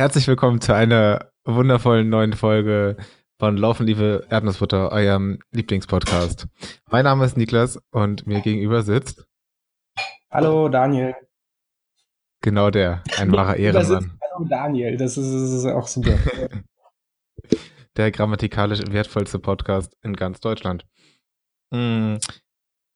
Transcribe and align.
Herzlich 0.00 0.26
willkommen 0.28 0.62
zu 0.62 0.74
einer 0.74 1.30
wundervollen 1.44 2.08
neuen 2.08 2.32
Folge 2.32 2.96
von 3.38 3.58
Laufen, 3.58 3.86
liebe 3.86 4.26
Erdnussbutter, 4.30 4.90
eurem 4.92 5.40
Lieblingspodcast. 5.50 6.46
Mein 6.90 7.04
Name 7.04 7.26
ist 7.26 7.36
Niklas 7.36 7.78
und 7.90 8.26
mir 8.26 8.40
gegenüber 8.40 8.80
sitzt. 8.80 9.26
Hallo 10.30 10.70
Daniel. 10.70 11.14
Genau 12.40 12.70
der, 12.70 13.02
ein 13.18 13.30
wahrer 13.36 13.56
Ehrenmann. 13.56 14.18
Hallo 14.22 14.46
Daniel, 14.48 14.96
das 14.96 15.18
ist, 15.18 15.34
das 15.34 15.50
ist 15.50 15.66
auch 15.66 15.86
super. 15.86 16.18
der 17.98 18.10
grammatikalisch 18.10 18.80
wertvollste 18.90 19.38
Podcast 19.38 19.94
in 20.00 20.16
ganz 20.16 20.40
Deutschland. 20.40 20.86
Hm, 21.74 22.18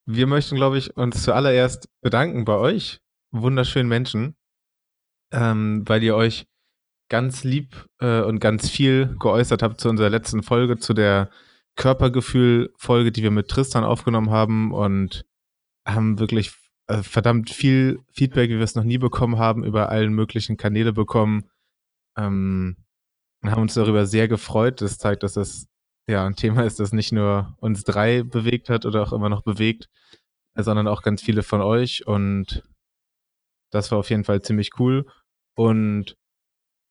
wir 0.07 0.27
möchten, 0.27 0.57
glaube 0.57 0.79
ich, 0.79 0.97
uns 0.97 1.23
zuallererst 1.23 1.87
bedanken 2.01 2.47
bei 2.47 2.57
euch, 2.57 3.03
wunderschönen 3.31 3.91
Menschen, 3.91 4.37
ähm, 5.35 5.87
weil 5.87 6.03
ihr 6.03 6.17
euch 6.17 6.47
ganz 7.09 7.45
lieb 7.45 7.87
äh, 8.01 8.23
und 8.23 8.41
ganz 8.41 8.69
viel 8.69 9.17
geäußert 9.19 9.63
habt 9.63 9.81
zu 9.81 9.89
unserer 9.89 10.11
letzten 10.11 10.43
Folge, 10.43 10.79
zu 10.79 10.95
der 10.95 11.31
Körpergefühl-Folge, 11.77 13.13
die 13.13 13.23
wir 13.23 13.31
mit 13.31 13.49
Tristan 13.49 13.85
aufgenommen 13.85 14.31
haben 14.31 14.73
und 14.73 15.25
haben 15.87 16.19
wirklich 16.19 16.53
äh, 16.87 17.03
verdammt 17.03 17.51
viel 17.51 18.01
Feedback, 18.13 18.51
wie 18.51 18.57
wir 18.57 18.63
es 18.63 18.75
noch 18.75 18.85
nie 18.85 18.99
bekommen 18.99 19.39
haben, 19.39 19.65
über 19.65 19.89
allen 19.89 20.13
möglichen 20.13 20.57
Kanäle 20.57 20.93
bekommen. 20.93 21.51
Ähm, 22.17 22.77
haben 23.45 23.63
uns 23.63 23.75
darüber 23.75 24.07
sehr 24.07 24.29
gefreut. 24.29 24.81
Das 24.81 24.99
zeigt, 24.99 25.23
dass 25.23 25.35
das 25.35 25.67
ja 26.07 26.27
ein 26.27 26.37
Thema 26.37 26.65
ist, 26.65 26.81
das 26.81 26.93
nicht 26.93 27.13
nur 27.13 27.57
uns 27.61 27.85
drei 27.85 28.23
bewegt 28.23 28.71
hat 28.71 28.87
oder 28.87 29.03
auch 29.03 29.13
immer 29.13 29.29
noch 29.29 29.43
bewegt, 29.43 29.89
sondern 30.57 30.87
auch 30.89 31.03
ganz 31.03 31.23
viele 31.23 31.43
von 31.43 31.61
euch. 31.61 32.07
Und 32.07 32.63
das 33.71 33.91
war 33.91 33.99
auf 33.99 34.11
jeden 34.11 34.25
Fall 34.25 34.43
ziemlich 34.43 34.79
cool. 34.79 35.07
Und 35.57 36.17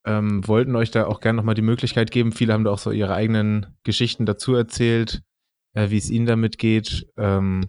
ähm, 0.04 0.46
wollten 0.46 0.76
euch 0.76 0.90
da 0.90 1.06
auch 1.06 1.20
gerne 1.20 1.36
nochmal 1.36 1.54
die 1.54 1.62
Möglichkeit 1.62 2.10
geben. 2.10 2.32
Viele 2.32 2.52
haben 2.52 2.64
da 2.64 2.70
auch 2.70 2.78
so 2.78 2.90
ihre 2.90 3.14
eigenen 3.14 3.66
Geschichten 3.84 4.26
dazu 4.26 4.54
erzählt, 4.54 5.22
äh, 5.74 5.90
wie 5.90 5.98
es 5.98 6.10
ihnen 6.10 6.26
damit 6.26 6.58
geht. 6.58 7.06
Ähm, 7.16 7.68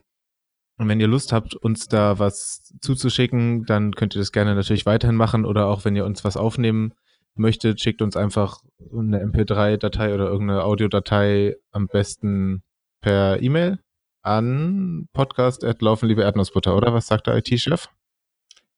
und 0.77 0.89
wenn 0.89 0.99
ihr 0.99 1.07
Lust 1.07 1.31
habt, 1.31 1.55
uns 1.55 1.87
da 1.87 2.19
was 2.19 2.73
zuzuschicken, 2.81 3.63
dann 3.65 3.93
könnt 3.93 4.15
ihr 4.15 4.19
das 4.19 4.33
gerne 4.33 4.55
natürlich 4.55 4.85
weiterhin 4.85 5.15
machen 5.15 5.45
oder 5.45 5.67
auch 5.67 5.85
wenn 5.85 5.95
ihr 5.95 6.05
uns 6.05 6.25
was 6.25 6.35
aufnehmen 6.35 6.93
möchtet, 7.35 7.79
schickt 7.81 8.01
uns 8.01 8.17
einfach 8.17 8.61
eine 8.91 9.23
MP3-Datei 9.23 10.13
oder 10.13 10.27
irgendeine 10.27 10.63
Audiodatei 10.63 11.55
am 11.71 11.87
besten 11.87 12.63
per 13.01 13.41
E-Mail 13.41 13.79
an 14.21 15.07
podcast.laufen 15.13 16.09
liebe 16.09 16.23
Erdnussbutter, 16.23 16.75
oder? 16.75 16.93
Was 16.93 17.07
sagt 17.07 17.27
der 17.27 17.37
IT-Chef? 17.37 17.87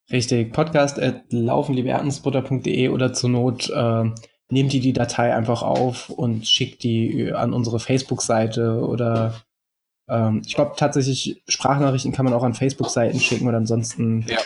Richtig, 0.09 0.53
podcast 0.53 1.00
at 1.00 1.25
laufenliebeerdnussbutter.de 1.31 2.89
oder 2.89 3.11
zur 3.11 3.30
Not 3.30 3.69
äh, 3.69 4.05
nehmt 4.50 4.73
ihr 4.73 4.80
die 4.80 4.94
Datei 4.94 5.36
einfach 5.36 5.63
auf 5.63 6.09
und 6.09 6.47
schickt 6.47 6.83
die 6.83 7.33
an 7.33 7.52
unsere 7.52 7.80
Facebook-Seite 7.80 8.85
oder 8.88 9.33
ähm, 10.09 10.41
ich 10.45 10.55
glaube 10.55 10.75
tatsächlich 10.78 11.44
Sprachnachrichten 11.50 12.13
kann 12.13 12.23
man 12.23 12.33
auch 12.33 12.44
an 12.44 12.53
Facebook-Seiten 12.53 13.19
schicken 13.19 13.47
oder 13.47 13.58
ansonsten 13.58 14.25
ja. 14.30 14.38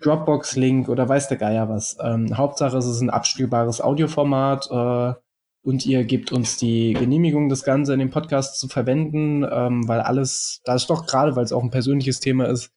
Dropbox-Link 0.00 0.88
oder 0.88 1.06
weiß 1.06 1.28
der 1.28 1.36
Geier 1.36 1.68
was. 1.68 1.98
Ähm, 2.02 2.38
Hauptsache 2.38 2.78
es 2.78 2.86
ist 2.86 3.02
ein 3.02 3.10
abspielbares 3.10 3.82
Audioformat 3.82 4.70
äh, 4.70 5.14
und 5.62 5.84
ihr 5.84 6.04
gebt 6.04 6.32
uns 6.32 6.56
die 6.56 6.94
Genehmigung, 6.94 7.50
das 7.50 7.64
Ganze 7.64 7.92
in 7.92 7.98
dem 7.98 8.10
Podcast 8.10 8.58
zu 8.58 8.68
verwenden, 8.68 9.44
ähm, 9.44 9.86
weil 9.86 10.00
alles, 10.00 10.62
da 10.64 10.74
ist 10.74 10.88
doch 10.88 11.04
gerade, 11.04 11.36
weil 11.36 11.44
es 11.44 11.52
auch 11.52 11.62
ein 11.62 11.70
persönliches 11.70 12.20
Thema 12.20 12.46
ist, 12.46 12.72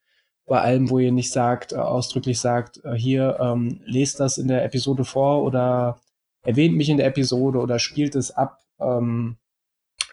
bei 0.53 0.61
allem, 0.61 0.91
wo 0.91 0.99
ihr 0.99 1.11
nicht 1.11 1.31
sagt, 1.31 1.73
äh, 1.73 1.77
ausdrücklich 1.77 2.39
sagt, 2.39 2.79
äh, 2.85 2.93
hier, 2.93 3.39
ähm, 3.41 3.81
lest 3.85 4.19
das 4.19 4.37
in 4.37 4.47
der 4.47 4.63
Episode 4.63 5.03
vor 5.03 5.41
oder 5.41 5.99
erwähnt 6.43 6.77
mich 6.77 6.89
in 6.89 6.97
der 6.97 7.07
Episode 7.07 7.57
oder 7.57 7.79
spielt 7.79 8.13
es 8.13 8.29
ab, 8.29 8.59
ähm, 8.79 9.37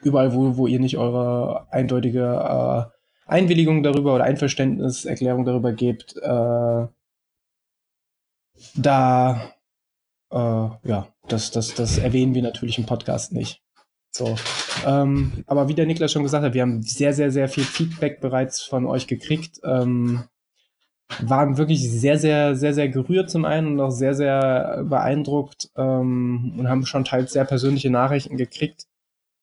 überall, 0.01 0.33
wo, 0.33 0.57
wo 0.57 0.67
ihr 0.67 0.81
nicht 0.81 0.97
eure 0.97 1.71
eindeutige 1.71 2.23
äh, 2.23 3.31
Einwilligung 3.31 3.83
darüber 3.83 4.15
oder 4.15 4.25
Einverständniserklärung 4.25 5.45
darüber 5.45 5.75
gebt, 5.75 6.17
äh, 6.17 6.87
da, 8.77 9.53
äh, 10.31 10.37
ja, 10.37 11.07
das, 11.29 11.51
das, 11.51 11.75
das 11.75 11.99
erwähnen 11.99 12.35
wir 12.35 12.41
natürlich 12.41 12.79
im 12.79 12.87
Podcast 12.87 13.35
nicht. 13.35 13.63
So. 14.11 14.37
Ähm, 14.87 15.45
aber 15.47 15.69
wie 15.69 15.75
der 15.75 15.87
Niklas 15.87 16.13
schon 16.13 16.23
gesagt 16.23 16.45
hat, 16.45 16.55
wir 16.55 16.63
haben 16.63 16.83
sehr, 16.83 17.13
sehr, 17.13 17.31
sehr 17.31 17.49
viel 17.49 17.65
Feedback 17.65 18.21
bereits 18.21 18.63
von 18.63 18.87
euch 18.87 19.07
gekriegt. 19.07 19.61
Ähm, 19.65 20.25
waren 21.21 21.59
wirklich 21.59 21.91
sehr, 21.91 22.19
sehr, 22.19 22.55
sehr, 22.55 22.73
sehr 22.73 22.89
gerührt 22.89 23.31
zum 23.31 23.45
einen 23.45 23.73
und 23.73 23.81
auch 23.81 23.91
sehr, 23.91 24.15
sehr 24.15 24.85
beeindruckt 24.89 25.71
ähm, 25.77 26.55
und 26.57 26.69
haben 26.69 26.87
schon 26.87 27.05
teils 27.05 27.33
sehr 27.33 27.45
persönliche 27.45 27.91
Nachrichten 27.91 28.37
gekriegt, 28.37 28.87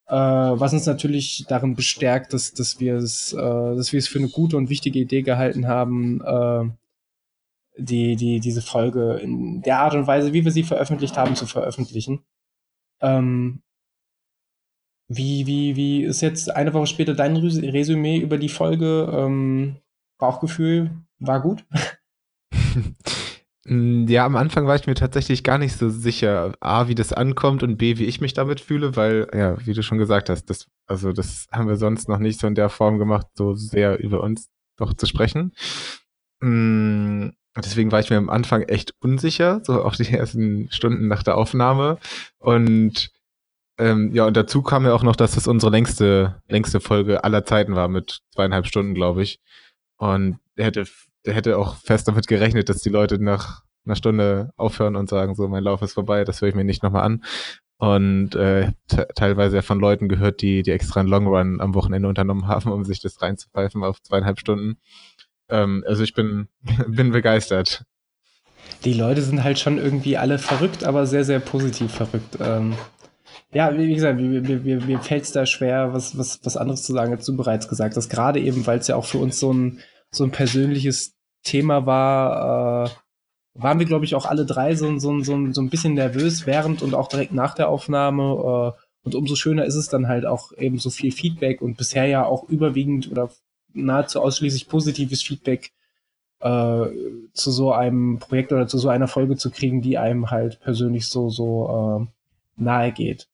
äh, 0.07 0.15
was 0.15 0.73
uns 0.73 0.85
natürlich 0.85 1.45
darin 1.47 1.75
bestärkt, 1.75 2.33
dass, 2.33 2.53
dass 2.53 2.79
wir 2.79 2.95
es, 2.95 3.33
äh, 3.33 3.37
dass 3.75 3.91
wir 3.91 3.99
es 3.99 4.07
für 4.07 4.19
eine 4.19 4.29
gute 4.29 4.57
und 4.57 4.69
wichtige 4.69 4.99
Idee 4.99 5.21
gehalten 5.23 5.67
haben, 5.67 6.21
äh, 6.21 6.69
die, 7.77 8.15
die, 8.15 8.39
diese 8.39 8.61
Folge 8.61 9.15
in 9.15 9.61
der 9.61 9.79
Art 9.79 9.93
und 9.93 10.07
Weise, 10.07 10.33
wie 10.33 10.45
wir 10.45 10.51
sie 10.51 10.63
veröffentlicht 10.63 11.17
haben, 11.17 11.35
zu 11.35 11.45
veröffentlichen. 11.45 12.23
Ähm, 13.01 13.61
wie, 15.07 15.47
wie, 15.47 15.75
wie 15.75 16.03
ist 16.03 16.21
jetzt 16.21 16.53
eine 16.53 16.73
Woche 16.73 16.87
später 16.87 17.13
dein 17.13 17.37
Resümee 17.37 18.17
über 18.17 18.37
die 18.37 18.49
Folge? 18.49 19.09
Ähm, 19.11 19.77
Bauchgefühl 20.17 20.91
war 21.19 21.41
gut? 21.41 21.65
Ja, 23.69 24.25
am 24.25 24.37
Anfang 24.37 24.65
war 24.65 24.77
ich 24.77 24.87
mir 24.87 24.95
tatsächlich 24.95 25.43
gar 25.43 25.57
nicht 25.57 25.75
so 25.75 25.89
sicher, 25.89 26.53
A, 26.61 26.87
wie 26.87 26.95
das 26.95 27.11
ankommt 27.11 27.63
und 27.63 27.75
B, 27.75 27.97
wie 27.97 28.05
ich 28.05 28.21
mich 28.21 28.33
damit 28.33 28.61
fühle, 28.61 28.95
weil, 28.95 29.27
ja, 29.33 29.57
wie 29.65 29.73
du 29.73 29.83
schon 29.83 29.97
gesagt 29.97 30.29
hast, 30.29 30.45
das, 30.45 30.67
also 30.85 31.11
das 31.11 31.47
haben 31.51 31.67
wir 31.67 31.75
sonst 31.75 32.07
noch 32.07 32.19
nicht 32.19 32.39
so 32.39 32.47
in 32.47 32.55
der 32.55 32.69
Form 32.69 32.97
gemacht, 32.97 33.27
so 33.33 33.55
sehr 33.55 33.99
über 33.99 34.23
uns 34.23 34.47
doch 34.77 34.93
zu 34.93 35.05
sprechen. 35.05 35.51
Mm, 36.39 37.31
deswegen 37.57 37.91
war 37.91 37.99
ich 37.99 38.09
mir 38.09 38.15
am 38.15 38.29
Anfang 38.29 38.61
echt 38.61 38.93
unsicher, 39.01 39.59
so 39.65 39.83
auch 39.83 39.97
die 39.97 40.13
ersten 40.13 40.71
Stunden 40.71 41.09
nach 41.09 41.23
der 41.23 41.35
Aufnahme. 41.35 41.97
Und 42.37 43.11
ähm, 43.77 44.11
ja, 44.13 44.25
und 44.25 44.35
dazu 44.35 44.61
kam 44.61 44.85
ja 44.85 44.93
auch 44.93 45.03
noch, 45.03 45.15
dass 45.15 45.35
das 45.35 45.47
unsere 45.47 45.71
längste, 45.71 46.41
längste 46.47 46.79
Folge 46.79 47.23
aller 47.23 47.45
Zeiten 47.45 47.75
war, 47.75 47.87
mit 47.87 48.21
zweieinhalb 48.33 48.65
Stunden, 48.65 48.95
glaube 48.95 49.23
ich. 49.23 49.39
Und 49.97 50.39
er 50.55 50.65
hätte, 50.65 50.85
der 51.25 51.33
hätte 51.33 51.57
auch 51.57 51.75
fest 51.75 52.07
damit 52.07 52.27
gerechnet, 52.27 52.69
dass 52.69 52.81
die 52.81 52.89
Leute 52.89 53.21
nach 53.23 53.63
einer 53.85 53.95
Stunde 53.95 54.51
aufhören 54.57 54.95
und 54.95 55.09
sagen, 55.09 55.35
so, 55.35 55.47
mein 55.47 55.63
Lauf 55.63 55.81
ist 55.81 55.93
vorbei, 55.93 56.23
das 56.23 56.41
höre 56.41 56.49
ich 56.49 56.55
mir 56.55 56.63
nicht 56.63 56.83
nochmal 56.83 57.03
an. 57.03 57.23
Und 57.77 58.33
äh, 58.35 58.71
teilweise 59.15 59.57
ja 59.57 59.61
von 59.61 59.79
Leuten 59.79 60.09
gehört, 60.09 60.41
die, 60.41 60.63
die 60.63 60.71
extra 60.71 60.99
einen 60.99 61.09
Long 61.09 61.27
Run 61.27 61.61
am 61.61 61.75
Wochenende 61.75 62.09
unternommen 62.09 62.47
haben, 62.47 62.71
um 62.71 62.83
sich 62.83 62.99
das 63.01 63.21
reinzupfeifen 63.21 63.83
auf 63.83 64.01
zweieinhalb 64.01 64.39
Stunden. 64.39 64.77
Ähm, 65.49 65.83
also 65.87 66.03
ich 66.03 66.15
bin, 66.15 66.47
bin 66.87 67.11
begeistert. 67.11 67.83
Die 68.83 68.93
Leute 68.93 69.21
sind 69.21 69.43
halt 69.43 69.59
schon 69.59 69.77
irgendwie 69.77 70.17
alle 70.17 70.39
verrückt, 70.39 70.83
aber 70.83 71.05
sehr, 71.05 71.23
sehr 71.23 71.39
positiv 71.39 71.91
verrückt. 71.91 72.37
Ähm, 72.39 72.73
ja, 73.57 73.75
wie 73.75 73.91
gesagt, 73.91 74.21
mir, 74.21 74.39
mir, 74.39 74.81
mir 74.85 74.99
fällt 74.99 75.23
es 75.23 75.31
da 75.31 75.47
schwer, 75.47 75.91
was, 75.91 76.15
was, 76.15 76.39
was 76.43 76.57
anderes 76.57 76.83
zu 76.83 76.93
sagen, 76.93 77.11
als 77.11 77.25
du 77.25 77.35
bereits 77.35 77.67
gesagt 77.67 77.97
hast. 77.97 78.07
Gerade 78.07 78.39
eben, 78.39 78.67
weil 78.67 78.77
es 78.77 78.87
ja 78.87 78.95
auch 78.95 79.05
für 79.05 79.17
uns 79.17 79.39
so 79.39 79.51
ein, 79.51 79.79
so 80.11 80.25
ein 80.25 80.29
persönliches 80.29 81.15
Thema 81.41 81.87
war, 81.87 82.85
äh, 82.85 82.89
waren 83.55 83.79
wir, 83.79 83.87
glaube 83.87 84.05
ich, 84.05 84.13
auch 84.13 84.27
alle 84.27 84.45
drei 84.45 84.75
so, 84.75 84.99
so, 84.99 85.23
so, 85.23 85.51
so 85.51 85.61
ein 85.61 85.71
bisschen 85.71 85.95
nervös 85.95 86.45
während 86.45 86.83
und 86.83 86.93
auch 86.93 87.07
direkt 87.07 87.33
nach 87.33 87.55
der 87.55 87.69
Aufnahme. 87.69 88.75
Äh, 88.75 88.79
und 89.01 89.15
umso 89.15 89.35
schöner 89.35 89.65
ist 89.65 89.73
es 89.73 89.89
dann 89.89 90.07
halt 90.07 90.27
auch 90.27 90.51
eben 90.55 90.77
so 90.77 90.91
viel 90.91 91.11
Feedback 91.11 91.59
und 91.63 91.77
bisher 91.77 92.05
ja 92.05 92.25
auch 92.25 92.47
überwiegend 92.47 93.09
oder 93.09 93.31
nahezu 93.73 94.21
ausschließlich 94.21 94.69
positives 94.69 95.23
Feedback 95.23 95.71
äh, 96.41 96.85
zu 97.33 97.49
so 97.49 97.71
einem 97.71 98.19
Projekt 98.19 98.53
oder 98.53 98.67
zu 98.67 98.77
so 98.77 98.89
einer 98.89 99.07
Folge 99.07 99.35
zu 99.35 99.49
kriegen, 99.49 99.81
die 99.81 99.97
einem 99.97 100.29
halt 100.29 100.59
persönlich 100.59 101.07
so, 101.07 101.31
so 101.31 102.07
äh, 102.07 102.61
nahe 102.61 102.91
geht. 102.91 103.27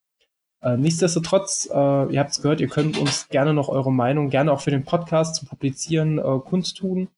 Äh, 0.63 0.77
nichtsdestotrotz, 0.77 1.69
äh, 1.71 2.13
ihr 2.13 2.19
habt 2.19 2.31
es 2.31 2.41
gehört, 2.41 2.61
ihr 2.61 2.69
könnt 2.69 2.97
uns 2.97 3.27
gerne 3.27 3.53
noch 3.53 3.67
eure 3.67 3.91
Meinung, 3.91 4.29
gerne 4.29 4.51
auch 4.51 4.61
für 4.61 4.71
den 4.71 4.85
Podcast 4.85 5.35
zu 5.35 5.45
publizieren, 5.45 6.19
äh, 6.19 6.39
kundtun 6.39 7.09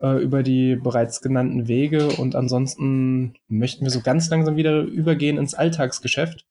äh, 0.00 0.22
über 0.22 0.44
die 0.44 0.76
bereits 0.76 1.20
genannten 1.20 1.66
Wege. 1.66 2.06
Und 2.06 2.36
ansonsten 2.36 3.34
möchten 3.48 3.84
wir 3.84 3.90
so 3.90 4.00
ganz 4.00 4.30
langsam 4.30 4.54
wieder 4.54 4.82
übergehen 4.82 5.38
ins 5.38 5.54
Alltagsgeschäft. 5.54 6.46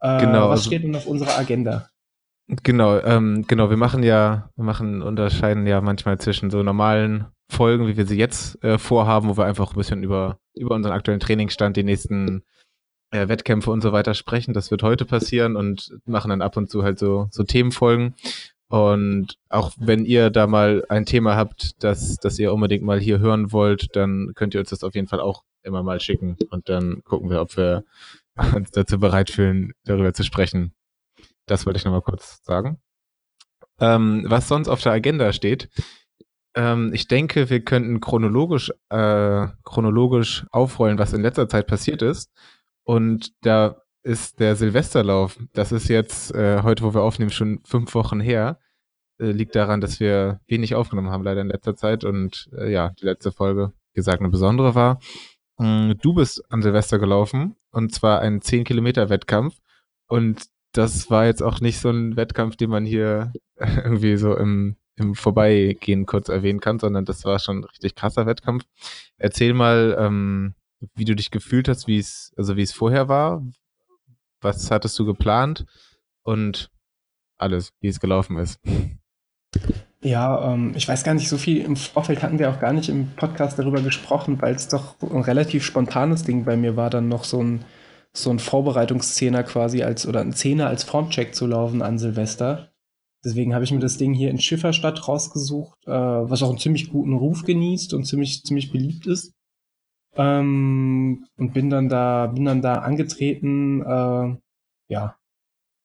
Äh, 0.00 0.20
genau. 0.20 0.48
Was 0.48 0.60
also, 0.60 0.70
steht 0.70 0.82
denn 0.82 0.96
auf 0.96 1.06
unserer 1.06 1.38
Agenda? 1.38 1.88
Genau, 2.64 2.98
ähm, 2.98 3.44
genau, 3.46 3.70
wir 3.70 3.76
machen 3.76 4.02
ja, 4.02 4.50
wir 4.56 4.64
machen, 4.64 5.00
unterscheiden 5.00 5.64
ja 5.68 5.80
manchmal 5.80 6.18
zwischen 6.18 6.50
so 6.50 6.64
normalen 6.64 7.26
Folgen, 7.48 7.86
wie 7.86 7.96
wir 7.96 8.04
sie 8.04 8.18
jetzt 8.18 8.58
vorhaben, 8.78 9.28
wo 9.28 9.36
wir 9.36 9.44
einfach 9.44 9.72
ein 9.72 9.76
bisschen 9.76 10.02
über, 10.02 10.38
über 10.54 10.74
unseren 10.74 10.92
aktuellen 10.92 11.20
Trainingsstand, 11.20 11.76
die 11.76 11.84
nächsten 11.84 12.42
äh, 13.12 13.28
Wettkämpfe 13.28 13.70
und 13.70 13.82
so 13.82 13.92
weiter 13.92 14.14
sprechen. 14.14 14.54
Das 14.54 14.70
wird 14.70 14.82
heute 14.82 15.04
passieren 15.04 15.56
und 15.56 15.96
machen 16.04 16.30
dann 16.30 16.42
ab 16.42 16.56
und 16.56 16.68
zu 16.68 16.82
halt 16.82 16.98
so, 16.98 17.28
so 17.30 17.44
Themenfolgen. 17.44 18.14
Und 18.68 19.36
auch 19.50 19.72
wenn 19.78 20.06
ihr 20.06 20.30
da 20.30 20.46
mal 20.46 20.84
ein 20.88 21.04
Thema 21.04 21.36
habt, 21.36 21.82
das, 21.84 22.16
das 22.16 22.38
ihr 22.38 22.54
unbedingt 22.54 22.82
mal 22.82 22.98
hier 22.98 23.18
hören 23.18 23.52
wollt, 23.52 23.94
dann 23.94 24.32
könnt 24.34 24.54
ihr 24.54 24.60
uns 24.60 24.70
das 24.70 24.82
auf 24.82 24.94
jeden 24.94 25.08
Fall 25.08 25.20
auch 25.20 25.44
immer 25.62 25.82
mal 25.82 26.00
schicken. 26.00 26.36
Und 26.50 26.68
dann 26.70 27.02
gucken 27.04 27.28
wir, 27.28 27.42
ob 27.42 27.56
wir 27.56 27.84
uns 28.54 28.70
dazu 28.70 28.98
bereit 28.98 29.30
fühlen, 29.30 29.72
darüber 29.84 30.14
zu 30.14 30.24
sprechen. 30.24 30.72
Das 31.46 31.66
wollte 31.66 31.78
ich 31.78 31.84
nochmal 31.84 32.00
kurz 32.00 32.42
sagen. 32.44 32.78
Ähm, 33.78 34.24
was 34.26 34.48
sonst 34.48 34.68
auf 34.68 34.80
der 34.80 34.92
Agenda 34.92 35.32
steht, 35.34 35.68
ähm, 36.54 36.92
ich 36.94 37.08
denke, 37.08 37.50
wir 37.50 37.60
könnten 37.64 38.00
chronologisch, 38.00 38.72
äh, 38.90 39.48
chronologisch 39.64 40.46
aufrollen, 40.50 40.98
was 40.98 41.12
in 41.12 41.22
letzter 41.22 41.48
Zeit 41.48 41.66
passiert 41.66 42.00
ist. 42.00 42.30
Und 42.84 43.32
da 43.44 43.82
ist 44.02 44.40
der 44.40 44.56
Silvesterlauf. 44.56 45.38
Das 45.52 45.72
ist 45.72 45.88
jetzt 45.88 46.34
äh, 46.34 46.62
heute, 46.62 46.82
wo 46.82 46.94
wir 46.94 47.02
aufnehmen, 47.02 47.30
schon 47.30 47.60
fünf 47.64 47.94
Wochen 47.94 48.20
her. 48.20 48.58
Äh, 49.20 49.30
liegt 49.30 49.54
daran, 49.54 49.80
dass 49.80 50.00
wir 50.00 50.40
wenig 50.48 50.74
aufgenommen 50.74 51.10
haben, 51.10 51.22
leider 51.22 51.40
in 51.40 51.48
letzter 51.48 51.76
Zeit. 51.76 52.04
Und 52.04 52.50
äh, 52.56 52.72
ja, 52.72 52.90
die 53.00 53.04
letzte 53.04 53.32
Folge, 53.32 53.72
wie 53.92 53.98
gesagt, 53.98 54.20
eine 54.20 54.30
besondere 54.30 54.74
war. 54.74 54.98
Ähm, 55.60 55.96
du 56.00 56.14
bist 56.14 56.42
an 56.50 56.62
Silvester 56.62 56.98
gelaufen 56.98 57.56
und 57.70 57.94
zwar 57.94 58.20
ein 58.20 58.40
10-Kilometer-Wettkampf. 58.40 59.56
Und 60.08 60.46
das 60.72 61.10
war 61.10 61.26
jetzt 61.26 61.42
auch 61.42 61.60
nicht 61.60 61.78
so 61.78 61.90
ein 61.90 62.16
Wettkampf, 62.16 62.56
den 62.56 62.70
man 62.70 62.84
hier 62.84 63.32
irgendwie 63.58 64.16
so 64.16 64.36
im, 64.36 64.76
im 64.96 65.14
Vorbeigehen 65.14 66.06
kurz 66.06 66.28
erwähnen 66.28 66.60
kann, 66.60 66.78
sondern 66.78 67.04
das 67.04 67.24
war 67.24 67.38
schon 67.38 67.60
ein 67.60 67.64
richtig 67.64 67.94
krasser 67.94 68.26
Wettkampf. 68.26 68.64
Erzähl 69.18 69.54
mal, 69.54 69.96
ähm, 69.98 70.54
wie 70.94 71.04
du 71.04 71.14
dich 71.14 71.30
gefühlt 71.30 71.68
hast, 71.68 71.86
wie 71.86 71.98
es, 71.98 72.32
also 72.36 72.56
wie 72.56 72.62
es 72.62 72.72
vorher 72.72 73.08
war, 73.08 73.44
was 74.40 74.70
hattest 74.70 74.98
du 74.98 75.04
geplant 75.04 75.64
und 76.22 76.70
alles, 77.38 77.72
wie 77.80 77.88
es 77.88 78.00
gelaufen 78.00 78.36
ist. 78.38 78.60
Ja, 80.02 80.52
ähm, 80.52 80.72
ich 80.74 80.88
weiß 80.88 81.04
gar 81.04 81.14
nicht, 81.14 81.28
so 81.28 81.38
viel 81.38 81.62
im 81.62 81.76
Vorfeld 81.76 82.22
hatten 82.22 82.38
wir 82.38 82.50
auch 82.50 82.58
gar 82.58 82.72
nicht 82.72 82.88
im 82.88 83.10
Podcast 83.14 83.58
darüber 83.58 83.80
gesprochen, 83.82 84.40
weil 84.42 84.54
es 84.54 84.68
doch 84.68 85.00
ein 85.00 85.20
relativ 85.20 85.64
spontanes 85.64 86.24
Ding 86.24 86.44
bei 86.44 86.56
mir 86.56 86.76
war, 86.76 86.90
dann 86.90 87.08
noch 87.08 87.24
so 87.24 87.42
ein, 87.42 87.64
so 88.12 88.30
ein 88.30 88.40
Vorbereitungszehner 88.40 89.44
quasi 89.44 89.82
als 89.82 90.06
oder 90.06 90.20
ein 90.20 90.32
Zehner 90.32 90.66
als 90.66 90.82
Formcheck 90.82 91.34
zu 91.34 91.46
laufen 91.46 91.82
an 91.82 91.98
Silvester. 91.98 92.72
Deswegen 93.24 93.54
habe 93.54 93.62
ich 93.62 93.70
mir 93.70 93.78
das 93.78 93.98
Ding 93.98 94.12
hier 94.12 94.30
in 94.30 94.40
Schifferstadt 94.40 95.06
rausgesucht, 95.06 95.78
äh, 95.86 95.90
was 95.90 96.42
auch 96.42 96.48
einen 96.48 96.58
ziemlich 96.58 96.90
guten 96.90 97.14
Ruf 97.14 97.44
genießt 97.44 97.94
und 97.94 98.04
ziemlich, 98.04 98.42
ziemlich 98.42 98.72
beliebt 98.72 99.06
ist. 99.06 99.32
Ähm, 100.16 101.26
und 101.36 101.54
bin 101.54 101.70
dann 101.70 101.88
da, 101.88 102.26
bin 102.26 102.44
dann 102.44 102.62
da 102.62 102.76
angetreten, 102.76 103.80
äh, 103.82 104.36
ja, 104.88 105.16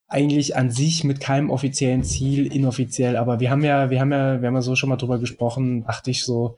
eigentlich 0.08 0.56
an 0.56 0.70
sich 0.70 1.04
mit 1.04 1.20
keinem 1.20 1.50
offiziellen 1.50 2.02
Ziel, 2.02 2.52
inoffiziell, 2.52 3.16
aber 3.16 3.40
wir 3.40 3.50
haben 3.50 3.62
ja, 3.62 3.90
wir 3.90 4.00
haben 4.00 4.12
ja, 4.12 4.40
wir 4.40 4.48
haben 4.48 4.54
ja 4.54 4.62
so 4.62 4.74
schon 4.74 4.88
mal 4.88 4.96
drüber 4.96 5.18
gesprochen, 5.18 5.84
dachte 5.84 6.10
ich 6.10 6.24
so, 6.24 6.56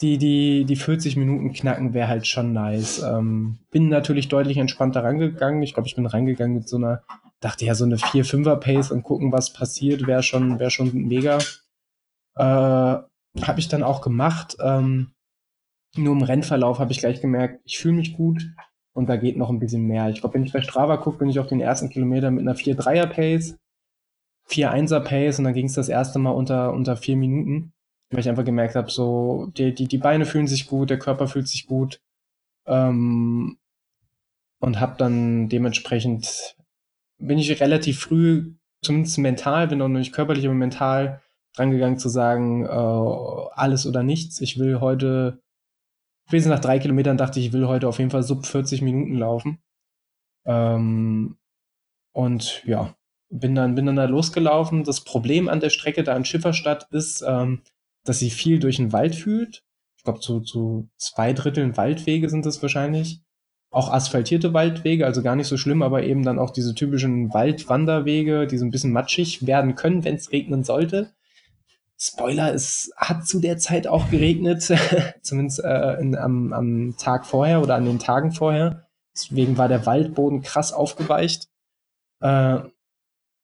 die, 0.00 0.18
die, 0.18 0.64
die 0.64 0.76
40 0.76 1.16
Minuten 1.16 1.52
knacken 1.52 1.92
wäre 1.92 2.08
halt 2.08 2.26
schon 2.26 2.52
nice. 2.52 3.02
Ähm, 3.02 3.58
bin 3.70 3.88
natürlich 3.88 4.28
deutlich 4.28 4.56
entspannter 4.56 5.04
rangegangen. 5.04 5.62
Ich 5.62 5.74
glaube, 5.74 5.88
ich 5.88 5.94
bin 5.94 6.06
reingegangen 6.06 6.56
mit 6.56 6.68
so 6.68 6.76
einer, 6.78 7.02
dachte 7.40 7.66
ja, 7.66 7.74
so 7.74 7.84
eine 7.84 7.96
4-5er 7.96 8.56
Pace 8.56 8.92
und 8.92 9.02
gucken, 9.02 9.30
was 9.30 9.52
passiert, 9.52 10.06
wäre 10.06 10.22
schon, 10.22 10.58
wäre 10.58 10.70
schon 10.70 10.92
mega. 10.94 11.38
Äh, 12.36 12.42
habe 12.42 13.58
ich 13.58 13.68
dann 13.68 13.82
auch 13.82 14.00
gemacht. 14.00 14.56
Ähm, 14.60 15.12
nur 15.96 16.14
im 16.14 16.22
Rennverlauf 16.22 16.78
habe 16.78 16.92
ich 16.92 16.98
gleich 16.98 17.20
gemerkt, 17.20 17.60
ich 17.64 17.78
fühle 17.78 17.94
mich 17.94 18.16
gut 18.16 18.42
und 18.92 19.08
da 19.08 19.16
geht 19.16 19.36
noch 19.36 19.50
ein 19.50 19.58
bisschen 19.58 19.86
mehr. 19.86 20.08
Ich 20.08 20.20
glaube, 20.20 20.34
wenn 20.34 20.44
ich 20.44 20.52
bei 20.52 20.60
Strava 20.60 20.96
gucke, 20.96 21.18
bin 21.18 21.28
ich 21.28 21.38
auf 21.38 21.46
den 21.46 21.60
ersten 21.60 21.90
Kilometer 21.90 22.30
mit 22.30 22.42
einer 22.42 22.56
4-3er 22.56 23.06
Pace, 23.06 23.56
4-1er 24.48 25.00
Pace 25.00 25.38
und 25.38 25.44
dann 25.44 25.54
ging 25.54 25.66
es 25.66 25.74
das 25.74 25.88
erste 25.88 26.18
Mal 26.18 26.30
unter, 26.30 26.72
unter 26.72 26.96
vier 26.96 27.16
Minuten, 27.16 27.72
weil 28.10 28.20
ich 28.20 28.28
einfach 28.28 28.44
gemerkt 28.44 28.74
habe, 28.74 28.90
so, 28.90 29.50
die, 29.56 29.74
die, 29.74 29.86
die 29.86 29.98
Beine 29.98 30.26
fühlen 30.26 30.46
sich 30.46 30.66
gut, 30.66 30.90
der 30.90 30.98
Körper 30.98 31.28
fühlt 31.28 31.48
sich 31.48 31.66
gut 31.66 32.00
ähm, 32.66 33.58
und 34.60 34.80
habe 34.80 34.96
dann 34.98 35.48
dementsprechend, 35.48 36.56
bin 37.18 37.38
ich 37.38 37.60
relativ 37.60 38.00
früh, 38.00 38.54
zumindest 38.82 39.18
mental, 39.18 39.70
wenn 39.70 39.78
noch 39.78 39.88
nicht 39.88 40.12
körperlich, 40.12 40.44
aber 40.46 40.54
mental 40.54 41.20
drangegangen 41.54 41.98
zu 41.98 42.08
sagen, 42.08 42.64
äh, 42.64 42.68
alles 42.68 43.86
oder 43.86 44.02
nichts. 44.02 44.40
Ich 44.40 44.58
will 44.58 44.80
heute 44.80 45.40
spätestens 46.30 46.54
nach 46.54 46.60
drei 46.60 46.78
Kilometern 46.78 47.16
dachte 47.16 47.40
ich, 47.40 47.46
ich 47.46 47.52
will 47.52 47.66
heute 47.66 47.88
auf 47.88 47.98
jeden 47.98 48.12
Fall 48.12 48.22
sub 48.22 48.46
40 48.46 48.82
Minuten 48.82 49.16
laufen. 49.16 49.58
Ähm, 50.46 51.36
und 52.12 52.62
ja, 52.64 52.94
bin 53.30 53.56
dann, 53.56 53.74
bin 53.74 53.86
dann 53.86 53.96
da 53.96 54.04
losgelaufen. 54.04 54.84
Das 54.84 55.00
Problem 55.00 55.48
an 55.48 55.58
der 55.58 55.70
Strecke 55.70 56.04
da 56.04 56.16
in 56.16 56.24
Schifferstadt 56.24 56.86
ist, 56.92 57.24
ähm, 57.26 57.62
dass 58.04 58.20
sie 58.20 58.30
viel 58.30 58.60
durch 58.60 58.76
den 58.76 58.92
Wald 58.92 59.16
fühlt. 59.16 59.64
Ich 59.96 60.04
glaube, 60.04 60.20
zu, 60.20 60.38
zu 60.38 60.88
zwei 60.96 61.32
Dritteln 61.32 61.76
Waldwege 61.76 62.28
sind 62.28 62.46
es 62.46 62.62
wahrscheinlich. 62.62 63.22
Auch 63.72 63.90
asphaltierte 63.90 64.54
Waldwege, 64.54 65.06
also 65.06 65.24
gar 65.24 65.34
nicht 65.34 65.48
so 65.48 65.56
schlimm, 65.56 65.82
aber 65.82 66.04
eben 66.04 66.22
dann 66.22 66.38
auch 66.38 66.50
diese 66.50 66.76
typischen 66.76 67.34
Waldwanderwege, 67.34 68.46
die 68.46 68.56
so 68.56 68.64
ein 68.64 68.70
bisschen 68.70 68.92
matschig 68.92 69.48
werden 69.48 69.74
können, 69.74 70.04
wenn 70.04 70.14
es 70.14 70.30
regnen 70.30 70.62
sollte. 70.62 71.12
Spoiler, 72.02 72.54
es 72.54 72.90
hat 72.96 73.26
zu 73.26 73.40
der 73.40 73.58
Zeit 73.58 73.86
auch 73.86 74.08
geregnet, 74.08 74.62
zumindest 75.22 75.62
äh, 75.62 76.00
in, 76.00 76.16
am, 76.16 76.54
am 76.54 76.96
Tag 76.96 77.26
vorher 77.26 77.60
oder 77.60 77.74
an 77.74 77.84
den 77.84 77.98
Tagen 77.98 78.32
vorher. 78.32 78.88
Deswegen 79.14 79.58
war 79.58 79.68
der 79.68 79.84
Waldboden 79.84 80.40
krass 80.40 80.72
aufgeweicht. 80.72 81.48
Äh, 82.20 82.60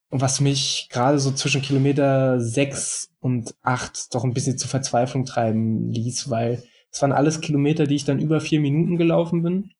was 0.09 0.41
mich 0.41 0.89
gerade 0.91 1.19
so 1.19 1.33
zwischen 1.33 1.61
Kilometer 1.61 2.41
sechs 2.41 3.11
und 3.21 3.55
acht 3.61 4.15
doch 4.15 4.25
ein 4.25 4.33
bisschen 4.33 4.57
zur 4.57 4.71
Verzweiflung 4.71 5.27
treiben 5.27 5.93
ließ, 5.93 6.31
weil 6.31 6.63
es 6.91 7.03
waren 7.03 7.13
alles 7.13 7.43
Kilometer, 7.43 7.87
die 7.87 7.97
ich 7.97 8.07
dann 8.07 8.21
über 8.21 8.41
vier 8.41 8.61
Minuten 8.61 8.97
gelaufen 8.97 9.43
bin. 9.43 9.73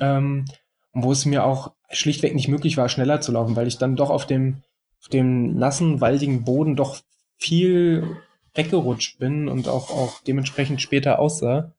Ähm, 0.00 0.44
wo 0.92 1.12
es 1.12 1.24
mir 1.24 1.44
auch 1.44 1.72
schlichtweg 1.90 2.34
nicht 2.34 2.48
möglich 2.48 2.76
war, 2.76 2.90
schneller 2.90 3.22
zu 3.22 3.32
laufen, 3.32 3.56
weil 3.56 3.68
ich 3.68 3.78
dann 3.78 3.96
doch 3.96 4.10
auf 4.10 4.26
dem, 4.26 4.62
auf 5.00 5.08
dem 5.08 5.56
nassen, 5.56 6.02
waldigen 6.02 6.44
Boden 6.44 6.76
doch 6.76 7.00
viel 7.38 8.16
weggerutscht 8.54 9.18
bin 9.18 9.48
und 9.48 9.68
auch, 9.68 9.90
auch 9.90 10.20
dementsprechend 10.22 10.82
später 10.82 11.18
aussah. 11.18 11.72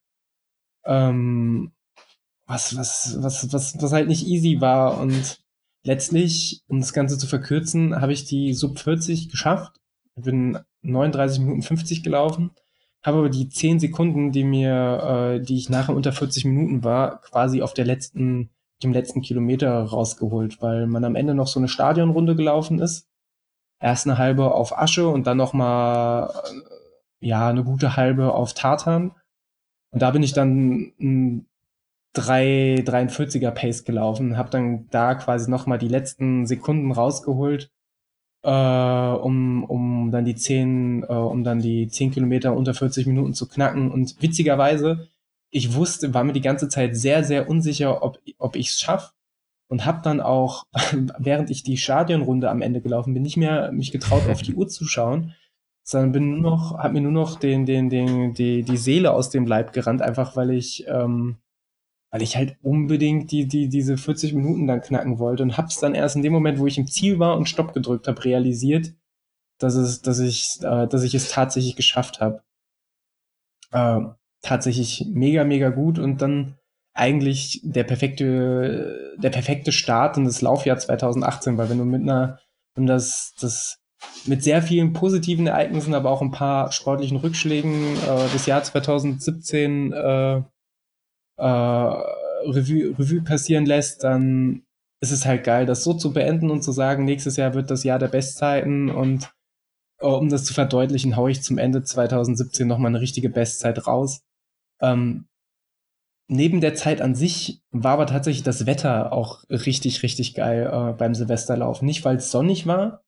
Ähm, 0.86 1.72
was, 2.48 2.76
was, 2.76 3.18
was, 3.22 3.54
was, 3.54 3.82
was 3.82 3.92
halt 3.92 4.08
nicht 4.08 4.26
easy 4.26 4.60
war. 4.60 5.00
Und 5.00 5.40
letztlich, 5.84 6.64
um 6.68 6.80
das 6.80 6.94
Ganze 6.94 7.18
zu 7.18 7.28
verkürzen, 7.28 8.02
habe 8.02 8.14
ich 8.14 8.26
die 8.26 8.54
Sub 8.54 8.80
40 8.80 9.30
geschafft. 9.30 9.80
Ich 10.16 10.24
bin 10.24 10.58
39 10.82 11.40
Minuten 11.40 11.62
50 11.62 12.04
gelaufen, 12.04 12.52
habe 13.04 13.20
aber 13.20 13.30
die 13.30 13.50
10 13.50 13.80
Sekunden, 13.80 14.32
die 14.32 14.44
mir, 14.44 15.38
äh, 15.40 15.46
die 15.46 15.58
ich 15.58 15.70
nachher 15.70 15.96
unter 15.96 16.12
40 16.12 16.46
Minuten 16.46 16.84
war, 16.84 17.22
quasi 17.22 17.62
auf 17.62 17.74
der 17.74 17.86
letzten, 17.86 18.50
dem 18.82 18.94
letzten 18.94 19.22
Kilometer 19.22 19.84
rausgeholt, 19.84 20.62
weil 20.62 20.88
man 20.88 21.04
am 21.04 21.16
Ende 21.16 21.36
noch 21.36 21.48
so 21.48 21.60
eine 21.60 21.68
Stadionrunde 21.68 22.36
gelaufen 22.36 22.80
ist 22.80 23.09
erst 23.80 24.08
eine 24.08 24.18
halbe 24.18 24.54
auf 24.54 24.78
Asche 24.78 25.08
und 25.08 25.28
dann 25.28 25.38
noch 25.38 25.54
mal 25.54 26.34
ja 27.20 27.50
eine 27.50 27.64
gute 27.64 27.96
halbe 27.96 28.34
auf 28.34 28.54
Tartan. 28.54 29.12
Und 29.92 30.02
da 30.02 30.12
bin 30.12 30.24
ich 30.24 30.34
dann 30.34 30.94
ein 31.00 31.46
3, 32.14 32.84
43er 32.86 33.52
Pace 33.52 33.84
gelaufen, 33.84 34.38
habe 34.38 34.50
dann 34.50 34.88
da 34.90 35.16
quasi 35.16 35.50
noch 35.50 35.68
mal 35.68 35.78
die 35.78 35.88
letzten 35.88 36.46
Sekunden 36.48 36.92
rausgeholt, 36.92 37.72
äh, 38.44 38.50
um, 38.50 39.64
um 39.64 40.12
dann 40.12 40.26
die 40.26 40.36
10, 40.36 41.04
äh, 41.04 41.14
um 41.14 41.44
dann 41.44 41.60
die 41.60 41.88
10 41.88 42.12
Kilometer 42.12 42.56
unter 42.56 42.74
40 42.74 43.08
Minuten 43.08 43.34
zu 43.34 43.48
knacken. 43.48 43.92
Und 43.92 44.22
witzigerweise, 44.22 45.08
ich 45.52 45.76
wusste, 45.76 46.14
war 46.14 46.24
mir 46.24 46.34
die 46.34 46.42
ganze 46.42 46.70
Zeit 46.70 46.96
sehr, 46.96 47.24
sehr 47.24 47.50
unsicher, 47.50 48.04
ob, 48.04 48.20
ob 48.38 48.56
ich 48.56 48.70
es 48.70 48.80
schaffe 48.80 49.12
und 49.70 49.86
habe 49.86 50.02
dann 50.04 50.20
auch, 50.20 50.66
während 51.18 51.50
ich 51.50 51.64
die 51.64 51.78
Stadionrunde 51.78 52.50
am 52.50 52.62
Ende 52.62 52.82
gelaufen 52.82 53.14
bin, 53.14 53.24
nicht 53.24 53.38
mehr 53.38 53.72
mich 53.72 53.92
getraut, 53.92 54.28
auf 54.30 54.42
die 54.42 54.56
Uhr 54.56 54.68
zu 54.68 54.86
schauen, 54.86 55.36
sondern 55.84 56.12
bin 56.12 56.30
nur 56.32 56.42
noch, 56.42 56.78
habe 56.78 56.94
mir 56.94 57.02
nur 57.02 57.12
noch 57.12 57.40
den, 57.40 57.66
den, 57.66 57.90
den, 57.90 58.34
die, 58.34 58.64
die 58.64 58.78
Seele 58.78 59.12
aus 59.14 59.30
dem 59.30 59.48
Leib 59.48 59.72
gerannt, 59.72 60.02
einfach 60.02 60.36
weil 60.36 60.52
ich, 60.52 60.86
ähm, 60.88 61.38
weil 62.12 62.24
ich 62.24 62.36
halt 62.36 62.58
unbedingt 62.62 63.32
die, 63.32 63.48
die, 63.48 63.70
diese 63.70 63.98
40 63.98 64.34
Minuten 64.34 64.68
dann 64.68 64.82
knacken 64.82 65.20
wollte 65.20 65.44
und 65.44 65.58
hab's 65.58 65.80
dann 65.80 65.96
erst 65.96 66.16
in 66.16 66.24
dem 66.24 66.34
Moment, 66.34 66.60
wo 66.60 66.68
ich 66.68 66.78
im 66.78 66.88
Ziel 66.88 67.20
war 67.20 67.38
und 67.38 67.48
Stopp 67.48 67.74
gedrückt 67.74 68.08
habe, 68.08 68.24
realisiert, 68.26 68.94
dass 69.60 69.76
es, 69.76 70.02
dass 70.02 70.20
ich, 70.20 70.58
äh, 70.62 70.88
dass 70.88 71.04
ich 71.04 71.14
es 71.14 71.30
tatsächlich 71.30 71.76
geschafft 71.76 72.22
habe. 72.22 72.42
Äh, 73.72 74.02
tatsächlich 74.42 75.06
mega, 75.10 75.44
mega 75.44 75.70
gut 75.70 76.00
und 76.00 76.22
dann 76.22 76.59
eigentlich 76.94 77.62
der 77.64 77.84
perfekte, 77.84 79.16
der 79.18 79.30
perfekte 79.30 79.72
Start 79.72 80.18
in 80.18 80.26
das 80.26 80.42
Laufjahr 80.42 80.78
2018, 80.78 81.58
weil 81.58 81.70
wenn 81.70 81.78
du 81.78 81.86
mit 81.86 82.02
einer, 82.02 82.40
wenn 82.76 82.86
das, 82.86 83.34
das 83.40 83.80
mit 84.26 84.44
sehr 84.44 84.62
vielen 84.62 84.94
positiven 84.94 85.48
Ereignissen, 85.48 85.94
aber 85.94 86.10
auch 86.10 86.22
ein 86.22 86.32
paar 86.32 86.72
sportlichen 86.72 87.18
Rückschlägen 87.18 87.96
äh, 87.98 88.30
das 88.34 88.46
Jahr 88.46 88.64
2017 88.64 89.94
äh, 89.94 90.38
äh, 90.38 90.44
Revue, 91.42 92.98
Revue 92.98 93.22
passieren 93.22 93.66
lässt, 93.66 94.04
dann 94.04 94.64
ist 95.02 95.12
es 95.12 95.26
halt 95.26 95.44
geil, 95.44 95.66
das 95.66 95.84
so 95.84 95.94
zu 95.94 96.14
beenden 96.14 96.52
und 96.52 96.64
zu 96.64 96.72
sagen, 96.72 97.06
nächstes 97.06 97.38
Jahr 97.38 97.54
wird 97.54 97.72
das 97.72 97.84
Jahr 97.84 98.00
der 98.00 98.10
Bestzeiten 98.10 98.90
und 98.90 99.32
oh, 100.02 100.16
um 100.16 100.30
das 100.30 100.46
zu 100.46 100.54
verdeutlichen, 100.54 101.16
haue 101.16 101.32
ich 101.32 101.42
zum 101.42 101.58
Ende 101.58 101.84
2017 101.84 102.68
nochmal 102.68 102.90
eine 102.90 103.02
richtige 103.02 103.30
Bestzeit 103.30 103.88
raus. 103.88 104.22
Ähm, 104.82 105.29
neben 106.30 106.62
der 106.62 106.76
Zeit 106.76 107.02
an 107.02 107.16
sich 107.16 107.62
war 107.72 107.94
aber 107.94 108.06
tatsächlich 108.06 108.44
das 108.44 108.66
Wetter 108.66 109.12
auch 109.12 109.44
richtig, 109.50 110.04
richtig 110.04 110.36
geil 110.36 110.70
äh, 110.72 110.94
beim 110.94 111.16
Silvesterlauf. 111.16 111.82
Nicht, 111.82 112.06
weil 112.06 112.18
es 112.18 112.32
sonnig 112.32 112.68
war. 112.68 113.04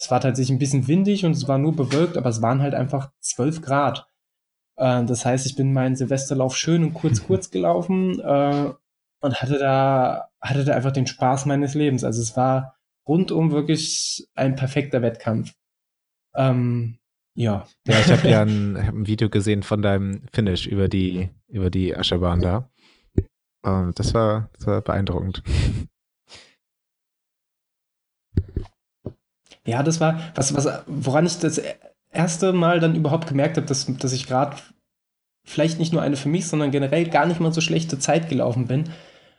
Es 0.00 0.10
war 0.10 0.20
tatsächlich 0.20 0.56
ein 0.56 0.58
bisschen 0.58 0.88
windig 0.88 1.24
und 1.24 1.32
es 1.32 1.46
war 1.46 1.58
nur 1.58 1.76
bewölkt, 1.76 2.16
aber 2.16 2.30
es 2.30 2.42
waren 2.42 2.62
halt 2.62 2.74
einfach 2.74 3.12
12 3.20 3.60
Grad. 3.60 4.06
Äh, 4.76 5.04
das 5.04 5.26
heißt, 5.26 5.46
ich 5.46 5.56
bin 5.56 5.74
meinen 5.74 5.94
Silvesterlauf 5.94 6.56
schön 6.56 6.82
und 6.82 6.94
kurz, 6.94 7.22
kurz 7.22 7.50
gelaufen 7.50 8.18
äh, 8.20 8.72
und 9.20 9.42
hatte 9.42 9.58
da, 9.58 10.30
hatte 10.40 10.64
da 10.64 10.74
einfach 10.74 10.92
den 10.92 11.06
Spaß 11.06 11.44
meines 11.46 11.74
Lebens. 11.74 12.02
Also 12.02 12.22
es 12.22 12.34
war 12.36 12.76
rundum 13.06 13.52
wirklich 13.52 14.26
ein 14.34 14.56
perfekter 14.56 15.02
Wettkampf. 15.02 15.54
Ähm, 16.34 16.98
ja. 17.34 17.66
Ja, 17.86 18.00
ich 18.00 18.10
habe 18.10 18.28
ja 18.28 18.42
ein, 18.42 18.76
hab 18.86 18.94
ein, 18.94 19.06
Video 19.06 19.28
gesehen 19.28 19.62
von 19.62 19.82
deinem 19.82 20.22
Finish 20.32 20.66
über 20.66 20.88
die, 20.88 21.30
über 21.48 21.70
die 21.70 21.94
Ascherbahn 21.96 22.40
da. 22.40 22.70
Und 23.62 23.98
das 23.98 24.14
war, 24.14 24.50
das 24.56 24.66
war 24.66 24.80
beeindruckend. 24.82 25.42
Ja, 29.66 29.82
das 29.82 30.00
war, 30.00 30.20
was, 30.34 30.54
was, 30.54 30.68
woran 30.86 31.24
ich 31.26 31.38
das 31.38 31.60
erste 32.10 32.52
Mal 32.52 32.80
dann 32.80 32.94
überhaupt 32.94 33.26
gemerkt 33.26 33.56
habe, 33.56 33.66
dass, 33.66 33.86
dass 33.86 34.12
ich 34.12 34.26
gerade 34.26 34.56
vielleicht 35.44 35.78
nicht 35.78 35.92
nur 35.92 36.02
eine 36.02 36.16
für 36.16 36.28
mich, 36.28 36.46
sondern 36.46 36.70
generell 36.70 37.08
gar 37.08 37.26
nicht 37.26 37.40
mal 37.40 37.52
so 37.52 37.60
schlechte 37.60 37.98
Zeit 37.98 38.28
gelaufen 38.28 38.66
bin, 38.66 38.90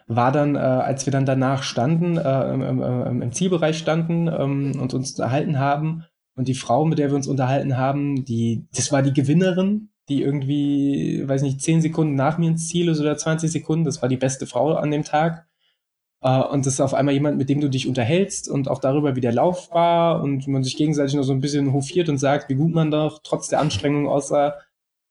war 0.07 0.31
dann, 0.31 0.55
äh, 0.55 0.59
als 0.59 1.05
wir 1.05 1.11
dann 1.11 1.25
danach 1.25 1.63
standen, 1.63 2.17
äh, 2.17 2.53
im, 2.53 2.61
im, 2.61 3.21
im, 3.21 3.31
Zielbereich 3.31 3.77
standen 3.77 4.27
ähm, 4.27 4.79
und 4.79 4.93
uns 4.93 5.11
unterhalten 5.11 5.59
haben 5.59 6.05
und 6.35 6.47
die 6.47 6.53
Frau, 6.53 6.85
mit 6.85 6.99
der 6.99 7.09
wir 7.09 7.15
uns 7.15 7.27
unterhalten 7.27 7.77
haben, 7.77 8.25
die, 8.25 8.65
das 8.75 8.91
war 8.91 9.01
die 9.01 9.13
Gewinnerin, 9.13 9.89
die 10.09 10.21
irgendwie, 10.21 11.27
weiß 11.27 11.41
nicht, 11.41 11.61
zehn 11.61 11.81
Sekunden 11.81 12.15
nach 12.15 12.37
mir 12.37 12.49
ins 12.49 12.67
Ziel 12.67 12.89
ist 12.89 12.99
oder 12.99 13.17
20 13.17 13.51
Sekunden. 13.51 13.85
Das 13.85 14.01
war 14.01 14.09
die 14.09 14.17
beste 14.17 14.45
Frau 14.45 14.73
an 14.73 14.91
dem 14.91 15.03
Tag. 15.03 15.47
Uh, 16.23 16.43
und 16.51 16.65
das 16.65 16.75
ist 16.75 16.81
auf 16.81 16.95
einmal 16.95 17.13
jemand, 17.13 17.37
mit 17.37 17.49
dem 17.49 17.61
du 17.61 17.69
dich 17.69 17.87
unterhältst 17.87 18.49
und 18.49 18.67
auch 18.67 18.79
darüber, 18.79 19.15
wie 19.15 19.21
der 19.21 19.33
Lauf 19.33 19.71
war 19.71 20.23
und 20.23 20.47
man 20.47 20.63
sich 20.63 20.75
gegenseitig 20.75 21.13
noch 21.13 21.23
so 21.23 21.33
ein 21.33 21.41
bisschen 21.41 21.71
hofiert 21.71 22.09
und 22.09 22.17
sagt, 22.17 22.49
wie 22.49 22.55
gut 22.55 22.73
man 22.73 22.89
doch 22.89 23.19
trotz 23.23 23.47
der 23.47 23.59
Anstrengung 23.59 24.07
aussah. 24.07 24.55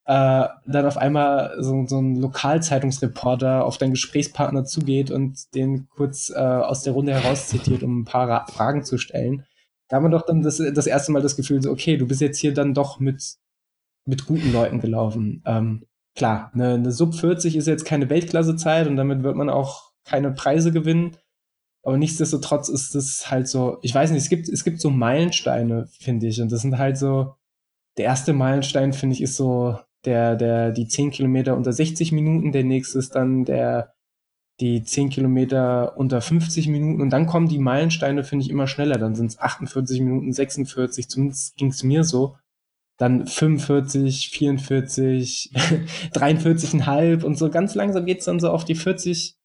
Uh, 0.07 0.49
dann 0.67 0.87
auf 0.87 0.99
einmal 0.99 1.57
so, 1.61 1.87
so 1.87 1.99
ein 1.99 2.17
Lokalzeitungsreporter 2.17 3.65
auf 3.65 3.79
deinen 3.79 3.93
Gesprächspartner 3.93 4.65
zugeht 4.65 5.11
und 5.11 5.55
den 5.55 5.89
kurz 5.97 6.31
uh, 6.31 6.39
aus 6.39 6.83
der 6.83 6.93
Runde 6.93 7.13
herauszitiert, 7.15 7.83
um 7.83 8.01
ein 8.01 8.05
paar 8.05 8.29
Ra 8.29 8.47
Fragen 8.47 8.85
zu 8.85 8.99
stellen 8.99 9.47
da 9.95 9.99
hat 9.99 10.03
man 10.03 10.11
doch 10.11 10.27
dann 10.27 10.43
das, 10.43 10.57
das 10.57 10.89
erste 10.89 11.13
Mal 11.13 11.23
das 11.23 11.37
Gefühl, 11.37 11.63
so, 11.63 11.71
okay, 11.71 11.97
du 11.97 12.05
bist 12.05 12.21
jetzt 12.21 12.41
hier 12.41 12.53
dann 12.53 12.75
doch 12.75 12.99
mit, 12.99 13.37
mit 14.05 14.27
guten 14.27 14.53
Leuten 14.53 14.81
gelaufen. 14.81 15.41
Ähm, 15.47 15.87
klar, 16.17 16.51
eine, 16.53 16.75
eine 16.75 16.91
Sub 16.91 17.15
40 17.15 17.55
ist 17.55 17.69
jetzt 17.69 17.85
keine 17.85 18.11
Weltklassezeit 18.11 18.89
und 18.89 18.97
damit 18.97 19.23
wird 19.23 19.37
man 19.37 19.49
auch 19.49 19.93
keine 20.05 20.33
Preise 20.33 20.73
gewinnen. 20.73 21.17
Aber 21.85 21.97
nichtsdestotrotz 21.97 22.69
ist 22.69 22.97
es 22.97 23.31
halt 23.31 23.47
so, 23.47 23.79
ich 23.83 23.95
weiß 23.95 24.11
nicht, 24.11 24.25
es 24.25 24.29
gibt, 24.29 24.49
es 24.49 24.65
gibt 24.65 24.81
so 24.81 24.91
Meilensteine, 24.91 25.87
finde 25.87 26.27
ich. 26.27 26.43
Und 26.43 26.51
das 26.51 26.63
sind 26.63 26.77
halt 26.77 26.99
so, 26.99 27.37
der 27.97 28.07
erste 28.07 28.33
Meilenstein, 28.33 28.95
finde 28.95 29.15
ich, 29.15 29.23
ist 29.23 29.37
so 29.37 29.79
der, 30.05 30.35
der, 30.35 30.73
die 30.73 30.89
10 30.89 31.13
Kilometer 31.13 31.57
unter 31.57 31.73
60 31.73 32.11
Minuten. 32.11 32.51
Der 32.51 32.65
nächste 32.65 32.99
ist 32.99 33.15
dann 33.15 33.45
der 33.45 33.94
die 34.61 34.85
10 34.85 35.11
Kilometer 35.11 35.97
unter 35.97 36.21
50 36.21 36.69
Minuten 36.69 37.01
und 37.01 37.11
dann 37.11 37.27
kommen 37.27 37.49
die 37.49 37.59
Meilensteine, 37.59 38.23
finde 38.23 38.45
ich, 38.45 38.51
immer 38.51 38.67
schneller. 38.67 38.99
Dann 38.99 39.15
sind 39.15 39.27
es 39.27 39.39
48 39.39 40.01
Minuten, 40.01 40.33
46, 40.33 41.09
zumindest 41.09 41.57
ging 41.57 41.69
es 41.69 41.83
mir 41.83 42.05
so. 42.05 42.37
Dann 42.97 43.27
45, 43.27 44.31
44, 44.31 45.51
43,5 46.13 47.25
und 47.25 47.37
so 47.37 47.51
ganz 47.51 47.75
langsam 47.75 48.07
geht 48.07 48.21
es 48.21 48.27
dann 48.27 48.39
so 48.39 48.51
auf 48.51 48.65
die 48.65 48.77
40, 48.77 49.37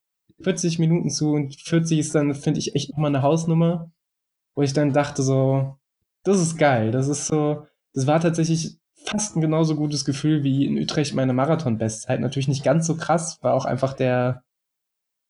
40 0.41 0.77
Minuten 0.77 1.09
zu 1.09 1.31
und 1.31 1.55
40 1.59 1.97
ist 1.97 2.13
dann, 2.13 2.35
finde 2.35 2.59
ich, 2.59 2.75
echt 2.75 2.91
nochmal 2.91 3.09
eine 3.09 3.23
Hausnummer, 3.23 3.91
wo 4.53 4.61
ich 4.61 4.73
dann 4.73 4.93
dachte 4.93 5.23
so, 5.23 5.75
das 6.23 6.39
ist 6.39 6.57
geil, 6.57 6.91
das 6.91 7.07
ist 7.07 7.25
so, 7.25 7.65
das 7.93 8.05
war 8.05 8.19
tatsächlich 8.19 8.77
fast 9.05 9.35
ein 9.35 9.41
genauso 9.41 9.75
gutes 9.75 10.05
Gefühl 10.05 10.43
wie 10.43 10.65
in 10.65 10.77
Utrecht 10.77 11.15
meine 11.15 11.33
Marathon-Bestzeit. 11.33 12.19
Natürlich 12.19 12.47
nicht 12.47 12.63
ganz 12.63 12.85
so 12.85 12.95
krass, 12.95 13.39
war 13.41 13.55
auch 13.55 13.65
einfach 13.65 13.93
der, 13.93 14.43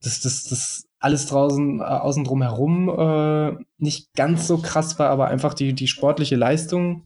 das, 0.02 0.22
das, 0.22 0.46
das 0.46 0.86
alles 1.00 1.28
draußen, 1.28 1.80
äh, 1.80 1.84
außen 1.84 2.24
drum 2.24 2.42
herum 2.42 2.90
äh, 2.90 3.64
nicht 3.78 4.14
ganz 4.14 4.48
so 4.48 4.58
krass 4.58 5.00
war, 5.00 5.10
aber 5.10 5.28
einfach 5.28 5.54
die, 5.54 5.74
die 5.74 5.88
sportliche 5.88 6.36
Leistung, 6.36 7.04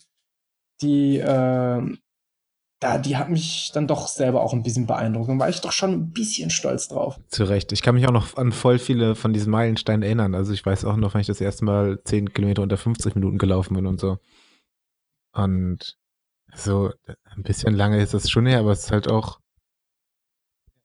die, 0.81 1.19
äh, 1.19 1.81
da, 2.79 2.97
die 2.97 3.15
hat 3.15 3.29
mich 3.29 3.71
dann 3.73 3.87
doch 3.87 4.07
selber 4.07 4.41
auch 4.41 4.51
ein 4.51 4.63
bisschen 4.63 4.87
beeindruckt 4.87 5.29
und 5.29 5.39
war 5.39 5.47
ich 5.47 5.61
doch 5.61 5.71
schon 5.71 5.91
ein 5.91 6.11
bisschen 6.11 6.49
stolz 6.49 6.89
drauf. 6.89 7.19
Zu 7.29 7.45
Recht. 7.45 7.71
Ich 7.71 7.81
kann 7.81 7.95
mich 7.95 8.05
auch 8.07 8.11
noch 8.11 8.35
an 8.35 8.51
voll 8.51 8.77
viele 8.77 9.15
von 9.15 9.31
diesen 9.31 9.51
Meilensteinen 9.51 10.03
erinnern. 10.03 10.35
Also 10.35 10.51
ich 10.51 10.65
weiß 10.65 10.83
auch 10.83 10.97
noch, 10.97 11.13
wenn 11.13 11.21
ich 11.21 11.27
das 11.27 11.39
erste 11.39 11.63
Mal 11.63 12.01
10 12.03 12.33
Kilometer 12.33 12.61
unter 12.61 12.77
50 12.77 13.15
Minuten 13.15 13.37
gelaufen 13.37 13.75
bin 13.75 13.85
und 13.85 14.01
so. 14.01 14.17
Und 15.33 15.97
so 16.53 16.91
ein 17.05 17.43
bisschen 17.43 17.73
lange 17.73 18.01
ist 18.01 18.13
das 18.13 18.29
schon 18.29 18.45
her, 18.45 18.59
aber 18.59 18.71
es 18.71 18.85
ist 18.85 18.91
halt 18.91 19.07
auch 19.09 19.39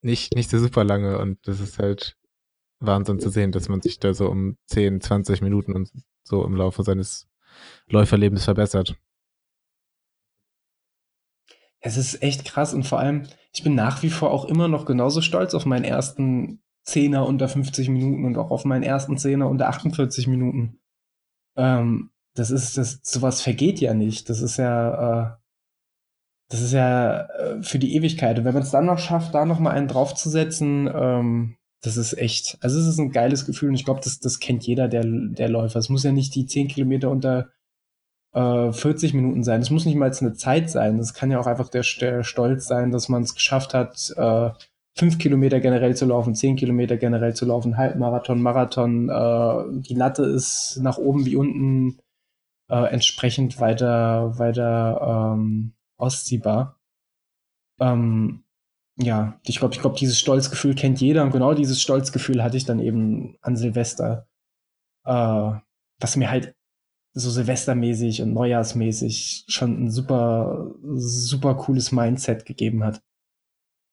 nicht, 0.01 0.35
nicht 0.35 0.51
so 0.51 0.59
super 0.59 0.85
lange 0.85 1.19
und 1.19 1.47
das 1.47 1.61
ist 1.61 1.79
halt 1.79 2.17
Wahnsinn 2.81 3.19
zu 3.19 3.31
sehen, 3.31 3.53
dass 3.53 3.69
man 3.69 3.81
sich 3.81 3.99
da 3.99 4.15
so 4.15 4.29
um 4.29 4.57
10, 4.67 5.01
20 5.01 5.43
Minuten 5.43 5.73
und 5.73 5.91
so 6.23 6.45
im 6.45 6.55
Laufe 6.55 6.83
seines 6.83 7.29
Läuferlebens 7.89 8.45
verbessert. 8.45 8.97
Es 11.81 11.97
ist 11.97 12.23
echt 12.23 12.45
krass 12.45 12.75
und 12.75 12.85
vor 12.85 12.99
allem, 12.99 13.27
ich 13.53 13.63
bin 13.63 13.75
nach 13.75 14.03
wie 14.03 14.11
vor 14.11 14.31
auch 14.31 14.45
immer 14.45 14.69
noch 14.69 14.85
genauso 14.85 15.21
stolz 15.21 15.55
auf 15.55 15.65
meinen 15.65 15.85
ersten 15.85 16.61
Zehner 16.83 17.27
unter 17.27 17.49
50 17.49 17.89
Minuten 17.89 18.25
und 18.25 18.37
auch 18.37 18.51
auf 18.51 18.65
meinen 18.65 18.83
ersten 18.83 19.19
Zehner 19.19 19.49
unter 19.49 19.69
48 19.69 20.27
Minuten. 20.27 20.81
Ähm, 21.57 22.11
das 22.35 22.51
ist, 22.51 22.79
das, 22.79 23.01
sowas 23.03 23.43
vergeht 23.43 23.81
ja 23.81 23.95
nicht. 23.95 24.29
Das 24.31 24.41
ist 24.41 24.57
ja, 24.57 25.35
äh, 25.35 25.37
das 26.49 26.63
ist 26.63 26.73
ja 26.73 27.23
äh, 27.23 27.63
für 27.63 27.79
die 27.79 27.95
Ewigkeit. 27.95 28.39
Und 28.39 28.45
wenn 28.45 28.55
man 28.55 28.63
es 28.63 28.71
dann 28.71 28.87
noch 28.87 28.99
schafft, 28.99 29.35
da 29.35 29.45
noch 29.45 29.59
mal 29.59 29.71
einen 29.71 29.89
draufzusetzen, 29.89 30.91
ähm, 30.93 31.57
das 31.83 31.97
ist 31.97 32.19
echt, 32.19 32.59
also 32.61 32.79
es 32.79 32.87
ist 32.87 32.99
ein 32.99 33.13
geiles 33.13 33.47
Gefühl 33.47 33.69
und 33.69 33.75
ich 33.77 33.85
glaube, 33.85 34.01
das, 34.03 34.19
das 34.19 34.41
kennt 34.41 34.67
jeder 34.67 34.89
der, 34.89 35.05
der 35.05 35.49
Läufer. 35.49 35.79
Es 35.79 35.91
muss 35.91 36.03
ja 36.03 36.13
nicht 36.13 36.35
die 36.35 36.47
10 36.47 36.69
Kilometer 36.69 37.11
unter 37.11 37.51
äh, 38.35 38.73
40 38.73 39.15
Minuten 39.15 39.45
sein. 39.45 39.61
Es 39.61 39.71
muss 39.71 39.85
nicht 39.85 39.97
mal 39.97 40.13
eine 40.13 40.35
Zeit 40.35 40.71
sein. 40.71 40.99
Es 40.99 41.15
kann 41.15 41.31
ja 41.31 41.39
auch 41.39 41.47
einfach 41.47 41.69
der, 41.69 41.85
der 42.01 42.25
Stolz 42.25 42.67
sein, 42.67 42.91
dass 42.91 43.09
man 43.09 43.23
es 43.23 43.35
geschafft 43.35 43.75
hat, 43.75 44.13
äh, 44.17 44.51
5 44.97 45.19
Kilometer 45.19 45.61
generell 45.61 45.95
zu 45.95 46.07
laufen, 46.07 46.35
10 46.35 46.57
Kilometer 46.57 46.97
generell 46.97 47.35
zu 47.35 47.47
laufen, 47.47 47.77
Halbmarathon, 47.77 48.43
Marathon. 48.43 49.09
Äh, 49.09 49.83
die 49.83 49.95
Latte 49.95 50.25
ist 50.25 50.81
nach 50.83 50.99
oben 50.99 51.25
wie 51.27 51.37
unten 51.37 51.99
äh, 52.69 52.93
entsprechend 52.93 53.61
weiter, 53.61 54.39
weiter 54.39 55.35
ähm, 55.37 55.75
ausziehbar. 55.99 56.81
Ähm, 57.81 58.45
ja, 58.97 59.39
ich 59.45 59.59
glaube, 59.59 59.75
ich 59.75 59.81
glaube, 59.81 59.97
dieses 59.99 60.19
Stolzgefühl 60.19 60.75
kennt 60.75 61.01
jeder 61.01 61.23
und 61.23 61.31
genau 61.31 61.55
dieses 61.55 61.81
Stolzgefühl 61.81 62.43
hatte 62.43 62.57
ich 62.57 62.65
dann 62.65 62.81
eben 62.81 63.37
an 63.43 63.57
Silvester, 63.57 64.27
äh, 65.05 65.53
was 66.01 66.17
mir 66.17 66.31
halt 66.31 66.55
so 67.13 67.31
silvestermäßig 67.31 68.23
und 68.23 68.33
neujahrsmäßig 68.33 69.45
schon 69.49 69.85
ein 69.85 69.91
super, 69.91 70.73
super 70.95 71.55
cooles 71.57 71.93
Mindset 71.93 72.45
gegeben 72.45 72.85
hat. 72.85 73.03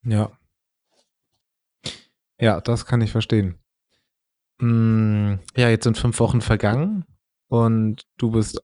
Ja. 0.04 0.32
Ja, 2.40 2.62
das 2.62 2.86
kann 2.86 3.02
ich 3.02 3.12
verstehen. 3.12 3.60
Mm, 4.60 5.36
ja, 5.56 5.70
jetzt 5.70 5.84
sind 5.84 5.98
fünf 5.98 6.20
Wochen 6.20 6.42
vergangen 6.42 7.06
und 7.48 8.04
du 8.18 8.32
bist 8.32 8.62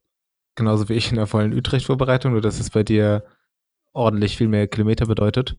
genauso 0.55 0.89
wie 0.89 0.93
ich 0.93 1.09
in 1.09 1.17
der 1.17 1.27
vollen 1.27 1.53
Utrecht-Vorbereitung, 1.53 2.31
nur 2.31 2.41
dass 2.41 2.59
es 2.59 2.69
bei 2.69 2.83
dir 2.83 3.23
ordentlich 3.93 4.37
viel 4.37 4.47
mehr 4.47 4.67
Kilometer 4.67 5.05
bedeutet. 5.05 5.57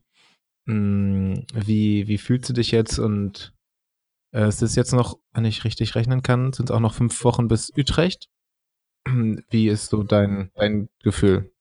Hm, 0.67 1.45
wie, 1.53 2.07
wie 2.07 2.17
fühlst 2.17 2.49
du 2.49 2.53
dich 2.53 2.71
jetzt 2.71 2.99
und 2.99 3.53
äh, 4.33 4.43
es 4.43 4.61
ist 4.61 4.75
jetzt 4.75 4.93
noch, 4.93 5.19
wenn 5.33 5.45
ich 5.45 5.63
richtig 5.63 5.95
rechnen 5.95 6.23
kann, 6.23 6.53
sind 6.53 6.69
es 6.69 6.75
auch 6.75 6.79
noch 6.79 6.93
fünf 6.93 7.23
Wochen 7.23 7.47
bis 7.47 7.71
Utrecht. 7.77 8.29
Wie 9.49 9.67
ist 9.67 9.89
so 9.89 10.03
dein, 10.03 10.51
dein 10.55 10.89
Gefühl? 11.01 11.51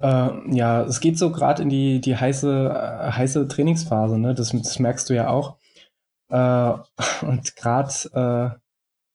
Äh, 0.00 0.56
ja, 0.56 0.82
es 0.82 1.00
geht 1.00 1.18
so 1.18 1.30
gerade 1.30 1.62
in 1.62 1.68
die, 1.68 2.00
die 2.00 2.16
heiße, 2.16 2.48
äh, 2.50 3.12
heiße 3.12 3.46
Trainingsphase, 3.48 4.18
ne? 4.18 4.34
Das, 4.34 4.50
das 4.50 4.78
merkst 4.78 5.08
du 5.08 5.14
ja 5.14 5.28
auch. 5.28 5.58
Äh, 6.30 6.74
und 7.26 7.56
gerade 7.56 8.58
äh, 8.58 8.63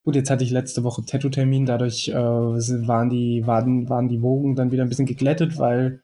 Gut, 0.10 0.16
jetzt 0.16 0.32
hatte 0.32 0.44
ich 0.44 0.50
letzte 0.50 0.84
Woche 0.84 1.06
Tattoo-Termin, 1.06 1.68
dadurch 1.68 2.08
äh, 2.08 2.16
waren, 2.16 3.12
die, 3.12 3.46
waren, 3.46 3.90
waren 3.90 4.10
die 4.10 4.24
Wogen 4.24 4.56
dann 4.56 4.72
wieder 4.72 4.82
ein 4.82 4.90
bisschen 4.90 5.06
geglättet, 5.06 5.60
weil 5.60 6.02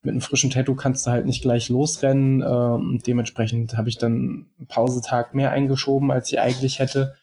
mit 0.00 0.12
einem 0.12 0.22
frischen 0.22 0.48
Tattoo 0.48 0.74
kannst 0.74 1.06
du 1.06 1.10
halt 1.10 1.26
nicht 1.26 1.42
gleich 1.42 1.68
losrennen. 1.68 2.40
Äh, 2.40 3.02
dementsprechend 3.06 3.76
habe 3.76 3.90
ich 3.90 3.98
dann 3.98 4.46
einen 4.58 4.68
Pausetag 4.68 5.34
mehr 5.34 5.50
eingeschoben, 5.50 6.10
als 6.10 6.32
ich 6.32 6.40
eigentlich 6.40 6.78
hätte. 6.78 7.14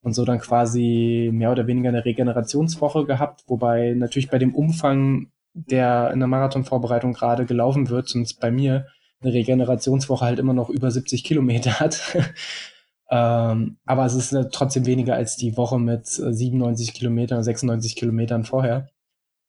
Und 0.00 0.14
so 0.14 0.24
dann 0.24 0.38
quasi 0.38 1.28
mehr 1.30 1.52
oder 1.52 1.66
weniger 1.66 1.90
eine 1.90 2.06
Regenerationswoche 2.06 3.04
gehabt, 3.04 3.44
wobei 3.46 3.92
natürlich 3.94 4.30
bei 4.30 4.38
dem 4.38 4.54
Umfang, 4.54 5.26
der 5.52 6.10
in 6.10 6.20
der 6.20 6.26
Marathonvorbereitung 6.26 7.12
gerade 7.12 7.44
gelaufen 7.44 7.90
wird, 7.90 8.08
zumindest 8.08 8.40
bei 8.40 8.50
mir, 8.50 8.86
eine 9.20 9.34
Regenerationswoche 9.34 10.24
halt 10.24 10.38
immer 10.38 10.54
noch 10.54 10.70
über 10.70 10.90
70 10.90 11.22
Kilometer 11.22 11.80
hat. 11.80 12.16
ähm, 13.10 13.78
aber 13.84 14.04
es 14.06 14.14
ist 14.14 14.34
trotzdem 14.52 14.86
weniger 14.86 15.14
als 15.14 15.36
die 15.36 15.56
Woche 15.56 15.78
mit 15.78 16.06
97 16.06 16.94
Kilometern, 16.94 17.42
96 17.42 17.96
Kilometern 17.96 18.44
vorher. 18.44 18.88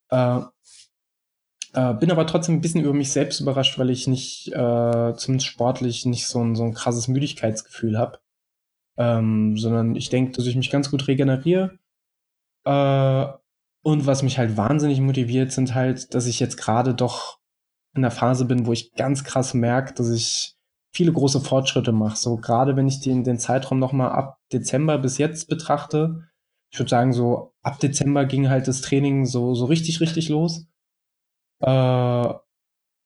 Äh, 0.09 0.41
äh, 1.73 1.93
bin 1.93 2.11
aber 2.11 2.25
trotzdem 2.27 2.55
ein 2.55 2.61
bisschen 2.61 2.81
über 2.81 2.93
mich 2.93 3.11
selbst 3.11 3.39
überrascht, 3.39 3.77
weil 3.77 3.89
ich 3.89 4.07
nicht, 4.07 4.47
äh, 4.49 5.13
zumindest 5.15 5.47
sportlich, 5.47 6.05
nicht 6.05 6.27
so 6.27 6.43
ein, 6.43 6.55
so 6.55 6.63
ein 6.63 6.73
krasses 6.73 7.07
Müdigkeitsgefühl 7.07 7.97
habe. 7.97 8.19
Ähm, 8.97 9.57
sondern 9.57 9.95
ich 9.95 10.09
denke, 10.09 10.31
dass 10.31 10.47
ich 10.47 10.55
mich 10.55 10.71
ganz 10.71 10.89
gut 10.89 11.07
regeneriere. 11.07 11.77
Äh, 12.65 13.27
und 13.83 14.05
was 14.07 14.23
mich 14.23 14.37
halt 14.37 14.57
wahnsinnig 14.57 14.99
motiviert, 15.01 15.51
sind 15.51 15.75
halt, 15.75 16.13
dass 16.13 16.25
ich 16.25 16.39
jetzt 16.39 16.57
gerade 16.57 16.93
doch 16.95 17.39
in 17.95 18.01
der 18.01 18.11
Phase 18.11 18.45
bin, 18.45 18.65
wo 18.65 18.73
ich 18.73 18.93
ganz 18.93 19.23
krass 19.23 19.53
merke, 19.53 19.93
dass 19.93 20.09
ich 20.09 20.56
viele 20.97 21.13
große 21.13 21.41
Fortschritte 21.41 21.91
mache. 21.91 22.17
So 22.17 22.37
gerade 22.37 22.75
wenn 22.75 22.87
ich 22.87 22.99
den, 23.01 23.23
den 23.23 23.37
Zeitraum 23.37 23.77
nochmal 23.77 24.09
ab 24.09 24.39
Dezember 24.51 24.97
bis 24.97 25.19
jetzt 25.19 25.47
betrachte, 25.47 26.23
ich 26.71 26.79
würde 26.79 26.89
sagen, 26.89 27.13
so 27.13 27.53
ab 27.61 27.79
Dezember 27.79 28.25
ging 28.25 28.49
halt 28.49 28.67
das 28.67 28.81
Training 28.81 29.27
so, 29.27 29.53
so 29.53 29.65
richtig, 29.65 30.01
richtig 30.01 30.29
los. 30.29 30.65
Äh, 31.59 32.33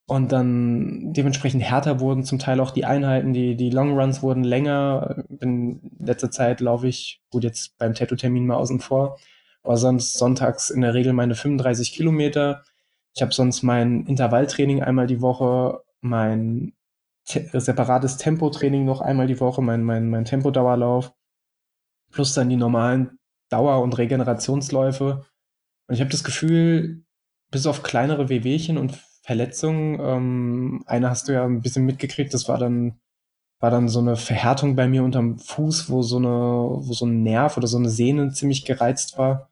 und 0.08 0.32
dann 0.32 1.12
dementsprechend 1.12 1.64
härter 1.64 2.00
wurden 2.00 2.24
zum 2.24 2.40
Teil 2.40 2.62
auch 2.62 2.72
die 2.72 2.86
Einheiten, 2.86 3.34
die, 3.34 3.58
die 3.58 3.70
Long 3.70 4.00
Runs 4.00 4.24
wurden 4.24 4.46
länger. 4.46 5.26
In 5.42 5.82
letzter 6.00 6.32
Zeit 6.32 6.62
laufe 6.62 6.88
ich, 6.88 7.22
gut, 7.30 7.44
jetzt 7.44 7.78
beim 7.78 7.94
Tattoo-Termin 7.94 8.48
mal 8.48 8.56
außen 8.56 8.80
vor, 8.80 9.18
aber 9.64 9.76
sonst 9.76 10.14
sonntags 10.14 10.70
in 10.70 10.80
der 10.80 10.94
Regel 10.94 11.12
meine 11.12 11.36
35 11.36 11.92
Kilometer. 11.92 12.64
Ich 13.14 13.22
habe 13.22 13.34
sonst 13.34 13.64
mein 13.64 14.06
Intervalltraining 14.06 14.82
einmal 14.82 15.08
die 15.08 15.22
Woche, 15.22 15.82
mein 16.00 16.74
te 17.32 17.60
separates 17.60 18.18
Tempotraining 18.18 18.86
noch 18.86 19.02
einmal 19.02 19.28
die 19.28 19.40
Woche, 19.40 19.62
mein, 19.62 19.84
mein, 19.84 20.10
mein 20.10 20.26
Tempodauerlauf, 20.26 21.14
plus 22.12 22.34
dann 22.34 22.50
die 22.50 22.58
normalen 22.58 23.20
Dauer- 23.50 23.82
und 23.82 23.98
Regenerationsläufe. 23.98 25.26
Und 25.88 25.96
ich 25.96 26.02
habe 26.02 26.12
das 26.12 26.24
Gefühl, 26.24 27.04
bis 27.52 27.66
auf 27.68 27.84
kleinere 27.84 28.30
Wehwehchen 28.30 28.78
und 28.78 28.94
Verletzungen, 29.24 30.00
ähm, 30.00 30.84
eine 30.88 31.10
hast 31.10 31.28
du 31.28 31.34
ja 31.34 31.46
ein 31.46 31.62
bisschen 31.62 31.86
mitgekriegt, 31.86 32.34
das 32.34 32.48
war 32.48 32.58
dann, 32.58 33.00
war 33.60 33.70
dann 33.70 33.88
so 33.88 34.00
eine 34.00 34.16
Verhärtung 34.16 34.76
bei 34.76 34.88
mir 34.88 35.04
unterm 35.04 35.38
Fuß, 35.38 35.90
wo 35.90 36.02
so 36.02 36.18
eine, 36.18 36.30
wo 36.30 36.94
so 36.94 37.06
ein 37.06 37.22
Nerv 37.22 37.58
oder 37.58 37.68
so 37.68 37.78
eine 37.78 37.90
Sehne 37.90 38.32
ziemlich 38.32 38.66
gereizt 38.66 39.18
war, 39.18 39.52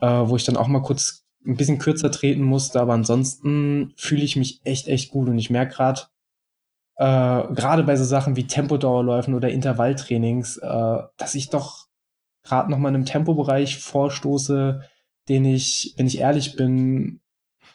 äh, 0.00 0.06
wo 0.06 0.36
ich 0.36 0.44
dann 0.44 0.56
auch 0.56 0.68
mal 0.68 0.82
kurz 0.82 1.24
ein 1.46 1.56
bisschen 1.56 1.78
kürzer 1.78 2.10
treten 2.10 2.42
musste, 2.42 2.80
aber 2.80 2.92
ansonsten 2.92 3.94
fühle 3.96 4.22
ich 4.22 4.36
mich 4.36 4.60
echt, 4.64 4.88
echt 4.88 5.10
gut 5.10 5.28
und 5.28 5.38
ich 5.38 5.50
merke 5.50 5.74
gerade, 5.74 6.02
äh, 6.96 7.04
gerade 7.54 7.84
bei 7.84 7.96
so 7.96 8.04
Sachen 8.04 8.36
wie 8.36 8.46
Tempodauerläufen 8.46 9.34
oder 9.34 9.50
Intervalltrainings, 9.50 10.58
äh, 10.58 10.98
dass 11.16 11.34
ich 11.34 11.50
doch 11.50 11.86
gerade 12.44 12.70
noch 12.70 12.78
mal 12.78 12.90
in 12.90 12.96
einem 12.96 13.04
Tempobereich 13.04 13.78
vorstoße, 13.78 14.82
den 15.28 15.44
ich, 15.44 15.94
wenn 15.96 16.06
ich 16.06 16.18
ehrlich 16.18 16.56
bin, 16.56 17.20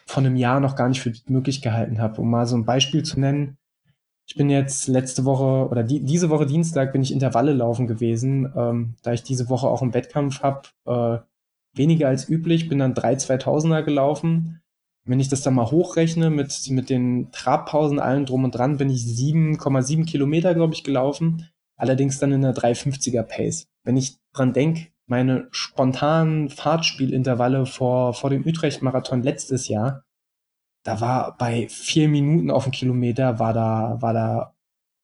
von 0.06 0.26
einem 0.26 0.36
Jahr 0.36 0.60
noch 0.60 0.76
gar 0.76 0.90
nicht 0.90 1.02
für 1.02 1.14
möglich 1.28 1.62
gehalten 1.62 2.00
habe. 2.00 2.22
Um 2.22 2.30
mal 2.30 2.46
so 2.46 2.56
ein 2.56 2.66
Beispiel 2.66 3.04
zu 3.04 3.20
nennen. 3.20 3.58
Ich 4.26 4.36
bin 4.36 4.50
jetzt 4.50 4.88
letzte 4.88 5.26
Woche 5.26 5.70
oder 5.70 5.84
die, 5.84 6.02
diese 6.02 6.30
Woche 6.30 6.46
Dienstag 6.46 6.92
bin 6.92 7.01
ich 7.01 7.14
Intervalle 7.14 7.53
laufen 7.53 7.88
gewesen, 7.88 8.51
ähm, 8.56 8.96
da 9.01 9.14
ich 9.14 9.24
diese 9.24 9.50
Woche 9.50 9.68
auch 9.68 9.82
einen 9.82 9.94
Wettkampf 9.94 10.42
habe. 10.42 10.62
Äh, 10.86 11.20
weniger 11.77 12.08
als 12.08 12.27
üblich, 12.27 12.68
bin 12.68 12.80
dann 12.80 12.94
drei 12.94 13.14
2000er 13.14 13.84
gelaufen. 13.84 14.62
Wenn 15.07 15.20
ich 15.20 15.29
das 15.29 15.41
dann 15.41 15.55
mal 15.55 15.72
hochrechne 15.72 16.29
mit, 16.29 16.70
mit 16.70 16.89
den 16.89 17.31
Trabpausen, 17.31 18.00
allen 18.00 18.25
drum 18.25 18.43
und 18.43 18.51
dran, 18.51 18.77
bin 18.77 18.89
ich 18.89 19.01
7,7 19.01 20.05
Kilometer, 20.05 20.53
glaube 20.53 20.74
ich, 20.74 20.83
gelaufen. 20.83 21.48
Allerdings 21.77 22.20
dann 22.20 22.31
in 22.31 22.43
einer 22.43 22.55
350er 22.55 23.24
Pace. 23.24 23.67
Wenn 23.83 23.98
ich 23.98 24.17
dran 24.33 24.53
denke, 24.53 24.87
meine 25.05 25.48
spontanen 25.51 26.50
Fahrtspielintervalle 26.50 27.65
vor, 27.65 28.13
vor 28.13 28.29
dem 28.29 28.46
Utrecht-Marathon 28.46 29.24
letztes 29.24 29.70
Jahr, 29.70 30.03
da 30.83 31.00
war 31.01 31.37
bei 31.37 31.67
vier 31.70 32.09
Minuten 32.09 32.51
auf 32.51 32.63
dem 32.63 32.72
Kilometer, 32.72 33.39
war 33.39 33.53
da, 33.53 33.98
war 34.01 34.13
da 34.13 34.55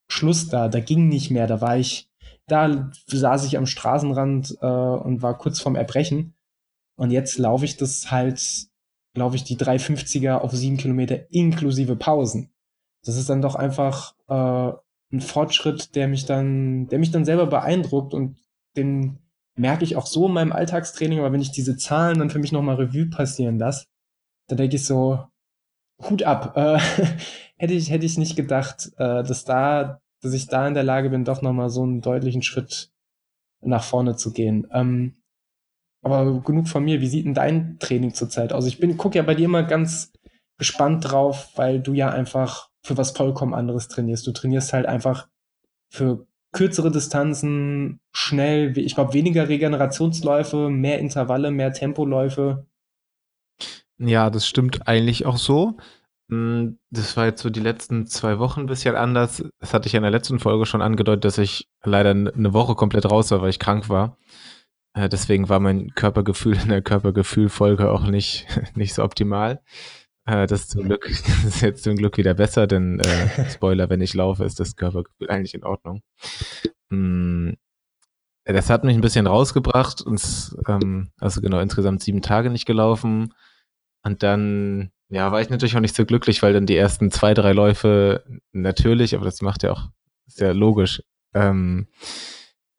Schluss 0.09 0.49
da, 0.49 0.67
da 0.67 0.79
ging 0.79 1.07
nicht 1.07 1.31
mehr, 1.31 1.47
da 1.47 1.61
war 1.61 1.77
ich, 1.77 2.09
da 2.47 2.91
saß 3.07 3.45
ich 3.45 3.57
am 3.57 3.65
Straßenrand 3.65 4.57
äh, 4.61 4.65
und 4.65 5.21
war 5.21 5.37
kurz 5.37 5.59
vorm 5.59 5.75
Erbrechen. 5.75 6.35
Und 6.95 7.11
jetzt 7.11 7.37
laufe 7.37 7.65
ich 7.65 7.77
das 7.77 8.11
halt, 8.11 8.67
laufe 9.15 9.35
ich 9.35 9.43
die 9.43 9.57
350er 9.57 10.37
auf 10.37 10.51
sieben 10.51 10.77
Kilometer 10.77 11.31
inklusive 11.31 11.95
Pausen. 11.95 12.51
Das 13.05 13.17
ist 13.17 13.29
dann 13.29 13.41
doch 13.41 13.55
einfach 13.55 14.15
äh, 14.27 14.73
ein 15.13 15.21
Fortschritt, 15.21 15.95
der 15.95 16.07
mich 16.07 16.25
dann, 16.25 16.87
der 16.87 16.99
mich 16.99 17.11
dann 17.11 17.25
selber 17.25 17.45
beeindruckt 17.45 18.13
und 18.13 18.37
den 18.75 19.19
merke 19.55 19.83
ich 19.83 19.95
auch 19.95 20.07
so 20.07 20.27
in 20.27 20.33
meinem 20.33 20.51
Alltagstraining, 20.51 21.19
aber 21.19 21.31
wenn 21.31 21.41
ich 21.41 21.51
diese 21.51 21.77
Zahlen 21.77 22.19
dann 22.19 22.29
für 22.29 22.39
mich 22.39 22.51
nochmal 22.51 22.75
Revue 22.75 23.09
passieren 23.09 23.59
lasse, 23.59 23.85
dann 24.47 24.57
denke 24.57 24.77
ich 24.77 24.85
so, 24.85 25.19
Hut 26.09 26.23
ab. 26.23 26.55
Äh, 26.57 26.79
hätte 27.57 27.73
ich, 27.73 27.91
hätte 27.91 28.05
ich 28.05 28.17
nicht 28.17 28.35
gedacht, 28.35 28.91
äh, 28.97 29.23
dass 29.23 29.45
da, 29.45 30.01
dass 30.21 30.33
ich 30.33 30.47
da 30.47 30.67
in 30.67 30.73
der 30.73 30.83
Lage 30.83 31.09
bin, 31.09 31.23
doch 31.23 31.41
nochmal 31.41 31.69
so 31.69 31.83
einen 31.83 32.01
deutlichen 32.01 32.41
Schritt 32.41 32.91
nach 33.61 33.83
vorne 33.83 34.15
zu 34.15 34.33
gehen. 34.33 34.67
Ähm, 34.71 35.15
aber 36.03 36.41
genug 36.41 36.67
von 36.67 36.83
mir. 36.83 37.01
Wie 37.01 37.07
sieht 37.07 37.25
denn 37.25 37.33
dein 37.33 37.79
Training 37.79 38.13
zurzeit 38.13 38.53
aus? 38.53 38.65
Ich 38.65 38.79
bin, 38.79 38.97
guck 38.97 39.15
ja 39.15 39.23
bei 39.23 39.35
dir 39.35 39.45
immer 39.45 39.63
ganz 39.63 40.11
gespannt 40.57 41.11
drauf, 41.11 41.49
weil 41.55 41.79
du 41.79 41.93
ja 41.93 42.09
einfach 42.09 42.69
für 42.83 42.97
was 42.97 43.11
vollkommen 43.11 43.53
anderes 43.53 43.87
trainierst. 43.87 44.27
Du 44.27 44.31
trainierst 44.31 44.73
halt 44.73 44.85
einfach 44.85 45.27
für 45.89 46.27
kürzere 46.51 46.91
Distanzen, 46.91 47.99
schnell, 48.11 48.77
ich 48.77 48.95
glaube 48.95 49.13
weniger 49.13 49.49
Regenerationsläufe, 49.49 50.69
mehr 50.69 50.99
Intervalle, 50.99 51.51
mehr 51.51 51.73
Tempoläufe. 51.73 52.67
Ja, 53.97 54.29
das 54.29 54.47
stimmt 54.47 54.87
eigentlich 54.87 55.25
auch 55.25 55.37
so. 55.37 55.77
Hm, 56.29 56.77
das 56.89 57.17
war 57.17 57.25
jetzt 57.25 57.41
so 57.41 57.49
die 57.49 57.59
letzten 57.59 58.05
zwei 58.07 58.39
Wochen 58.39 58.61
ein 58.61 58.65
bisschen 58.67 58.95
anders. 58.95 59.43
Das 59.59 59.73
hatte 59.73 59.87
ich 59.87 59.93
ja 59.93 59.97
in 59.97 60.03
der 60.03 60.11
letzten 60.11 60.39
Folge 60.39 60.65
schon 60.65 60.81
angedeutet, 60.81 61.25
dass 61.25 61.37
ich 61.37 61.69
leider 61.83 62.11
eine 62.11 62.53
Woche 62.53 62.75
komplett 62.75 63.09
raus 63.09 63.31
war, 63.31 63.41
weil 63.41 63.49
ich 63.49 63.59
krank 63.59 63.89
war. 63.89 64.17
Äh, 64.93 65.09
deswegen 65.09 65.49
war 65.49 65.59
mein 65.59 65.93
Körpergefühl 65.95 66.57
in 66.61 66.69
der 66.69 66.81
Körpergefühl-Folge 66.81 67.91
auch 67.91 68.03
nicht, 68.03 68.47
nicht 68.75 68.93
so 68.93 69.03
optimal. 69.03 69.61
Äh, 70.25 70.47
das, 70.47 70.61
ist 70.61 70.71
zum 70.71 70.83
Glück, 70.85 71.07
das 71.09 71.43
ist 71.45 71.61
jetzt 71.61 71.83
zum 71.83 71.95
Glück 71.95 72.17
wieder 72.17 72.33
besser, 72.33 72.67
denn 72.67 72.99
äh, 72.99 73.49
Spoiler, 73.49 73.89
wenn 73.89 74.01
ich 74.01 74.13
laufe, 74.13 74.45
ist 74.45 74.59
das 74.59 74.75
Körpergefühl 74.75 75.29
eigentlich 75.29 75.53
in 75.53 75.63
Ordnung. 75.63 76.01
Mm, 76.89 77.51
das 78.45 78.69
hat 78.69 78.83
mich 78.83 78.95
ein 78.95 79.01
bisschen 79.01 79.27
rausgebracht, 79.27 80.01
und, 80.01 80.21
ähm, 80.67 81.11
also 81.19 81.41
genau 81.41 81.59
insgesamt 81.59 82.03
sieben 82.03 82.21
Tage 82.21 82.49
nicht 82.49 82.65
gelaufen. 82.65 83.33
Und 84.03 84.21
dann, 84.21 84.91
ja, 85.09 85.31
war 85.31 85.41
ich 85.41 85.49
natürlich 85.49 85.77
auch 85.77 85.81
nicht 85.81 85.95
so 85.95 86.05
glücklich, 86.05 86.43
weil 86.43 86.51
dann 86.53 86.65
die 86.65 86.75
ersten 86.75 87.09
zwei, 87.09 87.33
drei 87.33 87.53
Läufe 87.53 88.23
natürlich, 88.51 89.15
aber 89.15 89.23
das 89.25 89.41
macht 89.41 89.63
ja 89.63 89.71
auch, 89.71 89.89
ist 90.27 90.41
ja 90.41 90.51
logisch, 90.51 91.01
ähm, 91.33 91.87
äh, 91.91 92.32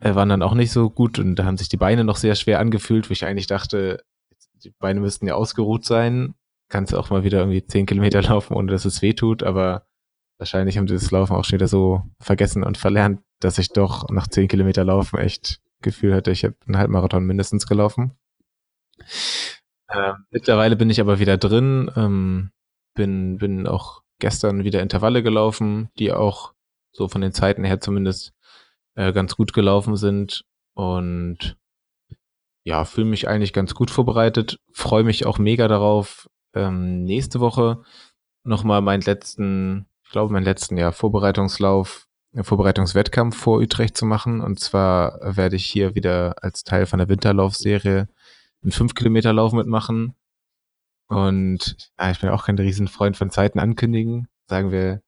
waren 0.04 0.28
dann 0.28 0.42
auch 0.42 0.54
nicht 0.54 0.72
so 0.72 0.90
gut 0.90 1.18
und 1.18 1.36
da 1.36 1.44
haben 1.44 1.56
sich 1.56 1.68
die 1.68 1.76
Beine 1.76 2.04
noch 2.04 2.16
sehr 2.16 2.34
schwer 2.34 2.58
angefühlt, 2.60 3.08
wo 3.08 3.12
ich 3.12 3.24
eigentlich 3.24 3.46
dachte, 3.46 4.04
die 4.62 4.70
Beine 4.78 5.00
müssten 5.00 5.26
ja 5.26 5.34
ausgeruht 5.34 5.84
sein 5.84 6.34
kannst 6.74 6.92
du 6.92 6.98
auch 6.98 7.10
mal 7.10 7.22
wieder 7.22 7.38
irgendwie 7.38 7.64
zehn 7.64 7.86
Kilometer 7.86 8.20
laufen, 8.30 8.54
ohne 8.54 8.72
dass 8.72 8.84
es 8.84 9.00
weh 9.00 9.12
tut, 9.12 9.42
aber 9.42 9.86
wahrscheinlich 10.38 10.76
haben 10.76 10.88
sie 10.88 10.94
das 10.94 11.10
Laufen 11.12 11.34
auch 11.36 11.44
schon 11.44 11.58
wieder 11.58 11.68
so 11.68 12.02
vergessen 12.20 12.64
und 12.64 12.78
verlernt, 12.78 13.20
dass 13.40 13.58
ich 13.58 13.68
doch 13.68 14.08
nach 14.10 14.26
zehn 14.26 14.48
Kilometer 14.48 14.84
Laufen 14.84 15.18
echt 15.18 15.60
Gefühl 15.82 16.14
hatte, 16.14 16.32
ich 16.32 16.44
habe 16.44 16.56
einen 16.66 16.78
Halbmarathon 16.78 17.24
mindestens 17.24 17.66
gelaufen. 17.66 18.12
Ähm, 19.88 20.24
mittlerweile 20.30 20.76
bin 20.76 20.90
ich 20.90 21.00
aber 21.00 21.20
wieder 21.20 21.36
drin, 21.36 21.90
ähm, 21.94 22.50
bin, 22.94 23.38
bin 23.38 23.66
auch 23.66 24.02
gestern 24.18 24.64
wieder 24.64 24.82
Intervalle 24.82 25.22
gelaufen, 25.22 25.90
die 25.98 26.12
auch 26.12 26.54
so 26.90 27.06
von 27.06 27.20
den 27.20 27.32
Zeiten 27.32 27.64
her 27.64 27.80
zumindest 27.80 28.32
äh, 28.94 29.12
ganz 29.12 29.36
gut 29.36 29.52
gelaufen 29.52 29.96
sind 29.96 30.44
und 30.74 31.56
ja, 32.64 32.84
fühle 32.84 33.06
mich 33.06 33.28
eigentlich 33.28 33.52
ganz 33.52 33.74
gut 33.74 33.90
vorbereitet, 33.90 34.58
freue 34.72 35.04
mich 35.04 35.26
auch 35.26 35.38
mega 35.38 35.68
darauf, 35.68 36.28
ähm, 36.54 37.04
nächste 37.04 37.40
Woche 37.40 37.82
nochmal 38.44 38.80
meinen 38.80 39.02
letzten, 39.02 39.86
ich 40.04 40.10
glaube, 40.10 40.32
meinen 40.32 40.44
letzten 40.44 40.76
ja, 40.76 40.92
Vorbereitungslauf, 40.92 42.06
äh, 42.32 42.42
Vorbereitungswettkampf 42.42 43.36
vor 43.36 43.58
Utrecht 43.58 43.96
zu 43.96 44.06
machen. 44.06 44.40
Und 44.40 44.60
zwar 44.60 45.36
werde 45.36 45.56
ich 45.56 45.66
hier 45.66 45.94
wieder 45.94 46.36
als 46.42 46.64
Teil 46.64 46.86
von 46.86 46.98
der 46.98 47.08
Winterlaufserie 47.08 48.08
einen 48.62 48.72
5 48.72 48.94
Kilometer 48.94 49.32
Lauf 49.32 49.52
mitmachen. 49.52 50.14
Und 51.08 51.76
ja, 51.98 52.10
ich 52.10 52.20
bin 52.20 52.30
auch 52.30 52.44
kein 52.46 52.58
Riesenfreund 52.58 53.16
von 53.16 53.30
Zeiten 53.30 53.58
ankündigen. 53.58 54.28
Sagen 54.46 54.70
wir, 54.70 55.02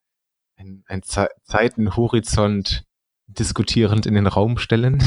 ein, 0.56 0.84
ein 0.86 1.02
Ze 1.02 1.28
Zeitenhorizont 1.44 2.85
diskutierend 3.26 4.06
in 4.06 4.14
den 4.14 4.26
Raum 4.26 4.58
stellen. 4.58 5.02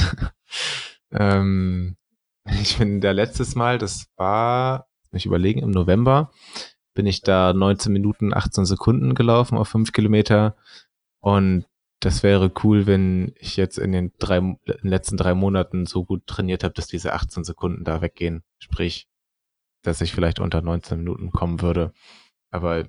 ähm, 1.11 1.95
ich 2.61 2.77
bin 2.77 3.01
da 3.01 3.11
letztes 3.11 3.55
Mal, 3.55 3.77
das 3.77 4.07
war, 4.15 4.87
mich 5.11 5.25
überlegen, 5.25 5.61
im 5.61 5.71
November, 5.71 6.31
bin 6.93 7.05
ich 7.05 7.21
da 7.21 7.53
19 7.53 7.93
Minuten 7.93 8.33
18 8.33 8.65
Sekunden 8.65 9.15
gelaufen 9.15 9.57
auf 9.57 9.69
5 9.69 9.91
Kilometer. 9.91 10.55
Und 11.19 11.65
das 11.99 12.23
wäre 12.23 12.51
cool, 12.63 12.87
wenn 12.87 13.33
ich 13.37 13.57
jetzt 13.57 13.77
in 13.77 13.91
den, 13.91 14.13
drei, 14.19 14.37
in 14.37 14.57
den 14.65 14.89
letzten 14.89 15.17
drei 15.17 15.33
Monaten 15.33 15.85
so 15.85 16.05
gut 16.05 16.25
trainiert 16.27 16.63
habe, 16.63 16.73
dass 16.73 16.87
diese 16.87 17.13
18 17.13 17.43
Sekunden 17.43 17.83
da 17.83 18.01
weggehen. 18.01 18.43
Sprich, 18.57 19.07
dass 19.81 20.01
ich 20.01 20.13
vielleicht 20.13 20.39
unter 20.39 20.61
19 20.61 20.97
Minuten 20.97 21.31
kommen 21.31 21.61
würde. 21.61 21.93
Aber 22.51 22.85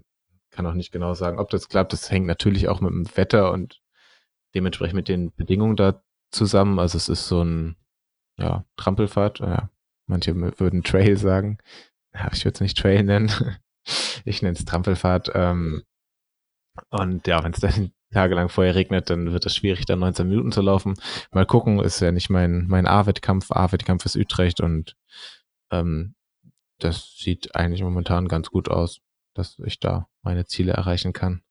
kann 0.51 0.67
auch 0.67 0.75
nicht 0.75 0.93
genau 0.93 1.15
sagen, 1.15 1.39
ob 1.39 1.51
das 1.51 1.69
klappt. 1.69 1.93
Das 1.93 2.11
hängt 2.11 2.27
natürlich 2.27 2.69
auch 2.69 2.81
mit 2.81 2.91
dem 2.91 3.17
Wetter 3.17 3.53
und 3.53 3.80
dementsprechend 4.55 4.95
mit 4.95 5.09
den 5.09 5.33
Bedingungen 5.33 5.77
da 5.77 6.03
zusammen. 6.31 6.79
Also 6.79 6.97
es 6.97 7.09
ist 7.09 7.29
so 7.29 7.43
ein 7.43 7.77
ja, 8.39 8.65
Trampelfahrt. 8.77 9.41
Ja, 9.41 9.71
manche 10.07 10.35
würden 10.59 10.83
Trail 10.83 11.17
sagen. 11.17 11.59
Ja, 12.15 12.29
ich 12.33 12.45
würde 12.45 12.55
es 12.55 12.61
nicht 12.61 12.79
Trail 12.79 13.03
nennen. 13.05 13.31
ich 14.25 14.43
nenne 14.43 14.57
es 14.57 14.65
Trampelfahrt. 14.65 15.31
Ähm, 15.35 15.85
und 16.91 17.27
ja, 17.27 17.43
wenn 17.45 17.53
es 17.53 17.61
dann 17.61 17.93
tagelang 18.13 18.49
vorher 18.49 18.75
regnet, 18.75 19.11
dann 19.11 19.33
wird 19.33 19.47
es 19.47 19.55
schwierig, 19.55 19.87
da 19.87 19.97
19 19.97 20.29
Minuten 20.29 20.53
zu 20.53 20.63
laufen. 20.63 20.95
Mal 21.33 21.47
gucken, 21.47 21.79
ist 21.81 22.01
ja 22.01 22.13
nicht 22.13 22.31
mein, 22.31 22.67
mein 22.67 22.87
A-Wettkampf. 22.87 23.53
A-Wettkampf 23.53 24.05
ist 24.07 24.17
Utrecht 24.17 24.61
und 24.61 24.97
ähm, 25.71 26.15
das 26.79 27.17
sieht 27.17 27.55
eigentlich 27.55 27.83
momentan 27.83 28.27
ganz 28.27 28.51
gut 28.51 28.69
aus, 28.69 29.01
dass 29.35 29.59
ich 29.65 29.79
da 29.81 30.09
meine 30.23 30.47
Ziele 30.47 30.73
erreichen 30.73 31.13
kann. 31.13 31.43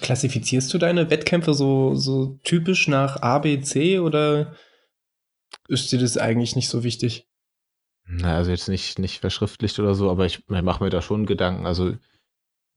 Klassifizierst 0.00 0.72
du 0.72 0.78
deine 0.78 1.10
Wettkämpfe 1.10 1.54
so, 1.54 1.94
so 1.94 2.38
typisch 2.42 2.88
nach 2.88 3.22
A, 3.22 3.38
B, 3.38 3.60
C 3.60 3.98
oder 3.98 4.54
ist 5.68 5.92
dir 5.92 5.98
das 5.98 6.18
eigentlich 6.18 6.56
nicht 6.56 6.68
so 6.68 6.84
wichtig? 6.84 7.28
Na, 8.06 8.36
also 8.36 8.50
jetzt 8.50 8.68
nicht, 8.68 8.98
nicht 8.98 9.20
verschriftlicht 9.20 9.78
oder 9.78 9.94
so, 9.94 10.10
aber 10.10 10.26
ich, 10.26 10.38
ich 10.48 10.62
mache 10.62 10.82
mir 10.82 10.90
da 10.90 11.00
schon 11.00 11.26
Gedanken. 11.26 11.66
Also 11.66 11.96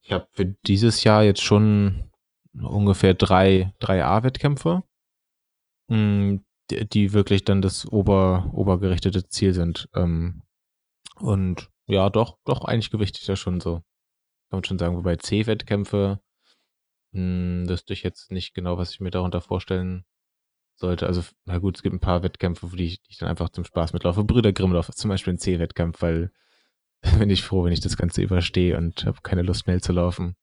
ich 0.01 0.11
habe 0.11 0.27
für 0.31 0.45
dieses 0.45 1.03
Jahr 1.03 1.23
jetzt 1.23 1.41
schon 1.41 2.09
ungefähr 2.53 3.13
drei, 3.13 3.73
drei 3.79 4.03
A-Wettkämpfe, 4.05 4.83
hm, 5.89 6.45
die, 6.71 7.13
wirklich 7.13 7.43
dann 7.43 7.61
das 7.61 7.85
ober, 7.91 8.49
obergerichtete 8.53 9.27
Ziel 9.27 9.53
sind. 9.53 9.89
Ähm, 9.95 10.43
und 11.15 11.69
ja, 11.87 12.09
doch, 12.09 12.37
doch, 12.45 12.65
eigentlich 12.65 12.91
gewichtig 12.91 13.25
das 13.25 13.39
schon 13.39 13.59
so. 13.59 13.75
Kann 14.49 14.59
man 14.59 14.63
schon 14.63 14.79
sagen, 14.79 14.95
wobei 14.95 15.15
C-Wettkämpfe, 15.17 16.21
hm, 17.17 17.67
wüsste 17.67 17.93
ich 17.93 18.03
jetzt 18.03 18.31
nicht 18.31 18.53
genau, 18.53 18.77
was 18.77 18.91
ich 18.91 18.99
mir 18.99 19.11
darunter 19.11 19.41
vorstellen 19.41 20.05
sollte. 20.75 21.07
Also, 21.07 21.23
na 21.45 21.57
gut, 21.57 21.75
es 21.75 21.83
gibt 21.83 21.95
ein 21.95 21.99
paar 21.99 22.23
Wettkämpfe, 22.23 22.69
die 22.75 22.85
ich, 22.85 23.01
die 23.01 23.11
ich 23.11 23.17
dann 23.17 23.29
einfach 23.29 23.49
zum 23.49 23.65
Spaß 23.65 23.93
mitlaufe. 23.93 24.23
Brüder 24.23 24.53
Grimmlauf 24.53 24.89
ist 24.89 24.99
zum 24.99 25.09
Beispiel 25.09 25.33
ein 25.33 25.39
C-Wettkampf, 25.39 26.01
weil 26.01 26.31
bin 27.19 27.29
ich 27.29 27.43
froh, 27.43 27.63
wenn 27.63 27.73
ich 27.73 27.79
das 27.79 27.97
Ganze 27.97 28.21
überstehe 28.21 28.77
und 28.77 29.05
habe 29.05 29.17
keine 29.23 29.41
Lust, 29.41 29.63
schnell 29.63 29.81
zu 29.81 29.93
laufen. 29.93 30.35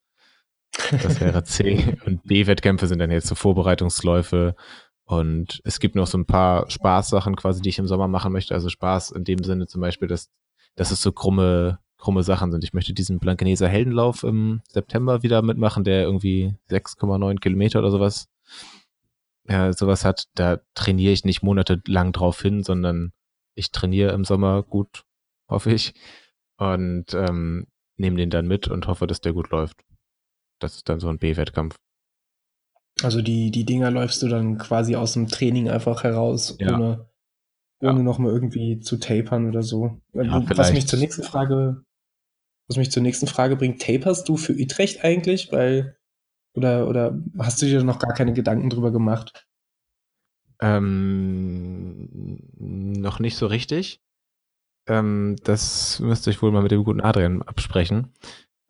Das 0.90 1.20
wäre 1.20 1.44
C. 1.44 1.96
Und 2.04 2.24
B-Wettkämpfe 2.24 2.88
sind 2.88 2.98
dann 2.98 3.12
jetzt 3.12 3.28
so 3.28 3.36
Vorbereitungsläufe. 3.36 4.56
Und 5.04 5.60
es 5.64 5.78
gibt 5.78 5.94
noch 5.94 6.08
so 6.08 6.18
ein 6.18 6.26
paar 6.26 6.68
Spaßsachen 6.68 7.36
quasi, 7.36 7.62
die 7.62 7.68
ich 7.68 7.78
im 7.78 7.86
Sommer 7.86 8.08
machen 8.08 8.32
möchte. 8.32 8.54
Also 8.54 8.68
Spaß 8.68 9.12
in 9.12 9.22
dem 9.22 9.44
Sinne 9.44 9.68
zum 9.68 9.80
Beispiel, 9.80 10.08
dass, 10.08 10.30
dass 10.74 10.90
es 10.90 11.00
so 11.00 11.12
krumme, 11.12 11.78
krumme 12.04 12.22
Sachen 12.22 12.52
sind. 12.52 12.62
Ich 12.64 12.74
möchte 12.74 12.92
diesen 12.92 13.18
Blankeneser 13.18 13.66
Heldenlauf 13.66 14.24
im 14.24 14.60
September 14.68 15.22
wieder 15.22 15.40
mitmachen, 15.40 15.84
der 15.84 16.02
irgendwie 16.02 16.54
6,9 16.70 17.40
Kilometer 17.40 17.78
oder 17.78 17.90
sowas, 17.90 18.28
ja, 19.48 19.72
sowas 19.72 20.04
hat. 20.04 20.26
Da 20.34 20.60
trainiere 20.74 21.14
ich 21.14 21.24
nicht 21.24 21.42
monatelang 21.42 22.12
drauf 22.12 22.42
hin, 22.42 22.62
sondern 22.62 23.12
ich 23.54 23.72
trainiere 23.72 24.12
im 24.12 24.24
Sommer 24.24 24.62
gut, 24.62 25.04
hoffe 25.48 25.72
ich. 25.72 25.94
Und 26.58 27.14
ähm, 27.14 27.66
nehme 27.96 28.18
den 28.18 28.28
dann 28.28 28.46
mit 28.46 28.68
und 28.68 28.86
hoffe, 28.86 29.06
dass 29.06 29.22
der 29.22 29.32
gut 29.32 29.50
läuft. 29.50 29.82
Das 30.60 30.76
ist 30.76 30.88
dann 30.88 31.00
so 31.00 31.08
ein 31.08 31.18
B-Wettkampf. 31.18 31.76
Also 33.02 33.22
die, 33.22 33.50
die 33.50 33.64
Dinger 33.64 33.90
läufst 33.90 34.22
du 34.22 34.28
dann 34.28 34.58
quasi 34.58 34.94
aus 34.94 35.14
dem 35.14 35.26
Training 35.26 35.70
einfach 35.70 36.04
heraus, 36.04 36.56
ja. 36.60 36.74
ohne, 36.74 37.08
ohne 37.80 37.96
ja. 37.96 38.02
nochmal 38.02 38.32
irgendwie 38.32 38.80
zu 38.80 38.98
tapern 38.98 39.48
oder 39.48 39.62
so. 39.62 40.02
Ja, 40.12 40.44
was 40.54 40.72
mich 40.72 40.86
zur 40.86 40.98
nächsten 40.98 41.22
Frage, 41.22 41.82
was 42.68 42.76
mich 42.76 42.90
zur 42.90 43.02
nächsten 43.02 43.26
Frage 43.26 43.56
bringt, 43.56 43.82
taperst 43.82 44.28
du 44.28 44.36
für 44.36 44.54
Utrecht 44.54 45.04
eigentlich? 45.04 45.52
Weil, 45.52 45.96
oder, 46.54 46.88
oder 46.88 47.18
hast 47.38 47.60
du 47.60 47.66
dir 47.66 47.82
noch 47.82 47.98
gar 47.98 48.14
keine 48.14 48.32
Gedanken 48.32 48.70
drüber 48.70 48.90
gemacht? 48.90 49.46
Ähm, 50.60 52.38
noch 52.56 53.18
nicht 53.18 53.36
so 53.36 53.46
richtig. 53.46 54.00
Ähm, 54.86 55.36
das 55.44 56.00
müsste 56.00 56.30
ich 56.30 56.42
wohl 56.42 56.52
mal 56.52 56.62
mit 56.62 56.70
dem 56.70 56.84
guten 56.84 57.00
Adrian 57.00 57.42
absprechen. 57.42 58.12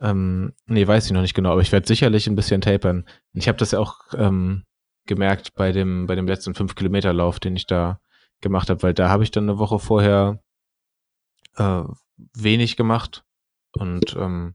Ähm, 0.00 0.52
nee, 0.66 0.86
weiß 0.86 1.06
ich 1.06 1.12
noch 1.12 1.20
nicht 1.20 1.34
genau, 1.34 1.52
aber 1.52 1.60
ich 1.60 1.72
werde 1.72 1.86
sicherlich 1.86 2.26
ein 2.26 2.36
bisschen 2.36 2.60
tapern. 2.60 3.06
Ich 3.32 3.48
habe 3.48 3.58
das 3.58 3.72
ja 3.72 3.78
auch 3.78 4.00
ähm, 4.16 4.64
gemerkt 5.06 5.54
bei 5.54 5.72
dem, 5.72 6.06
bei 6.06 6.14
dem 6.14 6.26
letzten 6.26 6.52
5-Kilometer-Lauf, 6.52 7.38
den 7.38 7.56
ich 7.56 7.66
da 7.66 8.00
gemacht 8.40 8.70
habe, 8.70 8.82
weil 8.82 8.94
da 8.94 9.08
habe 9.08 9.22
ich 9.22 9.30
dann 9.30 9.48
eine 9.48 9.58
Woche 9.58 9.78
vorher 9.78 10.40
äh, 11.56 11.82
wenig 12.34 12.76
gemacht 12.76 13.23
und 13.76 14.16
ähm, 14.16 14.54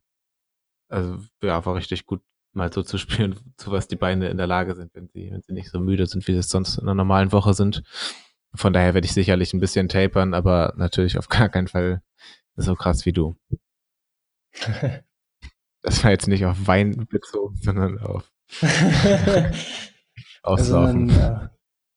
also 0.89 1.19
ja, 1.43 1.65
war 1.65 1.75
richtig 1.75 2.05
gut 2.05 2.21
mal 2.53 2.71
so 2.71 2.84
zu 2.84 2.97
spüren, 2.97 3.39
zu 3.58 3.71
was 3.71 3.88
die 3.88 3.95
Beine 3.95 4.29
in 4.29 4.38
der 4.38 4.47
Lage 4.47 4.75
sind, 4.75 4.93
wenn 4.95 5.08
sie, 5.08 5.32
wenn 5.32 5.41
sie 5.41 5.53
nicht 5.53 5.69
so 5.69 5.79
müde 5.79 6.05
sind, 6.08 6.27
wie 6.27 6.34
sie 6.34 6.39
es 6.39 6.49
sonst 6.49 6.77
in 6.77 6.84
einer 6.84 6.95
normalen 6.95 7.32
Woche 7.32 7.53
sind. 7.53 7.84
Von 8.55 8.73
daher 8.73 8.95
werde 8.95 9.05
ich 9.05 9.13
sicherlich 9.13 9.53
ein 9.53 9.60
bisschen 9.60 9.89
tapern, 9.89 10.34
aber 10.34 10.73
natürlich 10.75 11.17
auf 11.17 11.27
gar 11.29 11.49
keinen 11.49 11.67
Fall 11.67 12.01
so 12.55 12.75
krass 12.75 13.05
wie 13.05 13.13
du. 13.13 13.36
Das 15.82 16.03
war 16.03 16.12
jetzt 16.12 16.27
nicht 16.27 16.45
auf 16.45 16.67
Wein 16.67 17.08
bezogen, 17.10 17.55
sondern 17.55 17.99
auf 17.99 18.29
Auslaufen. 20.43 20.43
Also 20.43 20.77
man, 20.77 21.10
äh, 21.10 21.49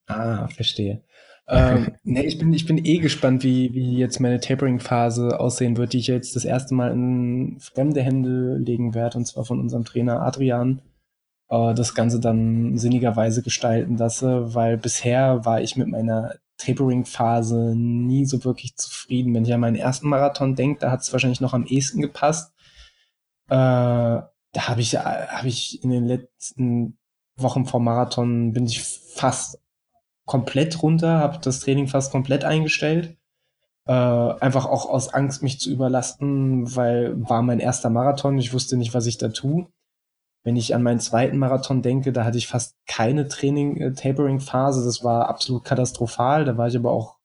ah, 0.06 0.46
verstehe. 0.46 1.04
Ähm, 1.52 1.92
nee, 2.02 2.22
ich 2.22 2.38
bin, 2.38 2.52
ich 2.52 2.66
bin 2.66 2.84
eh 2.84 2.98
gespannt, 2.98 3.42
wie, 3.44 3.74
wie 3.74 3.96
jetzt 3.96 4.20
meine 4.20 4.40
Tapering-Phase 4.40 5.38
aussehen 5.38 5.76
wird, 5.76 5.92
die 5.92 5.98
ich 5.98 6.06
jetzt 6.06 6.34
das 6.34 6.44
erste 6.44 6.74
Mal 6.74 6.92
in 6.92 7.58
fremde 7.60 8.02
Hände 8.02 8.56
legen 8.56 8.94
werde, 8.94 9.18
und 9.18 9.26
zwar 9.26 9.44
von 9.44 9.60
unserem 9.60 9.84
Trainer 9.84 10.22
Adrian. 10.22 10.80
Äh, 11.48 11.74
das 11.74 11.94
Ganze 11.94 12.20
dann 12.20 12.78
sinnigerweise 12.78 13.42
gestalten 13.42 13.98
lasse, 13.98 14.54
weil 14.54 14.78
bisher 14.78 15.44
war 15.44 15.60
ich 15.60 15.76
mit 15.76 15.88
meiner 15.88 16.36
Tapering-Phase 16.56 17.74
nie 17.76 18.24
so 18.24 18.44
wirklich 18.44 18.76
zufrieden. 18.76 19.34
Wenn 19.34 19.44
ich 19.44 19.52
an 19.52 19.60
meinen 19.60 19.76
ersten 19.76 20.08
Marathon 20.08 20.54
denke, 20.54 20.80
da 20.80 20.90
hat 20.90 21.00
es 21.02 21.12
wahrscheinlich 21.12 21.40
noch 21.40 21.54
am 21.54 21.66
ehesten 21.66 22.00
gepasst. 22.00 22.52
Äh, 23.48 23.54
da 24.54 24.68
habe 24.68 24.80
ich, 24.80 24.96
hab 24.96 25.44
ich 25.44 25.82
in 25.82 25.90
den 25.90 26.06
letzten 26.06 26.98
Wochen 27.36 27.66
vor 27.66 27.80
Marathon 27.80 28.52
bin 28.52 28.66
ich 28.66 28.82
fast 28.82 29.61
komplett 30.26 30.82
runter, 30.82 31.18
habe 31.18 31.38
das 31.42 31.60
Training 31.60 31.88
fast 31.88 32.12
komplett 32.12 32.44
eingestellt. 32.44 33.16
Äh, 33.86 33.92
einfach 33.92 34.66
auch 34.66 34.86
aus 34.88 35.12
Angst, 35.12 35.42
mich 35.42 35.58
zu 35.58 35.70
überlasten, 35.70 36.76
weil 36.76 37.14
war 37.28 37.42
mein 37.42 37.58
erster 37.58 37.90
Marathon, 37.90 38.38
ich 38.38 38.52
wusste 38.52 38.76
nicht, 38.76 38.94
was 38.94 39.06
ich 39.06 39.18
da 39.18 39.28
tue. 39.28 39.66
Wenn 40.44 40.56
ich 40.56 40.74
an 40.74 40.82
meinen 40.82 41.00
zweiten 41.00 41.38
Marathon 41.38 41.82
denke, 41.82 42.12
da 42.12 42.24
hatte 42.24 42.38
ich 42.38 42.48
fast 42.48 42.76
keine 42.86 43.28
Training, 43.28 43.76
äh. 43.76 44.84
Das 44.84 45.04
war 45.04 45.28
absolut 45.28 45.64
katastrophal. 45.64 46.44
Da 46.44 46.56
war 46.56 46.66
ich 46.66 46.76
aber 46.76 46.90
auch 46.90 47.18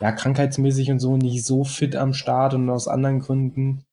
ja, 0.00 0.12
krankheitsmäßig 0.12 0.90
und 0.90 0.98
so 0.98 1.16
nicht 1.16 1.44
so 1.44 1.64
fit 1.64 1.96
am 1.96 2.14
Start 2.14 2.54
und 2.54 2.68
aus 2.70 2.88
anderen 2.88 3.20
Gründen. 3.20 3.84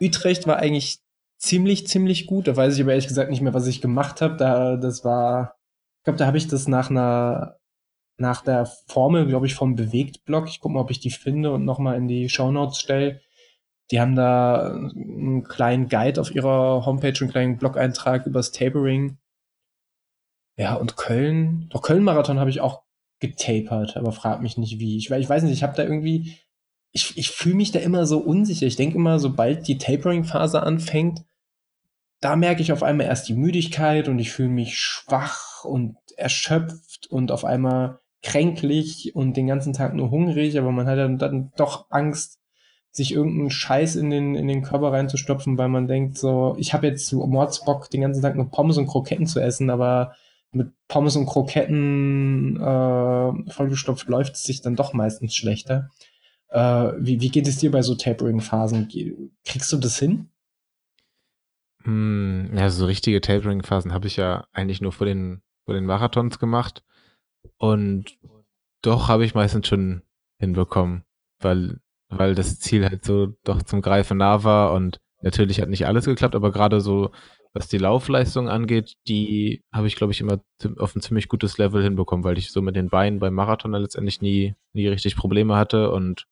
Utrecht 0.00 0.46
war 0.46 0.56
eigentlich 0.56 1.00
ziemlich, 1.38 1.86
ziemlich 1.86 2.26
gut. 2.26 2.48
Da 2.48 2.56
weiß 2.56 2.74
ich 2.74 2.82
aber 2.82 2.92
ehrlich 2.92 3.08
gesagt 3.08 3.30
nicht 3.30 3.42
mehr, 3.42 3.54
was 3.54 3.66
ich 3.66 3.80
gemacht 3.80 4.20
habe. 4.20 4.36
Da, 4.36 4.76
das 4.76 5.04
war, 5.04 5.56
ich 6.00 6.04
glaube, 6.04 6.18
da 6.18 6.26
habe 6.26 6.38
ich 6.38 6.48
das 6.48 6.68
nach 6.68 6.90
einer, 6.90 7.58
nach 8.20 8.42
der 8.42 8.66
Formel, 8.86 9.26
glaube 9.26 9.46
ich, 9.46 9.54
vom 9.54 9.74
Bewegt-Blog. 9.74 10.48
Ich 10.48 10.60
gucke 10.60 10.74
mal, 10.74 10.80
ob 10.80 10.90
ich 10.90 11.00
die 11.00 11.10
finde 11.10 11.52
und 11.52 11.64
nochmal 11.64 11.96
in 11.96 12.06
die 12.06 12.28
Shownotes 12.28 12.78
stelle. 12.78 13.20
Die 13.90 14.00
haben 14.00 14.14
da 14.14 14.72
einen 14.74 15.42
kleinen 15.42 15.88
Guide 15.88 16.20
auf 16.20 16.32
ihrer 16.34 16.86
Homepage, 16.86 17.14
einen 17.20 17.30
kleinen 17.30 17.56
Blog-Eintrag 17.56 18.26
übers 18.26 18.52
Tapering. 18.52 19.18
Ja, 20.56 20.74
und 20.74 20.96
Köln, 20.96 21.68
doch 21.70 21.82
Köln-Marathon 21.82 22.38
habe 22.38 22.50
ich 22.50 22.60
auch 22.60 22.82
getapert, 23.20 23.96
aber 23.96 24.12
frag 24.12 24.42
mich 24.42 24.58
nicht 24.58 24.78
wie. 24.78 24.96
Ich, 24.98 25.10
ich 25.10 25.28
weiß 25.28 25.42
nicht, 25.42 25.52
ich 25.52 25.62
habe 25.62 25.76
da 25.76 25.82
irgendwie, 25.82 26.36
ich, 26.92 27.16
ich 27.16 27.30
fühle 27.30 27.56
mich 27.56 27.72
da 27.72 27.80
immer 27.80 28.06
so 28.06 28.18
unsicher. 28.18 28.66
Ich 28.66 28.76
denke 28.76 28.96
immer, 28.96 29.18
sobald 29.18 29.66
die 29.66 29.78
Tapering-Phase 29.78 30.62
anfängt, 30.62 31.24
da 32.20 32.36
merke 32.36 32.60
ich 32.60 32.72
auf 32.72 32.82
einmal 32.82 33.06
erst 33.06 33.28
die 33.28 33.34
Müdigkeit 33.34 34.08
und 34.08 34.18
ich 34.18 34.30
fühle 34.30 34.50
mich 34.50 34.78
schwach 34.78 35.64
und 35.64 35.96
erschöpft 36.16 37.06
und 37.08 37.32
auf 37.32 37.46
einmal 37.46 37.99
kränklich 38.22 39.14
und 39.14 39.36
den 39.36 39.46
ganzen 39.46 39.72
Tag 39.72 39.94
nur 39.94 40.10
hungrig, 40.10 40.58
aber 40.58 40.72
man 40.72 40.86
hat 40.86 40.98
dann, 40.98 41.18
dann 41.18 41.52
doch 41.56 41.86
Angst, 41.90 42.38
sich 42.92 43.12
irgendeinen 43.12 43.50
Scheiß 43.50 43.96
in 43.96 44.10
den, 44.10 44.34
in 44.34 44.48
den 44.48 44.62
Körper 44.62 44.92
reinzustopfen, 44.92 45.56
weil 45.58 45.68
man 45.68 45.86
denkt, 45.86 46.18
so, 46.18 46.56
ich 46.58 46.74
habe 46.74 46.88
jetzt 46.88 47.12
Mordsbock, 47.12 47.88
den 47.88 48.00
ganzen 48.00 48.22
Tag 48.22 48.34
nur 48.34 48.50
Pommes 48.50 48.78
und 48.78 48.88
Kroketten 48.88 49.26
zu 49.26 49.40
essen, 49.40 49.70
aber 49.70 50.14
mit 50.52 50.72
Pommes 50.88 51.14
und 51.14 51.26
Kroketten 51.26 52.56
äh, 52.56 53.52
vollgestopft 53.52 54.08
läuft 54.08 54.34
es 54.34 54.42
sich 54.42 54.60
dann 54.60 54.74
doch 54.74 54.92
meistens 54.92 55.36
schlechter. 55.36 55.90
Äh, 56.48 56.92
wie, 56.98 57.20
wie 57.20 57.28
geht 57.28 57.46
es 57.46 57.58
dir 57.58 57.70
bei 57.70 57.82
so 57.82 57.94
Tapering-Phasen? 57.94 58.88
Kriegst 59.44 59.72
du 59.72 59.76
das 59.76 59.98
hin? 59.98 60.28
Hm, 61.84 62.50
ja, 62.56 62.68
so 62.70 62.86
richtige 62.86 63.20
Tapering-Phasen 63.20 63.92
habe 63.92 64.08
ich 64.08 64.16
ja 64.16 64.46
eigentlich 64.52 64.80
nur 64.80 64.92
vor 64.92 65.06
den, 65.06 65.42
vor 65.64 65.74
den 65.74 65.86
Marathons 65.86 66.40
gemacht. 66.40 66.82
Und 67.58 68.18
doch 68.82 69.08
habe 69.08 69.24
ich 69.24 69.34
meistens 69.34 69.66
schon 69.66 70.02
hinbekommen, 70.38 71.04
weil, 71.40 71.80
weil 72.08 72.34
das 72.34 72.58
Ziel 72.58 72.88
halt 72.88 73.04
so 73.04 73.34
doch 73.44 73.62
zum 73.62 73.82
Greifen 73.82 74.18
nah 74.18 74.44
war. 74.44 74.72
Und 74.72 74.98
natürlich 75.22 75.60
hat 75.60 75.68
nicht 75.68 75.86
alles 75.86 76.06
geklappt, 76.06 76.34
aber 76.34 76.50
gerade 76.50 76.80
so, 76.80 77.10
was 77.52 77.68
die 77.68 77.78
Laufleistung 77.78 78.48
angeht, 78.48 78.94
die 79.08 79.62
habe 79.72 79.86
ich, 79.86 79.96
glaube 79.96 80.12
ich, 80.12 80.20
immer 80.20 80.40
auf 80.78 80.94
ein 80.94 81.02
ziemlich 81.02 81.28
gutes 81.28 81.58
Level 81.58 81.82
hinbekommen, 81.82 82.24
weil 82.24 82.38
ich 82.38 82.52
so 82.52 82.62
mit 82.62 82.76
den 82.76 82.88
Beinen 82.88 83.18
beim 83.18 83.34
Marathon 83.34 83.72
letztendlich 83.72 84.20
nie, 84.20 84.54
nie 84.72 84.86
richtig 84.86 85.16
Probleme 85.16 85.56
hatte. 85.56 85.90
Und 85.90 86.26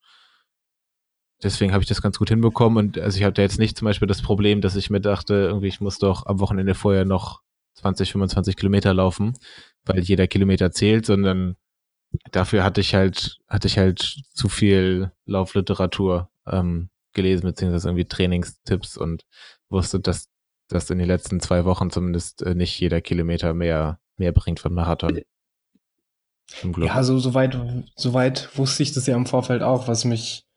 deswegen 1.42 1.72
habe 1.72 1.82
ich 1.82 1.88
das 1.88 2.02
ganz 2.02 2.18
gut 2.18 2.28
hinbekommen. 2.28 2.78
Und 2.78 2.98
also 2.98 3.18
ich 3.18 3.24
hatte 3.24 3.42
jetzt 3.42 3.58
nicht 3.58 3.76
zum 3.76 3.86
Beispiel 3.86 4.08
das 4.08 4.22
Problem, 4.22 4.60
dass 4.60 4.76
ich 4.76 4.90
mir 4.90 5.00
dachte, 5.00 5.34
irgendwie, 5.34 5.68
ich 5.68 5.80
muss 5.80 5.98
doch 5.98 6.26
am 6.26 6.40
Wochenende 6.40 6.74
vorher 6.74 7.04
noch 7.04 7.42
20, 7.74 8.12
25 8.12 8.56
Kilometer 8.56 8.94
laufen, 8.94 9.34
weil 9.88 10.00
jeder 10.00 10.26
Kilometer 10.26 10.70
zählt, 10.70 11.06
sondern 11.06 11.56
dafür 12.30 12.64
hatte 12.64 12.80
ich 12.80 12.94
halt, 12.94 13.38
hatte 13.48 13.66
ich 13.66 13.78
halt 13.78 14.22
zu 14.32 14.48
viel 14.48 15.12
Laufliteratur 15.26 16.30
ähm, 16.46 16.90
gelesen, 17.12 17.46
beziehungsweise 17.46 17.88
irgendwie 17.88 18.06
Trainingstipps 18.06 18.96
und 18.96 19.24
wusste, 19.68 20.00
dass 20.00 20.28
das 20.68 20.90
in 20.90 20.98
den 20.98 21.08
letzten 21.08 21.40
zwei 21.40 21.64
Wochen 21.64 21.90
zumindest 21.90 22.42
äh, 22.42 22.54
nicht 22.54 22.78
jeder 22.78 23.00
Kilometer 23.00 23.54
mehr, 23.54 24.00
mehr 24.16 24.32
bringt 24.32 24.60
für 24.60 24.70
Marathon. 24.70 25.20
Ja, 26.78 27.02
so, 27.02 27.18
soweit, 27.18 27.58
soweit 27.94 28.56
wusste 28.56 28.82
ich 28.82 28.92
das 28.92 29.06
ja 29.06 29.16
im 29.16 29.26
Vorfeld 29.26 29.62
auch, 29.62 29.86
was 29.86 30.04
mich 30.04 30.47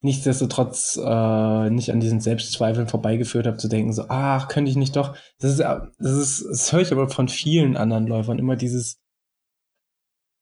nichtsdestotrotz 0.00 0.98
äh, 1.02 1.70
nicht 1.70 1.90
an 1.92 2.00
diesen 2.00 2.20
Selbstzweifeln 2.20 2.86
vorbeigeführt 2.86 3.46
habe, 3.46 3.56
zu 3.56 3.68
denken, 3.68 3.92
so, 3.92 4.04
ach, 4.08 4.48
könnte 4.48 4.70
ich 4.70 4.76
nicht 4.76 4.96
doch. 4.96 5.16
Das 5.40 5.52
ist, 5.52 5.60
das 5.60 6.12
ist, 6.12 6.46
das 6.48 6.72
höre 6.72 6.82
ich 6.82 6.92
aber 6.92 7.08
von 7.08 7.28
vielen 7.28 7.76
anderen 7.76 8.06
Läufern 8.06 8.38
immer 8.38 8.56
dieses, 8.56 9.00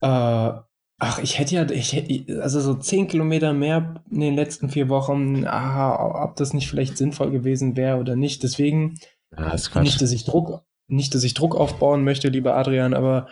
äh, 0.02 0.52
ach, 0.98 1.18
ich 1.22 1.38
hätte 1.38 1.54
ja, 1.54 1.70
ich 1.70 1.92
hätte, 1.92 2.42
also 2.42 2.60
so 2.60 2.74
zehn 2.74 3.08
Kilometer 3.08 3.52
mehr 3.52 4.02
in 4.10 4.20
den 4.20 4.34
letzten 4.34 4.68
vier 4.68 4.88
Wochen, 4.88 5.46
ah, 5.46 6.24
ob 6.24 6.36
das 6.36 6.52
nicht 6.52 6.68
vielleicht 6.68 6.98
sinnvoll 6.98 7.30
gewesen 7.30 7.76
wäre 7.76 7.98
oder 7.98 8.16
nicht. 8.16 8.42
Deswegen, 8.42 8.98
ja, 9.36 9.50
das 9.50 9.74
nicht, 9.74 10.00
dass 10.02 10.12
ich 10.12 10.24
Druck, 10.24 10.64
nicht, 10.88 11.14
dass 11.14 11.24
ich 11.24 11.34
Druck 11.34 11.56
aufbauen 11.56 12.04
möchte, 12.04 12.28
lieber 12.28 12.56
Adrian, 12.56 12.94
aber 12.94 13.28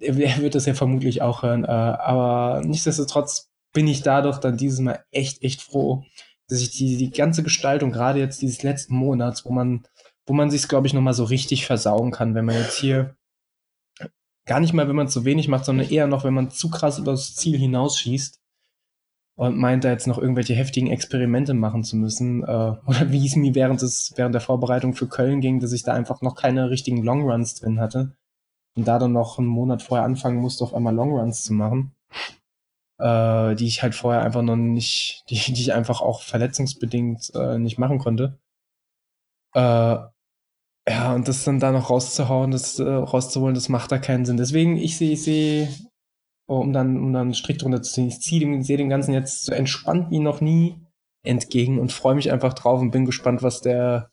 er 0.00 0.16
wird 0.16 0.56
das 0.56 0.66
ja 0.66 0.74
vermutlich 0.74 1.22
auch 1.22 1.42
hören. 1.42 1.64
Äh, 1.64 1.68
aber 1.68 2.62
nichtsdestotrotz 2.64 3.51
bin 3.72 3.86
ich 3.88 4.02
dadurch 4.02 4.38
dann 4.38 4.56
dieses 4.56 4.80
Mal 4.80 5.04
echt, 5.10 5.42
echt 5.42 5.62
froh, 5.62 6.04
dass 6.48 6.60
ich 6.60 6.70
die, 6.70 6.96
die 6.96 7.10
ganze 7.10 7.42
Gestaltung, 7.42 7.92
gerade 7.92 8.18
jetzt 8.18 8.42
dieses 8.42 8.62
letzten 8.62 8.94
Monats, 8.94 9.44
wo 9.44 9.52
man, 9.52 9.86
wo 10.26 10.34
man 10.34 10.50
sich 10.50 10.68
glaube 10.68 10.86
ich, 10.86 10.94
nochmal 10.94 11.14
so 11.14 11.24
richtig 11.24 11.66
versauen 11.66 12.10
kann, 12.10 12.34
wenn 12.34 12.44
man 12.44 12.56
jetzt 12.56 12.78
hier 12.78 13.16
gar 14.44 14.60
nicht 14.60 14.72
mal, 14.72 14.88
wenn 14.88 14.96
man 14.96 15.08
zu 15.08 15.24
wenig 15.24 15.48
macht, 15.48 15.64
sondern 15.64 15.88
eher 15.88 16.06
noch, 16.06 16.24
wenn 16.24 16.34
man 16.34 16.50
zu 16.50 16.68
krass 16.68 16.98
über 16.98 17.12
das 17.12 17.34
Ziel 17.36 17.58
hinausschießt 17.58 18.40
und 19.36 19.56
meint, 19.56 19.84
da 19.84 19.90
jetzt 19.90 20.06
noch 20.06 20.18
irgendwelche 20.18 20.54
heftigen 20.54 20.90
Experimente 20.90 21.54
machen 21.54 21.84
zu 21.84 21.96
müssen. 21.96 22.42
Äh, 22.42 22.46
oder 22.86 23.10
wie 23.10 23.26
es 23.26 23.36
mir 23.36 23.54
während, 23.54 23.80
des, 23.82 24.12
während 24.16 24.34
der 24.34 24.42
Vorbereitung 24.42 24.94
für 24.94 25.08
Köln 25.08 25.40
ging, 25.40 25.60
dass 25.60 25.72
ich 25.72 25.84
da 25.84 25.94
einfach 25.94 26.22
noch 26.22 26.34
keine 26.34 26.70
richtigen 26.70 27.02
Longruns 27.02 27.54
drin 27.54 27.80
hatte 27.80 28.14
und 28.76 28.86
da 28.86 28.98
dann 28.98 29.12
noch 29.12 29.38
einen 29.38 29.48
Monat 29.48 29.82
vorher 29.82 30.04
anfangen 30.04 30.38
musste, 30.38 30.64
auf 30.64 30.74
einmal 30.74 30.94
Longruns 30.94 31.44
zu 31.44 31.52
machen 31.52 31.94
äh, 32.98 33.54
die 33.54 33.66
ich 33.66 33.82
halt 33.82 33.94
vorher 33.94 34.22
einfach 34.22 34.42
noch 34.42 34.56
nicht, 34.56 35.24
die, 35.30 35.36
die 35.36 35.60
ich 35.60 35.72
einfach 35.72 36.00
auch 36.00 36.22
verletzungsbedingt 36.22 37.32
äh, 37.34 37.58
nicht 37.58 37.78
machen 37.78 37.98
konnte. 37.98 38.38
Äh, 39.54 39.98
ja, 40.88 41.14
und 41.14 41.28
das 41.28 41.44
dann 41.44 41.60
da 41.60 41.70
noch 41.70 41.90
rauszuhauen, 41.90 42.50
das 42.50 42.78
äh, 42.78 42.82
rauszuholen, 42.82 43.54
das 43.54 43.68
macht 43.68 43.92
da 43.92 43.98
keinen 43.98 44.24
Sinn. 44.24 44.36
Deswegen, 44.36 44.76
ich 44.76 44.96
sehe, 44.96 45.12
ich 45.12 45.22
sehe, 45.22 45.68
oh, 46.48 46.58
um 46.58 46.72
dann, 46.72 46.98
um 46.98 47.12
dann 47.12 47.34
strikt 47.34 47.62
drunter 47.62 47.82
zu 47.82 47.92
ziehen, 47.92 48.08
ich 48.08 48.20
ziehe 48.20 48.40
dem, 48.40 48.62
sehe 48.62 48.78
dem 48.78 48.88
Ganzen 48.88 49.12
jetzt 49.12 49.44
so 49.44 49.52
entspannt 49.52 50.10
wie 50.10 50.18
noch 50.18 50.40
nie 50.40 50.80
entgegen 51.24 51.78
und 51.78 51.92
freue 51.92 52.16
mich 52.16 52.32
einfach 52.32 52.54
drauf 52.54 52.80
und 52.80 52.90
bin 52.90 53.04
gespannt, 53.04 53.42
was 53.42 53.60
der, 53.60 54.10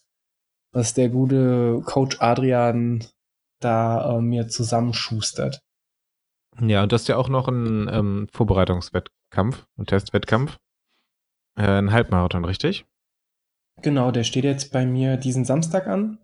was 0.72 0.94
der 0.94 1.10
gute 1.10 1.82
Coach 1.86 2.18
Adrian 2.20 3.04
da 3.60 4.18
äh, 4.18 4.22
mir 4.22 4.48
zusammenschustert. 4.48 5.62
Ja, 6.62 6.84
und 6.84 6.92
du 6.92 6.96
hast 6.96 7.08
ja 7.08 7.18
auch 7.18 7.30
noch 7.30 7.48
einen 7.48 7.88
ähm, 7.90 8.28
Vorbereitungswettkampf, 8.32 9.66
einen 9.78 9.86
Testwettkampf. 9.86 10.58
Äh, 11.58 11.64
ein 11.64 11.92
Halbmarathon, 11.92 12.46
richtig? 12.46 12.86
Genau, 13.82 14.12
der 14.12 14.24
steht 14.24 14.44
jetzt 14.44 14.72
bei 14.72 14.86
mir 14.86 15.18
diesen 15.18 15.46
Samstag 15.46 15.88
an. 15.88 16.20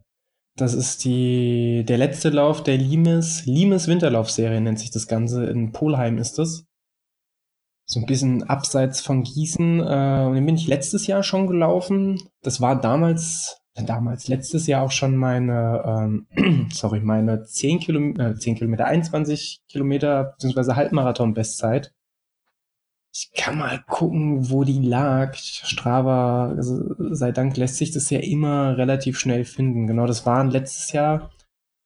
Das 0.58 0.74
ist 0.74 1.04
die, 1.04 1.84
der 1.86 1.98
letzte 1.98 2.30
Lauf 2.30 2.64
der 2.64 2.78
Limes, 2.78 3.46
Limes 3.46 3.88
Winterlaufserie 3.88 4.62
nennt 4.62 4.80
sich 4.80 4.92
das 4.92 5.08
Ganze. 5.08 5.46
In 5.46 5.72
Polheim 5.72 6.18
ist 6.18 6.38
das. 6.38 6.66
So 7.88 8.00
ein 8.00 8.06
bisschen 8.06 8.44
abseits 8.44 9.02
von 9.02 9.24
Gießen. 9.24 9.80
Äh, 9.80 10.26
und 10.28 10.36
den 10.36 10.46
bin 10.46 10.56
ich 10.56 10.68
letztes 10.68 11.08
Jahr 11.08 11.24
schon 11.24 11.48
gelaufen. 11.48 12.22
Das 12.42 12.62
war 12.62 12.80
damals 12.80 13.62
damals 13.84 14.28
letztes 14.28 14.68
Jahr 14.68 14.84
auch 14.84 14.92
schon 14.92 15.18
meine, 15.18 15.84
ähm, 15.86 16.70
sorry, 16.72 17.02
meine 17.02 17.44
10 17.44 17.80
Kilometer, 17.80 18.32
äh, 18.32 18.36
10 18.36 18.56
Kilometer, 18.56 18.86
21 18.86 19.62
Kilometer, 19.68 20.24
beziehungsweise 20.36 20.76
Halbmarathon-Bestzeit. 20.76 21.94
Ich 23.14 23.32
kann 23.34 23.58
mal 23.58 23.82
gucken, 23.88 24.50
wo 24.50 24.64
die 24.64 24.82
lag. 24.82 25.36
Strava, 25.36 26.50
also 26.50 26.96
sei 27.14 27.32
Dank 27.32 27.56
lässt 27.58 27.78
sich 27.78 27.92
das 27.92 28.10
ja 28.10 28.20
immer 28.20 28.78
relativ 28.78 29.18
schnell 29.20 29.46
finden. 29.46 29.88
Genau, 29.88 30.06
das 30.06 30.26
waren 30.26 30.52
letztes 30.52 30.92
Jahr, 30.92 31.32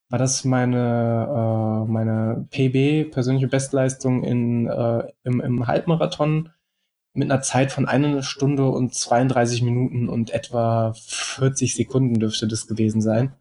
war 0.10 0.20
das 0.20 0.44
meine, 0.44 1.86
äh, 1.88 1.92
meine 1.92 2.48
PB, 2.50 3.12
persönliche 3.12 3.48
Bestleistung 3.48 4.24
in, 4.24 4.68
äh, 4.68 5.04
im, 5.24 5.40
im 5.40 5.68
Halbmarathon 5.68 6.50
mit 7.14 7.30
einer 7.30 7.42
Zeit 7.42 7.72
von 7.72 7.88
einer 7.88 8.22
Stunde 8.24 8.70
und 8.70 8.94
32 8.94 9.62
Minuten 9.62 10.10
und 10.10 10.32
etwa 10.32 10.94
40 10.94 11.76
Sekunden 11.76 12.20
dürfte 12.20 12.48
das 12.48 12.68
gewesen 12.68 13.02
sein. 13.02 13.36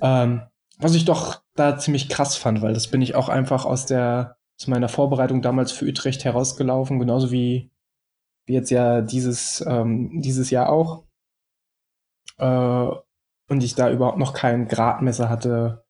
Ähm, 0.00 0.42
was 0.78 0.94
ich 0.94 1.04
doch 1.04 1.42
da 1.54 1.78
ziemlich 1.78 2.08
krass 2.08 2.36
fand, 2.36 2.62
weil 2.62 2.74
das 2.74 2.88
bin 2.88 3.02
ich 3.02 3.14
auch 3.14 3.28
einfach 3.28 3.64
aus 3.64 3.86
der, 3.86 4.36
aus 4.60 4.66
meiner 4.66 4.88
Vorbereitung 4.88 5.42
damals 5.42 5.72
für 5.72 5.86
Utrecht 5.86 6.24
herausgelaufen, 6.24 6.98
genauso 6.98 7.30
wie, 7.30 7.70
wie 8.46 8.54
jetzt 8.54 8.70
ja 8.70 9.00
dieses, 9.00 9.64
ähm, 9.66 10.20
dieses 10.20 10.50
Jahr 10.50 10.68
auch. 10.70 11.04
Äh, 12.38 12.88
und 13.48 13.62
ich 13.62 13.74
da 13.74 13.90
überhaupt 13.90 14.18
noch 14.18 14.34
kein 14.34 14.68
Gradmesser 14.68 15.28
hatte, 15.28 15.84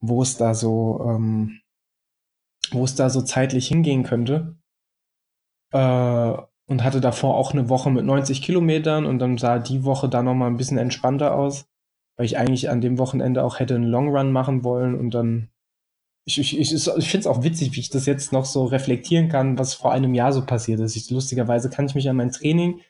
wo 0.00 0.22
es 0.22 0.36
da 0.36 0.54
so, 0.54 1.00
ähm, 1.08 1.60
wo 2.70 2.84
es 2.84 2.94
da 2.94 3.10
so 3.10 3.22
zeitlich 3.22 3.68
hingehen 3.68 4.04
könnte. 4.04 4.56
Äh, 5.72 6.32
und 6.66 6.84
hatte 6.84 7.00
davor 7.00 7.36
auch 7.36 7.52
eine 7.52 7.68
Woche 7.68 7.90
mit 7.90 8.04
90 8.04 8.40
Kilometern 8.40 9.04
und 9.04 9.18
dann 9.18 9.36
sah 9.36 9.58
die 9.58 9.84
Woche 9.84 10.08
da 10.08 10.22
nochmal 10.22 10.48
ein 10.48 10.56
bisschen 10.56 10.78
entspannter 10.78 11.34
aus, 11.34 11.66
weil 12.16 12.26
ich 12.26 12.38
eigentlich 12.38 12.70
an 12.70 12.80
dem 12.80 12.98
Wochenende 12.98 13.44
auch 13.44 13.58
hätte 13.58 13.74
einen 13.74 13.84
Long 13.84 14.08
Run 14.08 14.32
machen 14.32 14.64
wollen 14.64 14.98
und 14.98 15.12
dann 15.12 15.48
ich, 16.24 16.38
ich, 16.38 16.58
ich, 16.58 16.72
ich 16.72 17.10
finde 17.10 17.18
es 17.18 17.26
auch 17.26 17.42
witzig, 17.42 17.74
wie 17.74 17.80
ich 17.80 17.90
das 17.90 18.06
jetzt 18.06 18.32
noch 18.32 18.44
so 18.44 18.64
reflektieren 18.64 19.28
kann, 19.28 19.58
was 19.58 19.74
vor 19.74 19.92
einem 19.92 20.14
Jahr 20.14 20.32
so 20.32 20.46
passiert 20.46 20.78
ist. 20.80 20.94
Ich, 20.94 21.10
lustigerweise 21.10 21.68
kann 21.68 21.86
ich 21.86 21.96
mich 21.96 22.08
an 22.08 22.16
mein 22.16 22.30
Training 22.30 22.80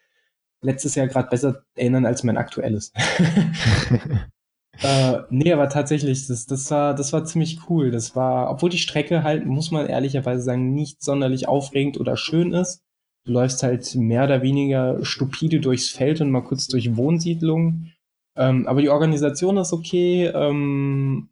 letztes 0.60 0.94
Jahr 0.94 1.08
gerade 1.08 1.28
besser 1.28 1.64
erinnern 1.74 2.04
als 2.04 2.24
mein 2.24 2.36
aktuelles. 2.36 2.92
äh, 4.80 5.18
nee, 5.30 5.52
aber 5.52 5.68
tatsächlich, 5.68 6.26
das, 6.26 6.46
das, 6.46 6.70
war, 6.70 6.94
das 6.94 7.12
war 7.12 7.24
ziemlich 7.24 7.68
cool. 7.68 7.90
Das 7.90 8.16
war, 8.16 8.50
obwohl 8.50 8.70
die 8.70 8.78
Strecke 8.78 9.22
halt, 9.22 9.46
muss 9.46 9.70
man 9.70 9.86
ehrlicherweise 9.86 10.42
sagen, 10.42 10.74
nicht 10.74 11.02
sonderlich 11.02 11.48
aufregend 11.48 12.00
oder 12.00 12.16
schön 12.16 12.52
ist, 12.52 12.82
Du 13.24 13.32
läufst 13.32 13.62
halt 13.62 13.94
mehr 13.94 14.24
oder 14.24 14.42
weniger 14.42 15.04
stupide 15.04 15.60
durchs 15.60 15.88
Feld 15.90 16.20
und 16.20 16.30
mal 16.30 16.42
kurz 16.42 16.66
durch 16.66 16.96
Wohnsiedlungen. 16.96 17.92
Ähm, 18.36 18.66
aber 18.66 18.82
die 18.82 18.88
Organisation 18.88 19.58
ist 19.58 19.72
okay. 19.72 20.26
Ähm, 20.26 21.28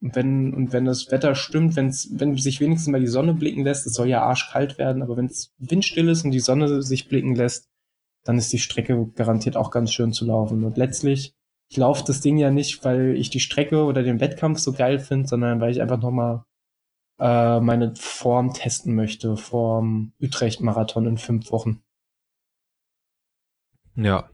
wenn, 0.00 0.54
und 0.54 0.72
wenn 0.72 0.84
das 0.84 1.10
Wetter 1.10 1.34
stimmt, 1.34 1.76
wenn's, 1.76 2.08
wenn 2.12 2.36
sich 2.36 2.60
wenigstens 2.60 2.90
mal 2.90 3.00
die 3.00 3.06
Sonne 3.06 3.34
blicken 3.34 3.64
lässt, 3.64 3.86
es 3.86 3.94
soll 3.94 4.08
ja 4.08 4.22
arschkalt 4.22 4.78
werden, 4.78 5.02
aber 5.02 5.16
wenn 5.16 5.26
es 5.26 5.52
windstill 5.58 6.08
ist 6.08 6.24
und 6.24 6.30
die 6.30 6.40
Sonne 6.40 6.82
sich 6.82 7.08
blicken 7.08 7.34
lässt, 7.34 7.68
dann 8.24 8.38
ist 8.38 8.52
die 8.52 8.58
Strecke 8.58 9.10
garantiert 9.14 9.56
auch 9.56 9.70
ganz 9.70 9.92
schön 9.92 10.12
zu 10.12 10.24
laufen. 10.24 10.64
Und 10.64 10.76
letztlich, 10.76 11.34
ich 11.70 11.76
laufe 11.76 12.04
das 12.06 12.20
Ding 12.20 12.38
ja 12.38 12.50
nicht, 12.50 12.84
weil 12.84 13.14
ich 13.16 13.30
die 13.30 13.40
Strecke 13.40 13.84
oder 13.84 14.02
den 14.02 14.20
Wettkampf 14.20 14.58
so 14.58 14.72
geil 14.72 14.98
finde, 14.98 15.28
sondern 15.28 15.60
weil 15.60 15.70
ich 15.70 15.80
einfach 15.82 16.00
nochmal 16.00 16.44
äh, 17.18 17.60
meine 17.60 17.94
Form 17.96 18.54
testen 18.54 18.94
möchte 18.94 19.36
vorm 19.36 20.12
Utrecht-Marathon 20.20 21.06
in 21.06 21.18
fünf 21.18 21.50
Wochen. 21.50 21.82
Ja. 23.96 24.30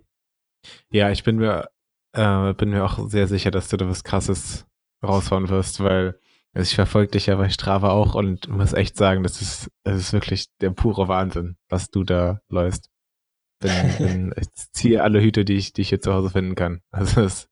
Ja, 0.90 1.10
ich 1.10 1.24
bin 1.24 1.36
mir, 1.36 1.70
äh, 2.12 2.54
bin 2.54 2.70
mir 2.70 2.84
auch 2.84 3.08
sehr 3.08 3.26
sicher, 3.26 3.50
dass 3.50 3.68
du 3.68 3.76
da 3.76 3.88
was 3.88 4.04
krasses 4.04 4.66
raushauen 5.02 5.48
wirst, 5.48 5.80
weil 5.80 6.18
also 6.54 6.68
ich 6.68 6.76
verfolge 6.76 7.12
dich 7.12 7.26
ja 7.26 7.34
bei 7.34 7.48
Strava 7.48 7.90
auch 7.90 8.14
und 8.14 8.48
muss 8.48 8.74
echt 8.74 8.96
sagen, 8.96 9.24
das 9.24 9.42
ist, 9.42 9.70
das 9.82 9.98
ist 9.98 10.12
wirklich 10.12 10.46
der 10.60 10.70
pure 10.70 11.08
Wahnsinn, 11.08 11.56
was 11.68 11.90
du 11.90 12.04
da 12.04 12.40
läufst. 12.48 12.90
Bin, 13.64 13.96
bin, 13.98 14.34
ich 14.36 14.48
ziehe 14.72 15.02
alle 15.02 15.22
Hüte, 15.22 15.46
die 15.46 15.54
ich, 15.54 15.72
die 15.72 15.80
ich 15.80 15.88
hier 15.88 16.00
zu 16.00 16.12
Hause 16.12 16.30
finden 16.30 16.54
kann. 16.54 16.82
Also 16.90 17.22
das, 17.22 17.48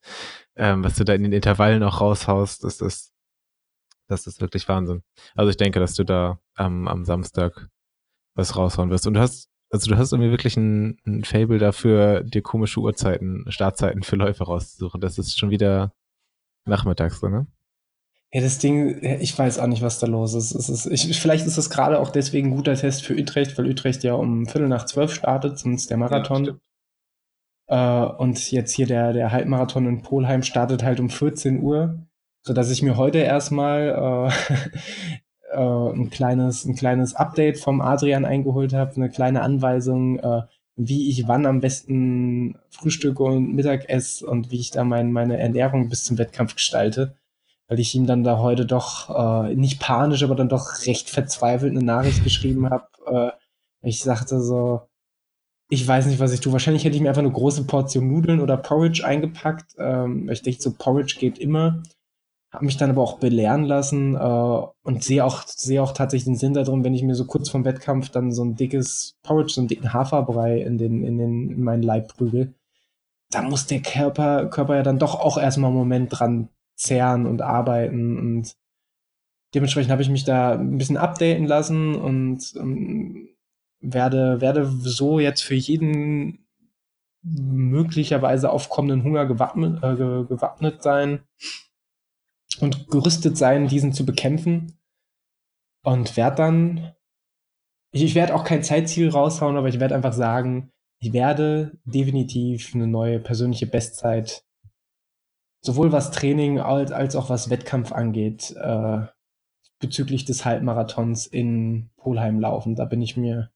ähm, 0.55 0.83
was 0.83 0.95
du 0.95 1.03
da 1.03 1.13
in 1.13 1.23
den 1.23 1.33
Intervallen 1.33 1.81
auch 1.81 2.01
raushaust, 2.01 2.63
das 2.63 2.81
ist, 2.81 3.13
das 4.07 4.27
ist 4.27 4.39
wirklich 4.39 4.67
Wahnsinn. 4.69 5.01
Also 5.33 5.49
ich 5.49 5.57
denke, 5.57 5.79
dass 5.79 5.95
du 5.95 6.03
da 6.03 6.39
ähm, 6.59 6.87
am 6.87 7.03
Samstag 7.03 7.67
was 8.35 8.55
raushauen 8.55 8.91
wirst. 8.91 9.07
Und 9.07 9.15
du 9.15 9.19
hast, 9.19 9.49
also 9.71 9.89
du 9.89 9.97
hast 9.97 10.11
irgendwie 10.11 10.29
wirklich 10.31 10.55
ein, 10.55 10.99
ein 11.05 11.23
Fable 11.23 11.57
dafür, 11.57 12.23
dir 12.23 12.43
komische 12.43 12.79
Uhrzeiten, 12.79 13.45
Startzeiten 13.49 14.03
für 14.03 14.15
Läufe 14.15 14.43
rauszusuchen. 14.43 15.01
Das 15.01 15.17
ist 15.17 15.37
schon 15.37 15.49
wieder 15.49 15.93
nachmittags, 16.65 17.19
so, 17.19 17.27
ne? 17.27 17.47
Ja, 18.33 18.41
das 18.41 18.57
Ding, 18.57 19.03
ich 19.03 19.37
weiß 19.37 19.59
auch 19.59 19.67
nicht, 19.67 19.83
was 19.83 19.99
da 19.99 20.07
los 20.07 20.33
ist. 20.33 20.53
Ist 20.55 20.87
ich, 20.87 21.21
vielleicht 21.21 21.45
ist 21.45 21.57
es 21.59 21.69
gerade 21.69 21.99
auch 21.99 22.09
deswegen 22.09 22.49
ein 22.49 22.55
guter 22.55 22.73
Test 22.73 23.03
für 23.05 23.13
Utrecht, 23.13 23.55
weil 23.59 23.69
Utrecht 23.69 24.03
ja 24.03 24.15
um 24.15 24.47
Viertel 24.47 24.69
nach 24.69 24.85
zwölf 24.87 25.13
startet, 25.13 25.59
sonst 25.59 25.91
der 25.91 25.97
Marathon. 25.97 26.59
Ja, 27.69 28.07
äh, 28.07 28.15
und 28.17 28.51
jetzt 28.51 28.71
hier 28.71 28.87
der, 28.87 29.13
der 29.13 29.31
Halbmarathon 29.31 29.85
in 29.85 30.01
Polheim 30.01 30.41
startet 30.41 30.81
halt 30.81 30.99
um 30.99 31.11
14 31.11 31.61
Uhr, 31.61 32.07
sodass 32.41 32.71
ich 32.71 32.81
mir 32.81 32.97
heute 32.97 33.19
erstmal 33.19 34.31
äh, 35.51 35.55
äh, 35.55 35.93
ein, 35.93 36.09
kleines, 36.09 36.65
ein 36.65 36.73
kleines 36.75 37.13
Update 37.13 37.59
vom 37.59 37.81
Adrian 37.81 38.25
eingeholt 38.25 38.73
habe, 38.73 38.95
eine 38.95 39.11
kleine 39.11 39.43
Anweisung, 39.43 40.17
äh, 40.17 40.41
wie 40.75 41.07
ich 41.07 41.27
wann 41.27 41.45
am 41.45 41.61
besten 41.61 42.57
Frühstück 42.71 43.19
und 43.19 43.53
Mittag 43.53 43.89
esse 43.89 44.25
und 44.25 44.49
wie 44.49 44.59
ich 44.59 44.71
da 44.71 44.83
mein, 44.83 45.11
meine 45.11 45.37
Ernährung 45.37 45.87
bis 45.87 46.03
zum 46.03 46.17
Wettkampf 46.17 46.55
gestalte 46.55 47.15
weil 47.73 47.79
ich 47.79 47.95
ihm 47.95 48.05
dann 48.05 48.23
da 48.23 48.37
heute 48.37 48.67
doch 48.67 49.09
äh, 49.09 49.55
nicht 49.55 49.79
panisch, 49.79 50.21
aber 50.21 50.35
dann 50.35 50.47
doch 50.47 50.85
recht 50.85 51.09
verzweifelt 51.09 51.71
eine 51.71 51.83
Nachricht 51.83 52.23
geschrieben 52.23 52.69
habe. 52.69 52.87
Äh, 53.07 53.31
ich 53.81 54.03
sagte 54.03 54.39
so, 54.41 54.83
ich 55.69 55.87
weiß 55.87 56.05
nicht, 56.05 56.19
was 56.19 56.33
ich 56.33 56.39
tue. 56.39 56.53
Wahrscheinlich 56.53 56.85
hätte 56.85 56.95
ich 56.95 57.01
mir 57.01 57.09
einfach 57.09 57.23
eine 57.23 57.31
große 57.31 57.63
Portion 57.63 58.07
Nudeln 58.07 58.41
oder 58.41 58.57
Porridge 58.57 59.03
eingepackt. 59.03 59.73
Ähm, 59.79 60.29
ich 60.29 60.43
denke, 60.43 60.61
so 60.61 60.71
Porridge 60.77 61.15
geht 61.19 61.39
immer. 61.39 61.81
Habe 62.51 62.65
mich 62.65 62.77
dann 62.77 62.91
aber 62.91 63.01
auch 63.01 63.17
belehren 63.17 63.63
lassen 63.63 64.13
äh, 64.13 64.19
und 64.83 65.03
sehe 65.03 65.25
auch, 65.25 65.41
sehe 65.47 65.81
auch 65.81 65.93
tatsächlich 65.93 66.25
den 66.25 66.35
Sinn 66.35 66.53
darin, 66.53 66.83
wenn 66.83 66.93
ich 66.93 67.01
mir 67.01 67.15
so 67.15 67.25
kurz 67.25 67.49
vom 67.49 67.65
Wettkampf 67.65 68.09
dann 68.09 68.31
so 68.31 68.45
ein 68.45 68.55
dickes 68.55 69.15
Porridge, 69.23 69.53
so 69.53 69.61
einen 69.61 69.67
dicken 69.67 69.93
Haferbrei 69.93 70.61
in, 70.61 70.77
den, 70.77 71.03
in, 71.03 71.17
den, 71.17 71.49
in 71.49 71.63
meinen 71.63 71.81
Leib 71.81 72.15
prügel. 72.15 72.53
Da 73.31 73.41
muss 73.41 73.65
der 73.65 73.81
Körper, 73.81 74.45
Körper 74.45 74.75
ja 74.75 74.83
dann 74.83 74.99
doch 74.99 75.19
auch 75.19 75.39
erstmal 75.39 75.71
einen 75.71 75.79
Moment 75.79 76.19
dran 76.19 76.49
zehren 76.75 77.25
und 77.25 77.41
arbeiten 77.41 78.17
und 78.17 78.55
dementsprechend 79.53 79.91
habe 79.91 80.01
ich 80.01 80.09
mich 80.09 80.23
da 80.23 80.53
ein 80.53 80.77
bisschen 80.77 80.97
updaten 80.97 81.45
lassen 81.45 81.95
und 81.95 82.53
um, 82.55 83.29
werde, 83.79 84.41
werde 84.41 84.65
so 84.65 85.19
jetzt 85.19 85.43
für 85.43 85.55
jeden 85.55 86.47
möglicherweise 87.23 88.49
aufkommenden 88.49 89.03
Hunger 89.03 89.25
gewappnet, 89.25 89.83
äh, 89.83 89.95
gewappnet 89.95 90.83
sein 90.83 91.23
und 92.59 92.89
gerüstet 92.89 93.37
sein, 93.37 93.67
diesen 93.67 93.93
zu 93.93 94.05
bekämpfen. 94.05 94.79
Und 95.83 96.15
werde 96.17 96.35
dann, 96.37 96.93
ich, 97.91 98.03
ich 98.03 98.15
werde 98.15 98.35
auch 98.35 98.43
kein 98.43 98.63
Zeitziel 98.63 99.09
raushauen, 99.09 99.57
aber 99.57 99.67
ich 99.67 99.79
werde 99.79 99.95
einfach 99.95 100.13
sagen, 100.13 100.71
ich 100.99 101.11
werde 101.11 101.77
definitiv 101.83 102.73
eine 102.73 102.87
neue 102.87 103.19
persönliche 103.19 103.67
Bestzeit 103.67 104.45
sowohl 105.65 105.91
was 105.91 106.11
Training 106.11 106.59
als, 106.59 106.91
als 106.91 107.15
auch 107.15 107.29
was 107.29 107.49
Wettkampf 107.49 107.91
angeht, 107.91 108.51
äh, 108.57 109.07
bezüglich 109.79 110.25
des 110.25 110.45
Halbmarathons 110.45 111.25
in 111.25 111.89
Polheim 111.97 112.39
laufen. 112.39 112.75
Da 112.75 112.85
bin 112.85 113.01
ich 113.01 113.17
mir, 113.17 113.51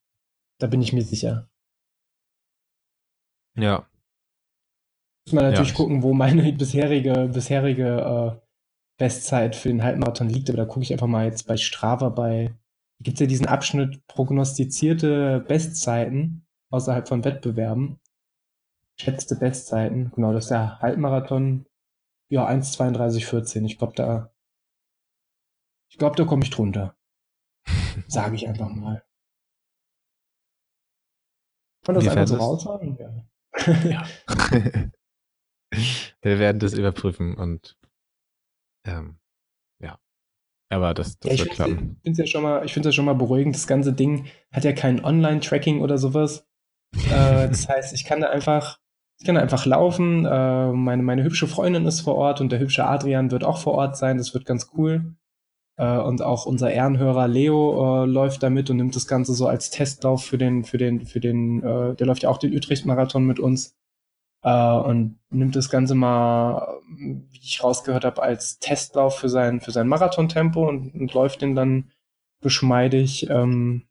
da 0.60 0.68
bin 0.68 0.82
ich 0.82 0.94
mir 0.94 1.04
sicher. 1.04 1.50
Ja. 3.56 3.88
Muss 5.26 5.34
man 5.34 5.46
natürlich 5.46 5.72
ja, 5.72 5.76
gucken, 5.76 6.04
wo 6.04 6.14
meine 6.14 6.52
bisherige, 6.54 7.30
bisherige 7.34 8.40
äh, 8.40 8.48
Bestzeit 8.98 9.56
für 9.56 9.70
den 9.70 9.84
Halbmarathon 9.84 10.30
liegt, 10.30 10.50
aber 10.50 10.58
da 10.58 10.66
gucke 10.66 10.84
ich 10.84 10.94
einfach 10.94 11.08
mal 11.08 11.26
jetzt 11.26 11.48
bei 11.48 11.58
Strava 11.58 12.10
bei. 12.10 12.56
Gibt 13.00 13.18
es 13.18 13.22
ja 13.22 13.28
diesen 13.28 13.46
Abschnitt 13.46 14.08
prognostizierte 14.08 15.42
Bestzeiten 15.48 16.48
außerhalb 16.72 17.08
von 17.08 17.24
Wettbewerben. 17.24 18.00
Schätzte 19.00 19.36
Bestzeiten. 19.36 20.12
Genau, 20.16 20.34
das 20.34 20.46
ist 20.46 20.50
der 20.50 20.80
Halbmarathon 20.80 21.68
ja, 22.30 22.48
1,32,14. 22.48 23.66
Ich 23.66 23.78
glaube, 23.78 23.94
da, 23.96 24.34
ich 25.90 25.98
glaube, 25.98 26.16
da 26.16 26.26
komme 26.26 26.44
ich 26.44 26.50
drunter. 26.50 26.98
Sage 28.08 28.36
ich 28.36 28.48
einfach 28.48 28.70
mal. 28.70 29.04
Kann 31.86 31.96
das 31.96 32.08
einfach 32.08 32.28
so 32.28 32.36
raushauen? 32.36 32.98
Ja. 32.98 33.28
ja. 33.84 34.06
Wir 36.22 36.40
werden 36.40 36.60
das 36.60 36.74
überprüfen 36.74 37.36
und 37.36 37.78
ähm, 38.86 39.20
ja. 39.80 40.00
Aber 40.70 40.94
das, 40.94 41.18
das 41.20 41.32
ja, 41.34 41.46
wird 41.46 41.52
klappen. 41.52 41.96
Ich 41.98 42.04
finde 42.04 42.12
es 42.12 42.18
ja, 42.18 42.26
schon 42.28 42.44
mal, 42.44 42.66
ich 42.66 42.76
ja 42.76 42.92
schon 42.92 43.06
mal 43.06 43.16
beruhigend. 43.16 43.56
Das 43.56 43.68
ganze 43.68 43.94
Ding 43.94 44.28
hat 44.52 44.66
ja 44.66 44.74
kein 44.74 45.04
Online-Tracking 45.04 45.82
oder 45.82 45.98
sowas. 45.98 46.46
äh, 46.94 47.48
das 47.48 47.68
heißt, 47.70 47.94
ich 47.94 48.04
kann 48.04 48.22
da 48.22 48.30
einfach 48.30 48.80
ich 49.20 49.26
kann 49.26 49.38
einfach 49.38 49.66
laufen. 49.66 50.26
Äh, 50.26 50.72
meine, 50.72 51.04
meine 51.04 51.24
hübsche 51.24 51.48
Freundin 51.48 51.86
ist 51.86 52.02
vor 52.02 52.16
Ort 52.16 52.42
und 52.42 52.52
der 52.52 52.60
hübsche 52.60 52.86
Adrian 52.86 53.32
wird 53.32 53.44
auch 53.44 53.58
vor 53.58 53.74
Ort 53.74 53.98
sein. 53.98 54.18
Das 54.18 54.34
wird 54.34 54.46
ganz 54.46 54.70
cool. 54.78 55.16
Äh, 55.78 55.98
und 55.98 56.22
auch 56.22 56.46
unser 56.46 56.72
Ehrenhörer 56.72 57.28
Leo 57.28 58.04
äh, 58.04 58.08
läuft 58.08 58.44
da 58.44 58.50
mit 58.50 58.70
und 58.70 58.78
nimmt 58.78 58.96
das 58.96 59.08
Ganze 59.08 59.34
so 59.34 59.48
als 59.48 59.72
Testlauf 59.72 60.24
für 60.24 60.38
den, 60.38 60.64
für 60.64 60.78
den, 60.78 61.06
für 61.06 61.20
den, 61.20 61.64
äh, 61.64 61.96
der 61.96 62.08
läuft 62.08 62.24
ja 62.24 62.30
auch 62.30 62.38
den 62.38 62.56
Utrecht-Marathon 62.56 63.26
mit 63.26 63.40
uns. 63.40 63.76
Äh, 64.44 64.72
und 64.72 65.20
nimmt 65.30 65.56
das 65.56 65.70
Ganze 65.70 65.96
mal, 65.96 66.80
wie 66.90 67.40
ich 67.42 67.64
rausgehört 67.64 68.06
habe, 68.06 68.22
als 68.22 68.60
Testlauf 68.60 69.18
für 69.18 69.30
sein, 69.30 69.62
für 69.62 69.72
sein 69.72 69.88
Marathontempo 69.88 70.68
und, 70.68 70.94
und 70.94 71.14
läuft 71.14 71.42
den 71.42 71.56
dann 71.56 71.92
geschmeidig. 72.42 73.30
Ähm, 73.30 73.88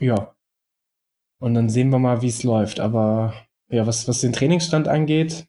ja. 0.00 0.34
Und 1.38 1.54
dann 1.54 1.68
sehen 1.68 1.90
wir 1.90 1.98
mal, 1.98 2.22
wie 2.22 2.28
es 2.28 2.42
läuft. 2.42 2.80
Aber 2.80 3.34
ja, 3.68 3.86
was, 3.86 4.06
was 4.08 4.20
den 4.20 4.32
Trainingsstand 4.32 4.88
angeht, 4.88 5.46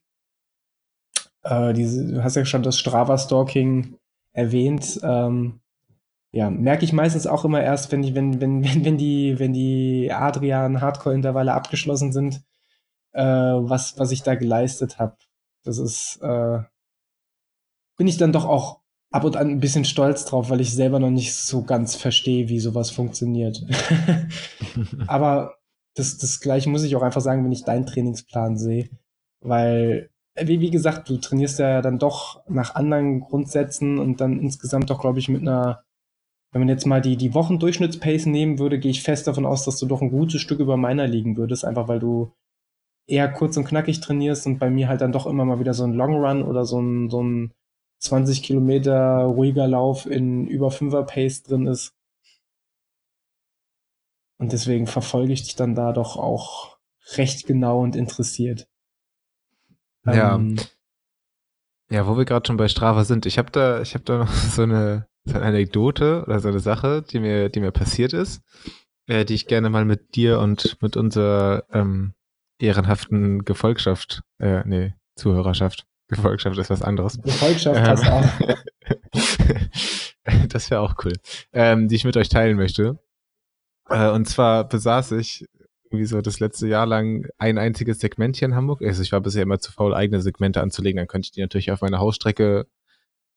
äh, 1.44 1.74
diese, 1.74 2.06
du 2.06 2.24
hast 2.24 2.36
ja 2.36 2.46
schon 2.46 2.64
das 2.64 2.80
Strava-Stalking 2.80 3.98
erwähnt, 4.34 5.00
ähm, 5.04 5.62
ja, 6.32 6.50
merke 6.50 6.86
ich 6.86 6.94
meistens 6.94 7.26
auch 7.26 7.46
immer 7.46 7.64
erst, 7.64 7.92
wenn 7.92 8.02
die, 8.02 8.14
wenn, 8.16 8.42
wenn, 8.42 8.64
wenn, 8.64 8.86
wenn 8.86 8.98
die, 8.98 9.40
wenn 9.40 9.54
die 9.54 10.12
Adrian-Hardcore-Intervalle 10.12 11.54
abgeschlossen 11.54 12.12
sind, 12.12 12.44
äh, 13.14 13.24
was, 13.24 13.98
was 13.98 14.12
ich 14.12 14.24
da 14.24 14.36
geleistet 14.36 15.00
habe. 15.00 15.18
Das 15.64 15.78
ist, 15.78 16.20
äh, 16.22 16.60
bin 17.98 18.08
ich 18.08 18.18
dann 18.18 18.32
doch 18.32 18.46
auch 18.46 18.82
ab 19.12 19.24
und 19.24 19.38
an 19.38 19.50
ein 19.50 19.60
bisschen 19.60 19.86
stolz 19.86 20.26
drauf, 20.26 20.50
weil 20.50 20.62
ich 20.62 20.74
selber 20.74 21.00
noch 21.00 21.10
nicht 21.10 21.34
so 21.34 21.64
ganz 21.64 21.96
verstehe, 21.96 22.50
wie 22.50 22.60
sowas 22.60 22.92
funktioniert. 22.92 23.64
Aber 25.08 25.57
das, 25.98 26.18
das 26.18 26.40
gleiche 26.40 26.70
muss 26.70 26.84
ich 26.84 26.96
auch 26.96 27.02
einfach 27.02 27.22
sagen, 27.22 27.44
wenn 27.44 27.52
ich 27.52 27.64
deinen 27.64 27.86
Trainingsplan 27.86 28.58
sehe. 28.58 28.90
Weil, 29.42 30.10
wie, 30.40 30.62
wie 30.62 30.70
gesagt, 30.70 31.10
du 31.10 31.18
trainierst 31.18 31.60
ja 31.60 31.82
dann 31.82 32.00
doch 32.00 32.44
nach 32.48 32.76
anderen 32.76 33.22
Grundsätzen 33.22 33.98
und 33.98 34.22
dann 34.22 34.40
insgesamt 34.40 34.90
doch, 34.90 35.02
glaube 35.02 35.20
ich, 35.20 35.30
mit 35.30 35.42
einer, 35.42 35.84
wenn 36.52 36.62
man 36.62 36.70
jetzt 36.70 36.86
mal 36.86 37.02
die, 37.02 37.18
die 37.18 37.34
Wochendurchschnittspace 37.34 38.28
nehmen 38.28 38.60
würde, 38.60 38.80
gehe 38.80 38.92
ich 38.92 39.04
fest 39.04 39.28
davon 39.28 39.46
aus, 39.46 39.66
dass 39.66 39.80
du 39.80 39.88
doch 39.88 40.02
ein 40.02 40.12
gutes 40.12 40.42
Stück 40.42 40.60
über 40.60 40.78
meiner 40.78 41.08
liegen 41.08 41.38
würdest, 41.38 41.66
einfach 41.66 41.88
weil 41.88 42.00
du 42.00 42.32
eher 43.08 43.32
kurz 43.32 43.58
und 43.58 43.66
knackig 43.66 44.02
trainierst 44.02 44.46
und 44.48 44.60
bei 44.60 44.70
mir 44.70 44.88
halt 44.90 45.02
dann 45.02 45.12
doch 45.12 45.26
immer 45.26 45.46
mal 45.46 45.60
wieder 45.60 45.74
so 45.74 45.84
ein 45.84 45.94
Long 45.94 46.16
Run 46.16 46.44
oder 46.44 46.66
so 46.66 46.80
ein, 46.80 47.10
so 47.10 47.24
ein 47.24 47.54
20 48.00 48.44
Kilometer 48.44 49.24
ruhiger 49.24 49.68
Lauf 49.68 50.06
in 50.06 50.48
über 50.48 50.70
5er 50.70 51.04
Pace 51.04 51.44
drin 51.44 51.66
ist. 51.66 51.97
Und 54.38 54.54
deswegen 54.54 54.88
verfolge 54.88 55.34
ich 55.34 55.44
dich 55.44 55.56
dann 55.56 55.76
da 55.76 55.94
doch 55.94 56.16
auch 56.18 56.78
recht 57.16 57.48
genau 57.48 57.82
und 57.82 57.96
interessiert. 57.96 58.68
Ja. 60.06 60.36
Ähm, 60.36 60.58
ja, 61.90 62.06
wo 62.08 62.18
wir 62.18 62.26
gerade 62.26 62.46
schon 62.46 62.58
bei 62.58 62.68
Strava 62.68 63.04
sind, 63.04 63.26
ich 63.26 63.38
habe 63.38 63.52
da, 63.52 63.82
ich 63.82 63.94
habe 63.94 64.04
da 64.04 64.18
noch 64.20 64.32
so 64.32 64.64
eine, 64.64 65.08
so 65.26 65.36
eine 65.36 65.46
Anekdote 65.46 66.24
oder 66.26 66.40
so 66.40 66.50
eine 66.50 66.60
Sache, 66.60 67.02
die 67.02 67.20
mir, 67.20 67.50
die 67.50 67.60
mir 67.60 67.72
passiert 67.72 68.14
ist, 68.14 68.42
äh, 69.08 69.26
die 69.26 69.34
ich 69.34 69.48
gerne 69.48 69.70
mal 69.70 69.86
mit 69.86 70.16
dir 70.16 70.40
und 70.40 70.82
mit 70.82 70.98
unserer 70.98 71.64
ähm, 71.72 72.14
ehrenhaften 72.60 73.46
Gefolgschaft, 73.46 74.22
äh, 74.40 74.64
nee, 74.66 74.94
Zuhörerschaft, 75.16 75.86
Gefolgschaft 76.10 76.58
ist 76.58 76.70
was 76.70 76.82
anderes. 76.82 77.22
Gefolgschaft 77.22 77.84
passt 77.84 78.06
ähm, 78.06 78.12
auch. 78.12 78.26
das 80.50 80.70
wäre 80.72 80.82
auch 80.82 80.96
cool. 81.04 81.14
Ähm, 81.52 81.88
die 81.88 81.96
ich 81.96 82.06
mit 82.06 82.16
euch 82.16 82.30
teilen 82.30 82.56
möchte. 82.56 83.00
Äh, 83.90 84.10
und 84.10 84.28
zwar 84.28 84.68
besaß 84.68 85.14
ich 85.14 85.46
irgendwie 85.86 86.06
so 86.06 86.22
das 86.22 86.40
letzte 86.40 86.68
Jahr 86.68 86.86
lang 86.86 87.28
ein 87.38 87.58
einziges 87.58 88.00
Segment 88.00 88.36
hier 88.36 88.48
in 88.48 88.56
Hamburg. 88.56 88.82
Also 88.82 89.02
ich 89.02 89.12
war 89.12 89.22
bisher 89.22 89.44
immer 89.44 89.60
zu 89.60 89.72
faul, 89.72 89.94
eigene 89.94 90.22
Segmente 90.22 90.62
anzulegen. 90.62 90.98
Dann 90.98 91.08
könnte 91.08 91.28
ich 91.28 91.32
die 91.32 91.42
natürlich 91.42 91.72
auf 91.72 91.82
meine 91.82 92.00
Hausstrecke 92.00 92.68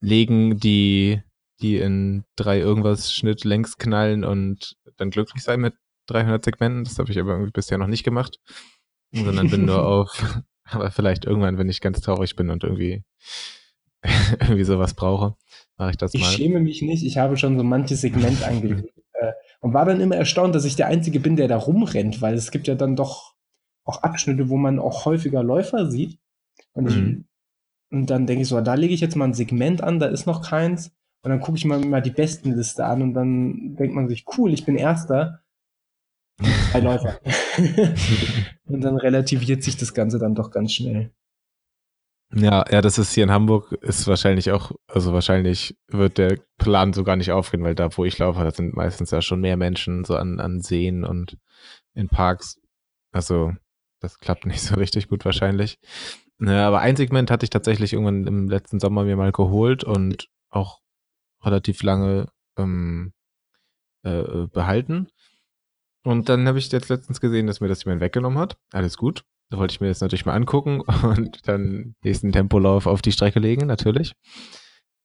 legen, 0.00 0.58
die, 0.58 1.22
die 1.60 1.76
in 1.76 2.24
drei 2.36 2.58
irgendwas 2.58 3.12
Schnitt 3.12 3.44
längs 3.44 3.78
knallen 3.78 4.24
und 4.24 4.76
dann 4.96 5.10
glücklich 5.10 5.42
sein 5.42 5.60
mit 5.60 5.74
300 6.06 6.44
Segmenten. 6.44 6.84
Das 6.84 6.98
habe 6.98 7.10
ich 7.10 7.18
aber 7.18 7.32
irgendwie 7.32 7.52
bisher 7.52 7.78
noch 7.78 7.86
nicht 7.86 8.04
gemacht. 8.04 8.38
Sondern 9.12 9.50
bin 9.50 9.64
nur 9.64 9.84
auf, 9.86 10.42
aber 10.64 10.90
vielleicht 10.90 11.24
irgendwann, 11.24 11.58
wenn 11.58 11.68
ich 11.68 11.80
ganz 11.80 12.00
traurig 12.00 12.36
bin 12.36 12.50
und 12.50 12.64
irgendwie, 12.64 13.02
irgendwie 14.40 14.64
sowas 14.64 14.94
brauche, 14.94 15.36
mache 15.76 15.90
ich 15.90 15.96
das 15.96 16.14
Ich 16.14 16.20
mal. 16.20 16.30
schäme 16.30 16.60
mich 16.60 16.82
nicht, 16.82 17.04
ich 17.04 17.18
habe 17.18 17.36
schon 17.36 17.56
so 17.58 17.64
manches 17.64 18.00
Segment 18.00 18.42
angelegt. 18.46 18.92
Und 19.60 19.74
war 19.74 19.84
dann 19.84 20.00
immer 20.00 20.16
erstaunt, 20.16 20.54
dass 20.54 20.64
ich 20.64 20.76
der 20.76 20.86
Einzige 20.88 21.20
bin, 21.20 21.36
der 21.36 21.48
da 21.48 21.56
rumrennt, 21.56 22.20
weil 22.22 22.34
es 22.34 22.50
gibt 22.50 22.66
ja 22.66 22.74
dann 22.74 22.96
doch 22.96 23.34
auch 23.84 24.02
Abschnitte, 24.02 24.48
wo 24.48 24.56
man 24.56 24.78
auch 24.78 25.04
häufiger 25.04 25.42
Läufer 25.42 25.90
sieht. 25.90 26.18
Und, 26.72 26.88
ich, 26.88 26.96
Mhm. 26.96 27.24
und 27.90 28.10
dann 28.10 28.26
denke 28.26 28.42
ich 28.42 28.48
so, 28.48 28.60
da 28.60 28.74
lege 28.74 28.94
ich 28.94 29.00
jetzt 29.00 29.16
mal 29.16 29.26
ein 29.26 29.34
Segment 29.34 29.82
an, 29.82 29.98
da 29.98 30.06
ist 30.06 30.26
noch 30.26 30.42
keins. 30.42 30.88
Und 31.22 31.30
dann 31.30 31.40
gucke 31.40 31.58
ich 31.58 31.64
mal, 31.64 31.80
mal 31.80 32.00
die 32.00 32.10
Bestenliste 32.10 32.84
an 32.84 33.02
und 33.02 33.14
dann 33.14 33.76
denkt 33.76 33.94
man 33.94 34.08
sich, 34.08 34.24
cool, 34.36 34.52
ich 34.54 34.64
bin 34.64 34.76
Erster. 34.76 35.40
Drei 36.72 36.80
Läufer. 36.80 37.20
und 38.66 38.80
dann 38.80 38.96
relativiert 38.96 39.62
sich 39.62 39.76
das 39.76 39.92
Ganze 39.92 40.18
dann 40.18 40.34
doch 40.34 40.50
ganz 40.50 40.72
schnell. 40.72 41.12
Ja, 42.32 42.64
ja, 42.70 42.80
das 42.80 42.98
ist 42.98 43.12
hier 43.12 43.24
in 43.24 43.32
Hamburg, 43.32 43.72
ist 43.82 44.06
wahrscheinlich 44.06 44.52
auch, 44.52 44.70
also 44.86 45.12
wahrscheinlich 45.12 45.76
wird 45.88 46.16
der 46.16 46.38
Plan 46.58 46.92
so 46.92 47.02
gar 47.02 47.16
nicht 47.16 47.32
aufgehen, 47.32 47.64
weil 47.64 47.74
da, 47.74 47.96
wo 47.96 48.04
ich 48.04 48.18
laufe, 48.18 48.44
da 48.44 48.52
sind 48.52 48.76
meistens 48.76 49.10
ja 49.10 49.20
schon 49.20 49.40
mehr 49.40 49.56
Menschen 49.56 50.04
so 50.04 50.14
an, 50.14 50.38
an 50.38 50.60
Seen 50.60 51.04
und 51.04 51.38
in 51.94 52.08
Parks. 52.08 52.60
Also, 53.10 53.52
das 53.98 54.18
klappt 54.20 54.46
nicht 54.46 54.62
so 54.62 54.76
richtig 54.76 55.08
gut 55.08 55.24
wahrscheinlich. 55.24 55.78
Ja, 56.38 56.68
aber 56.68 56.80
ein 56.80 56.96
Segment 56.96 57.30
hatte 57.30 57.44
ich 57.44 57.50
tatsächlich 57.50 57.92
irgendwann 57.92 58.26
im 58.26 58.48
letzten 58.48 58.78
Sommer 58.80 59.04
mir 59.04 59.16
mal 59.16 59.32
geholt 59.32 59.82
und 59.82 60.28
auch 60.50 60.80
relativ 61.42 61.82
lange 61.82 62.28
ähm, 62.56 63.12
äh, 64.04 64.46
behalten. 64.52 65.08
Und 66.04 66.28
dann 66.28 66.46
habe 66.48 66.58
ich 66.58 66.70
jetzt 66.70 66.88
letztens 66.88 67.20
gesehen, 67.20 67.46
dass 67.46 67.60
mir 67.60 67.68
das 67.68 67.84
jemand 67.84 68.00
weggenommen 68.00 68.38
hat. 68.38 68.56
Alles 68.72 68.96
gut. 68.96 69.24
Da 69.50 69.58
wollte 69.58 69.72
ich 69.72 69.80
mir 69.80 69.88
das 69.88 70.00
natürlich 70.00 70.26
mal 70.26 70.34
angucken 70.34 70.80
und 71.02 71.46
dann 71.48 71.94
nächsten 72.02 72.32
Tempolauf 72.32 72.86
auf 72.86 73.02
die 73.02 73.12
Strecke 73.12 73.40
legen, 73.40 73.66
natürlich. 73.66 74.14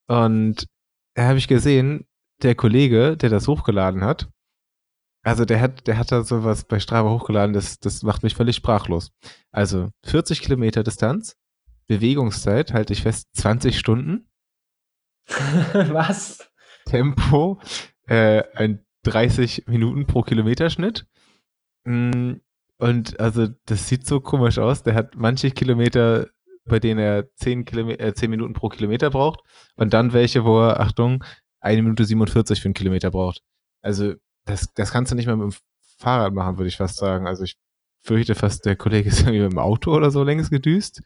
Und 0.07 0.67
da 1.15 1.27
habe 1.27 1.37
ich 1.37 1.47
gesehen, 1.47 2.05
der 2.43 2.55
Kollege, 2.55 3.17
der 3.17 3.29
das 3.29 3.47
hochgeladen 3.47 4.03
hat, 4.03 4.29
also 5.23 5.43
der 5.43 5.59
hat, 5.59 5.87
der 5.87 5.97
hat 5.97 6.11
da 6.11 6.23
sowas 6.23 6.65
bei 6.65 6.79
Strava 6.79 7.09
hochgeladen, 7.09 7.53
das, 7.53 7.79
das 7.79 8.03
macht 8.03 8.21
mich 8.21 8.35
völlig 8.35 8.55
sprachlos. 8.55 9.11
Also 9.51 9.89
40 10.05 10.41
Kilometer 10.41 10.83
Distanz, 10.83 11.35
Bewegungszeit, 11.87 12.73
halte 12.73 12.93
ich 12.93 13.01
fest, 13.01 13.27
20 13.33 13.79
Stunden, 13.79 14.27
Was? 15.27 16.49
Tempo, 16.85 17.59
äh, 18.07 18.43
ein 18.53 18.85
30 19.03 19.67
Minuten 19.67 20.05
pro 20.05 20.21
Kilometerschnitt. 20.21 21.07
Mm, 21.85 22.33
Und 22.78 23.19
also 23.19 23.47
das 23.65 23.88
sieht 23.88 24.05
so 24.05 24.19
komisch 24.19 24.57
aus. 24.57 24.84
Der 24.84 24.95
hat 24.95 25.15
manche 25.15 25.51
Kilometer, 25.51 26.28
bei 26.65 26.80
denen 26.80 26.99
er 26.99 27.34
10, 27.36 27.65
Kilome 27.65 27.97
äh, 27.99 28.13
10 28.13 28.30
Minuten 28.30 28.53
pro 28.53 28.69
Kilometer 28.69 29.09
braucht 29.09 29.41
und 29.76 29.93
dann 29.93 30.13
welche, 30.13 30.43
wo 30.45 30.59
er, 30.59 30.80
Achtung, 30.80 31.23
eine 31.61 31.82
Minute 31.82 32.05
47 32.05 32.61
für 32.61 32.65
einen 32.65 32.73
Kilometer 32.73 33.11
braucht. 33.11 33.41
Also 33.82 34.13
das, 34.45 34.73
das 34.73 34.91
kannst 34.91 35.11
du 35.11 35.15
nicht 35.15 35.26
mehr 35.26 35.36
mit 35.38 35.53
dem 35.53 35.57
Fahrrad 35.97 36.34
machen, 36.34 36.57
würde 36.57 36.67
ich 36.67 36.78
fast 36.78 36.97
sagen. 36.97 37.28
Also 37.28 37.43
ich 37.43 37.55
fürchte 38.03 38.36
fast, 38.36 38.65
der 38.65 38.76
Kollege 38.76 39.09
ist 39.09 39.19
irgendwie 39.21 39.41
mit 39.41 39.51
dem 39.51 39.59
Auto 39.59 39.93
oder 39.95 40.11
so 40.11 40.23
längst 40.23 40.51
gedüst. 40.51 41.01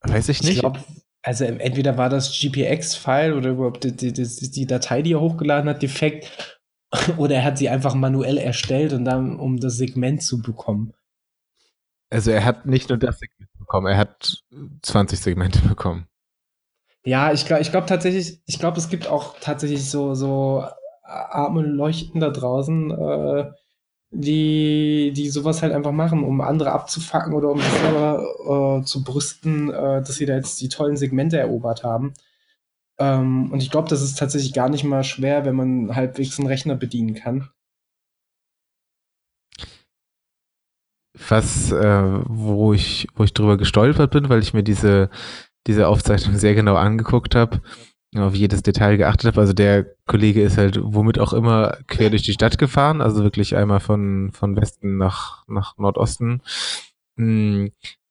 Weiß 0.00 0.28
ich 0.28 0.40
Ich 0.40 0.48
nicht. 0.48 0.60
glaube, 0.60 0.82
also 1.22 1.44
entweder 1.44 1.96
war 1.96 2.08
das 2.08 2.32
GPX-File 2.32 3.34
oder 3.34 3.50
überhaupt 3.50 3.84
die, 3.84 3.94
die, 3.94 4.12
die, 4.12 4.50
die 4.50 4.66
Datei, 4.66 5.02
die 5.02 5.12
er 5.12 5.20
hochgeladen 5.20 5.68
hat, 5.70 5.82
defekt. 5.82 6.60
Oder 7.16 7.36
er 7.36 7.44
hat 7.44 7.58
sie 7.58 7.68
einfach 7.68 7.94
manuell 7.94 8.38
erstellt 8.38 8.92
und 8.92 9.04
dann, 9.04 9.38
um 9.38 9.58
das 9.58 9.76
Segment 9.76 10.22
zu 10.22 10.42
bekommen. 10.42 10.92
Also 12.10 12.30
er 12.30 12.44
hat 12.44 12.66
nicht 12.66 12.90
nur 12.90 12.98
das 12.98 13.18
Segment 13.18 13.50
bekommen, 13.58 13.86
er 13.86 13.96
hat 13.96 14.42
20 14.82 15.18
Segmente 15.18 15.60
bekommen. 15.60 16.06
Ja, 17.04 17.32
ich 17.32 17.46
glaube 17.46 17.62
ich 17.62 17.70
glaub 17.70 17.86
tatsächlich, 17.86 18.40
ich 18.46 18.58
glaube, 18.58 18.78
es 18.78 18.88
gibt 18.88 19.08
auch 19.08 19.36
tatsächlich 19.40 19.88
so, 19.90 20.14
so 20.14 20.64
arme 21.02 21.62
Leuchten 21.62 22.20
da 22.20 22.30
draußen, 22.30 22.90
äh, 22.90 23.50
die, 24.10 25.12
die 25.16 25.28
sowas 25.30 25.62
halt 25.62 25.72
einfach 25.72 25.92
machen, 25.92 26.22
um 26.22 26.42
andere 26.42 26.72
abzufacken 26.72 27.32
oder 27.32 27.48
um 27.50 27.60
sich 27.60 27.72
selber 27.72 28.80
äh, 28.80 28.84
zu 28.84 29.02
brüsten, 29.02 29.70
äh, 29.70 30.02
dass 30.02 30.16
sie 30.16 30.26
da 30.26 30.34
jetzt 30.34 30.60
die 30.60 30.68
tollen 30.68 30.96
Segmente 30.96 31.38
erobert 31.38 31.82
haben. 31.82 32.12
Ähm, 32.98 33.50
und 33.52 33.62
ich 33.62 33.70
glaube, 33.70 33.88
das 33.88 34.02
ist 34.02 34.18
tatsächlich 34.18 34.52
gar 34.52 34.68
nicht 34.68 34.84
mal 34.84 35.04
schwer, 35.04 35.44
wenn 35.44 35.56
man 35.56 35.94
halbwegs 35.94 36.38
einen 36.38 36.48
Rechner 36.48 36.76
bedienen 36.76 37.14
kann. 37.14 37.50
Was, 41.28 41.70
äh, 41.72 42.20
wo 42.26 42.72
ich, 42.72 43.06
wo 43.14 43.24
ich 43.24 43.34
drüber 43.34 43.56
gestolpert 43.56 44.10
bin, 44.10 44.28
weil 44.28 44.40
ich 44.40 44.54
mir 44.54 44.62
diese, 44.62 45.10
diese 45.66 45.88
Aufzeichnung 45.88 46.36
sehr 46.36 46.54
genau 46.54 46.76
angeguckt 46.76 47.34
habe, 47.34 47.60
auf 48.16 48.34
jedes 48.34 48.62
Detail 48.62 48.96
geachtet 48.96 49.26
habe. 49.28 49.40
Also 49.40 49.52
der 49.52 49.86
Kollege 50.06 50.42
ist 50.42 50.58
halt 50.58 50.78
womit 50.82 51.18
auch 51.18 51.32
immer 51.32 51.78
quer 51.86 52.10
durch 52.10 52.22
die 52.22 52.32
Stadt 52.32 52.58
gefahren, 52.58 53.00
also 53.00 53.22
wirklich 53.22 53.56
einmal 53.56 53.80
von, 53.80 54.30
von 54.32 54.56
Westen 54.56 54.98
nach, 54.98 55.46
nach 55.48 55.78
Nordosten. 55.78 56.42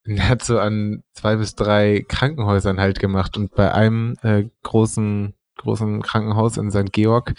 Er 0.03 0.29
hat 0.29 0.43
so 0.43 0.59
an 0.59 1.03
zwei 1.13 1.35
bis 1.35 1.55
drei 1.55 2.03
Krankenhäusern 2.07 2.79
halt 2.79 2.99
gemacht 2.99 3.37
und 3.37 3.53
bei 3.53 3.71
einem 3.71 4.15
äh, 4.23 4.45
großen, 4.63 5.33
großen 5.57 6.01
Krankenhaus 6.01 6.57
in 6.57 6.71
St. 6.71 6.91
Georg 6.91 7.33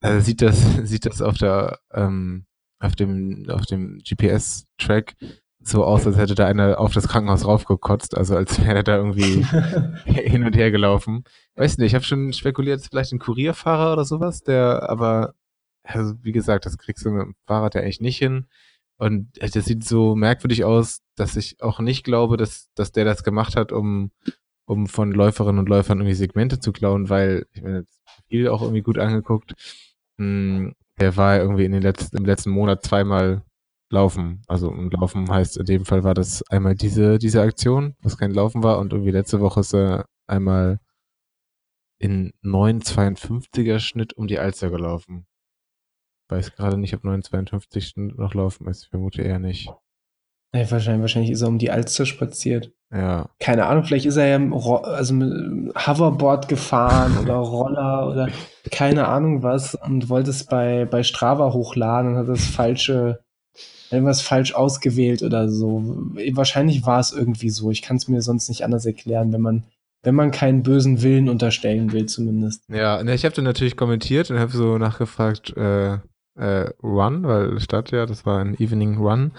äh, 0.00 0.20
sieht 0.20 0.42
das, 0.42 0.60
sieht 0.84 1.06
das 1.06 1.20
auf 1.20 1.36
der, 1.36 1.80
ähm, 1.92 2.46
auf 2.78 2.94
dem, 2.94 3.46
auf 3.50 3.66
dem 3.66 3.98
GPS-Track 3.98 5.16
so 5.62 5.84
aus, 5.84 6.06
als 6.06 6.16
hätte 6.16 6.34
da 6.34 6.46
einer 6.46 6.80
auf 6.80 6.94
das 6.94 7.08
Krankenhaus 7.08 7.46
raufgekotzt, 7.46 8.16
also 8.16 8.34
als 8.34 8.58
wäre 8.60 8.76
er 8.76 8.82
da 8.82 8.96
irgendwie 8.96 9.44
hin 10.04 10.44
und 10.44 10.56
her 10.56 10.70
gelaufen. 10.70 11.24
Weiß 11.54 11.76
nicht, 11.76 11.88
ich 11.88 11.94
habe 11.94 12.04
schon 12.04 12.32
spekuliert, 12.32 12.86
vielleicht 12.88 13.12
ein 13.12 13.18
Kurierfahrer 13.18 13.92
oder 13.92 14.04
sowas, 14.04 14.42
der 14.42 14.88
aber, 14.88 15.34
also 15.82 16.14
wie 16.22 16.32
gesagt, 16.32 16.64
das 16.64 16.78
kriegst 16.78 17.04
du 17.04 17.10
mit 17.10 17.22
dem 17.22 17.34
Fahrrad 17.46 17.74
ja 17.74 17.82
eigentlich 17.82 18.00
nicht 18.00 18.18
hin. 18.18 18.46
Und 19.00 19.40
äh, 19.40 19.48
das 19.48 19.64
sieht 19.64 19.82
so 19.82 20.14
merkwürdig 20.14 20.64
aus, 20.64 21.00
dass 21.16 21.34
ich 21.36 21.62
auch 21.62 21.80
nicht 21.80 22.04
glaube, 22.04 22.36
dass, 22.36 22.68
dass 22.74 22.92
der 22.92 23.06
das 23.06 23.24
gemacht 23.24 23.56
hat, 23.56 23.72
um, 23.72 24.10
um 24.66 24.86
von 24.86 25.10
Läuferinnen 25.10 25.58
und 25.58 25.70
Läufern 25.70 25.98
irgendwie 25.98 26.14
Segmente 26.14 26.60
zu 26.60 26.70
klauen, 26.70 27.08
weil 27.08 27.46
ich 27.52 27.62
mir 27.62 27.82
das 27.82 28.00
Profil 28.04 28.48
auch 28.48 28.60
irgendwie 28.60 28.82
gut 28.82 28.98
angeguckt. 28.98 29.54
Hm, 30.18 30.74
der 30.98 31.16
war 31.16 31.38
irgendwie 31.38 31.64
in 31.64 31.72
den 31.72 31.80
letzten, 31.80 32.18
im 32.18 32.26
letzten 32.26 32.50
Monat 32.50 32.84
zweimal 32.84 33.42
laufen. 33.90 34.42
Also 34.46 34.68
und 34.68 34.92
laufen 34.92 35.30
heißt 35.30 35.56
in 35.56 35.64
dem 35.64 35.86
Fall 35.86 36.04
war 36.04 36.12
das 36.12 36.42
einmal 36.50 36.74
diese, 36.74 37.18
diese 37.18 37.40
Aktion, 37.40 37.96
was 38.02 38.18
kein 38.18 38.32
Laufen 38.32 38.62
war, 38.62 38.78
und 38.78 38.92
irgendwie 38.92 39.12
letzte 39.12 39.40
Woche 39.40 39.60
ist 39.60 39.74
er 39.74 40.04
einmal 40.26 40.78
in 41.98 42.32
9,52er 42.44 43.78
Schnitt 43.78 44.12
um 44.12 44.26
die 44.26 44.38
Alster 44.38 44.68
gelaufen. 44.68 45.26
Weiß 46.30 46.54
gerade 46.54 46.76
nicht, 46.76 46.94
ob 46.94 47.04
9,52 47.04 47.80
Schnitt 47.80 48.18
noch 48.18 48.34
laufen 48.34 48.66
ist. 48.68 48.84
Ich 48.84 48.88
vermute 48.88 49.22
eher 49.22 49.38
nicht. 49.38 49.70
Ja, 50.54 50.68
wahrscheinlich, 50.70 51.02
wahrscheinlich 51.02 51.30
ist 51.30 51.42
er 51.42 51.48
um 51.48 51.58
die 51.58 51.70
Alster 51.70 52.06
spaziert. 52.06 52.72
Ja. 52.92 53.30
Keine 53.38 53.66
Ahnung, 53.66 53.84
vielleicht 53.84 54.06
ist 54.06 54.16
er 54.16 54.26
ja 54.26 54.52
also 54.82 55.14
mit 55.14 55.74
Hoverboard 55.76 56.48
gefahren 56.48 57.18
oder 57.18 57.34
Roller 57.36 58.08
oder 58.08 58.28
keine 58.72 59.06
Ahnung 59.06 59.44
was 59.44 59.76
und 59.76 60.08
wollte 60.08 60.30
es 60.30 60.44
bei, 60.44 60.86
bei 60.86 61.04
Strava 61.04 61.52
hochladen 61.52 62.12
und 62.12 62.18
hat 62.18 62.28
das 62.28 62.46
falsche, 62.46 63.20
irgendwas 63.92 64.22
falsch 64.22 64.54
ausgewählt 64.54 65.22
oder 65.22 65.48
so. 65.48 65.82
Wahrscheinlich 66.32 66.84
war 66.84 66.98
es 66.98 67.12
irgendwie 67.12 67.50
so. 67.50 67.70
Ich 67.70 67.82
kann 67.82 67.96
es 67.96 68.08
mir 68.08 68.20
sonst 68.20 68.48
nicht 68.48 68.64
anders 68.64 68.84
erklären, 68.86 69.32
wenn 69.32 69.40
man, 69.40 69.64
wenn 70.02 70.16
man 70.16 70.32
keinen 70.32 70.64
bösen 70.64 71.00
Willen 71.00 71.28
unterstellen 71.28 71.92
will, 71.92 72.06
zumindest. 72.06 72.64
Ja, 72.68 73.00
ne, 73.04 73.14
ich 73.14 73.24
habe 73.24 73.36
dann 73.36 73.44
natürlich 73.44 73.76
kommentiert 73.76 74.32
und 74.32 74.40
habe 74.40 74.50
so 74.50 74.78
nachgefragt, 74.78 75.56
äh, 75.56 75.98
äh, 76.36 76.70
Run, 76.82 77.24
weil 77.24 77.60
statt 77.60 77.90
ja, 77.90 78.06
das 78.06 78.26
war 78.26 78.40
ein 78.40 78.54
Evening 78.58 78.98
Run. 78.98 79.32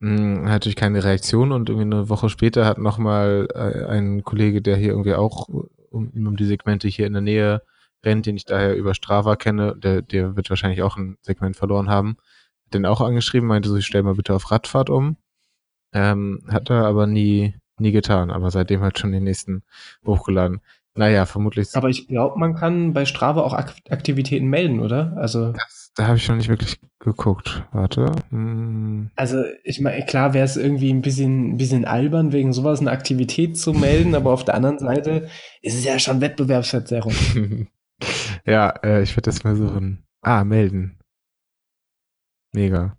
Hm, 0.00 0.44
hat 0.44 0.52
natürlich 0.52 0.76
keine 0.76 1.02
Reaktion 1.02 1.52
und 1.52 1.68
irgendwie 1.68 1.86
eine 1.86 2.08
Woche 2.08 2.28
später 2.28 2.64
hat 2.66 2.78
nochmal 2.78 3.48
äh, 3.54 3.84
ein 3.86 4.22
Kollege, 4.22 4.62
der 4.62 4.76
hier 4.76 4.90
irgendwie 4.90 5.14
auch 5.14 5.48
um, 5.48 6.10
um 6.10 6.36
die 6.36 6.46
Segmente 6.46 6.88
hier 6.88 7.06
in 7.06 7.14
der 7.14 7.22
Nähe 7.22 7.62
rennt, 8.04 8.26
den 8.26 8.36
ich 8.36 8.44
daher 8.44 8.76
über 8.76 8.94
Strava 8.94 9.36
kenne, 9.36 9.74
der, 9.76 10.02
der 10.02 10.36
wird 10.36 10.50
wahrscheinlich 10.50 10.82
auch 10.82 10.96
ein 10.96 11.16
Segment 11.22 11.56
verloren 11.56 11.88
haben, 11.88 12.16
hat 12.66 12.74
den 12.74 12.86
auch 12.86 13.00
angeschrieben, 13.00 13.48
meinte 13.48 13.68
so, 13.68 13.76
ich 13.76 13.86
stell 13.86 14.02
mal 14.02 14.14
bitte 14.14 14.34
auf 14.34 14.50
Radfahrt 14.50 14.90
um. 14.90 15.16
Ähm, 15.92 16.44
hat 16.48 16.70
er 16.70 16.84
aber 16.84 17.06
nie, 17.06 17.56
nie 17.78 17.92
getan, 17.92 18.30
aber 18.30 18.50
seitdem 18.50 18.82
halt 18.82 18.98
schon 18.98 19.12
den 19.12 19.24
nächsten 19.24 19.64
hochgeladen. 20.06 20.60
Naja, 20.98 21.26
vermutlich. 21.26 21.68
Aber 21.74 21.88
ich 21.90 22.08
glaube, 22.08 22.40
man 22.40 22.56
kann 22.56 22.92
bei 22.92 23.04
Strava 23.04 23.42
auch 23.42 23.52
Ak 23.52 23.76
Aktivitäten 23.88 24.48
melden, 24.48 24.80
oder? 24.80 25.12
Also, 25.16 25.52
Das, 25.52 25.92
da 25.94 26.08
habe 26.08 26.16
ich 26.16 26.28
noch 26.28 26.34
nicht 26.34 26.48
wirklich 26.48 26.80
geguckt. 26.98 27.64
Warte. 27.70 28.10
Hm. 28.30 29.08
also 29.14 29.44
ich 29.62 29.80
meine, 29.80 30.04
klar 30.06 30.34
wäre 30.34 30.44
es 30.44 30.56
irgendwie 30.56 30.92
ein 30.92 31.00
bisschen, 31.00 31.52
ein 31.52 31.56
bisschen 31.56 31.84
albern, 31.84 32.32
wegen 32.32 32.52
sowas 32.52 32.80
eine 32.80 32.90
Aktivität 32.90 33.56
zu 33.56 33.72
melden, 33.72 34.16
aber 34.16 34.32
auf 34.32 34.44
der 34.44 34.56
anderen 34.56 34.80
Seite 34.80 35.28
ist 35.62 35.74
es 35.74 35.84
ja 35.84 36.00
schon 36.00 36.20
Wettbewerbsverzerrung. 36.20 37.14
ja, 38.44 38.70
äh, 38.82 39.00
ich 39.04 39.12
werde 39.12 39.30
das 39.30 39.44
mal 39.44 39.54
suchen. 39.54 40.04
Ah, 40.20 40.42
melden. 40.42 40.98
Mega. 42.52 42.97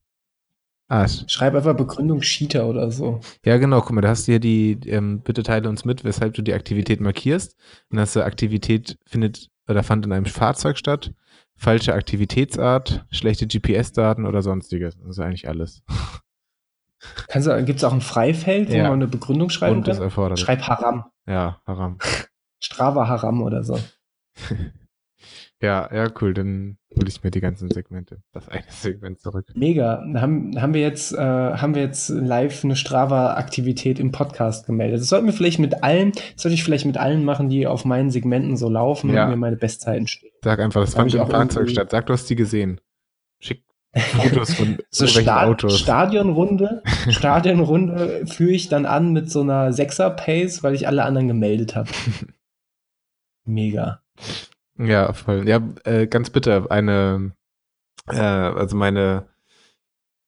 Ah, 0.90 1.04
sch- 1.06 1.30
Schreib 1.30 1.54
einfach 1.56 1.76
Begründung 1.78 2.20
Cheater 2.22 2.66
oder 2.68 2.90
so. 2.92 3.20
ja, 3.46 3.58
genau. 3.58 3.80
Guck 3.82 3.92
mal, 3.92 4.02
da 4.02 4.10
hast 4.10 4.28
du 4.28 4.32
hier 4.34 4.40
die, 4.40 4.72
ähm, 4.88 5.22
bitte 5.22 5.44
teile 5.44 5.70
uns 5.70 5.86
mit, 5.86 6.04
weshalb 6.04 6.34
du 6.34 6.42
die 6.42 6.54
Aktivität 6.54 7.00
markierst. 7.00 7.56
Und 7.92 8.00
hast 8.00 8.16
du 8.16 8.24
Aktivität 8.26 8.98
findet 9.06 9.50
oder 9.68 9.84
fand 9.84 10.06
in 10.06 10.12
einem 10.12 10.26
Fahrzeug 10.26 10.78
statt, 10.80 11.14
falsche 11.56 11.94
Aktivitätsart, 11.94 13.06
schlechte 13.12 13.46
GPS-Daten 13.46 14.26
oder 14.26 14.42
sonstiges. 14.42 14.98
Das 14.98 15.10
ist 15.10 15.20
eigentlich 15.20 15.48
alles. 15.48 15.84
Du, 17.34 17.64
gibt's 17.64 17.86
auch 17.86 17.94
ein 17.94 18.02
Freifeld, 18.02 18.70
wo 18.70 18.74
Ja. 18.74 18.84
man 18.84 18.94
eine 18.94 19.08
Begründung 19.08 19.50
schreiben 19.50 19.78
Und 19.78 19.84
kann? 19.86 20.36
Schreib 20.38 20.64
Haram. 20.64 21.06
Ja, 21.26 21.62
Haram. 21.66 21.98
Strava 22.60 23.08
Haram 23.08 23.42
oder 23.42 23.64
so. 23.64 23.80
Ja, 25.62 25.94
ja, 25.94 26.08
cool. 26.22 26.34
Dann 26.34 26.78
hole 26.96 27.08
ich 27.10 27.22
mir 27.22 27.32
die 27.32 27.42
ganzen 27.42 27.70
Segmente. 27.70 28.22
Das 28.32 28.48
eine 28.48 28.64
Segment 28.70 29.20
zurück. 29.20 29.46
Mega. 29.56 30.02
Haben, 30.16 30.60
haben 30.62 30.74
wir 30.74 30.80
jetzt, 30.82 31.12
äh, 31.14 31.18
haben 31.18 31.76
wir 31.76 31.82
jetzt 31.82 32.08
live 32.10 32.64
eine 32.64 32.78
Strava-Aktivität 32.78 34.00
im 34.00 34.12
Podcast 34.14 34.66
gemeldet. 34.66 35.02
Das 35.02 35.10
sollten 35.10 35.26
wir 35.26 35.34
vielleicht 35.34 35.60
mit 35.60 35.84
allen, 35.84 36.14
das 36.14 36.44
sollte 36.44 36.54
ich 36.56 36.64
vielleicht 36.64 36.86
mit 36.86 36.98
allen 36.98 37.26
machen, 37.26 37.50
die 37.50 37.68
auf 37.68 37.84
meinen 37.84 38.10
Segmenten 38.10 38.56
so 38.56 38.70
laufen 38.70 39.14
Ja. 39.14 39.26
und 39.26 39.32
mir 39.32 39.36
meine 39.36 39.58
Bestzeiten 39.58 40.08
stehen. 40.08 40.32
Sag 40.44 40.60
einfach, 40.60 40.80
das 40.82 40.94
fand 40.94 41.10
ich 41.10 41.16
im 41.16 41.22
auch 41.22 41.30
Fahrzeug 41.30 41.64
irgendwie- 41.64 41.74
statt. 41.74 41.92
Sag, 41.92 42.06
du 42.06 42.14
hast 42.14 42.30
die 42.30 42.36
gesehen. 42.38 42.80
Schick 43.40 43.64
Fotos 43.94 44.54
von 44.54 44.78
So 44.92 45.08
Sta 45.08 45.44
Autos. 45.46 45.78
Stadionrunde, 45.80 46.84
Stadionrunde 47.10 48.26
führe 48.28 48.52
ich 48.52 48.70
dann 48.70 48.86
an 48.86 49.12
mit 49.12 49.30
so 49.30 49.42
einer 49.42 49.74
Sechser-Pace, 49.74 50.64
weil 50.64 50.74
ich 50.76 50.88
alle 50.88 51.04
anderen 51.04 51.28
gemeldet 51.28 51.76
habe. 51.76 51.90
Mega. 53.46 54.02
Ja, 54.80 55.14
voll. 55.14 55.48
Ja, 55.48 55.62
äh, 55.84 56.08
ganz 56.08 56.30
bitter. 56.30 56.72
Eine, 56.72 57.34
äh, 58.08 58.18
also 58.20 58.78
meine, 58.78 59.28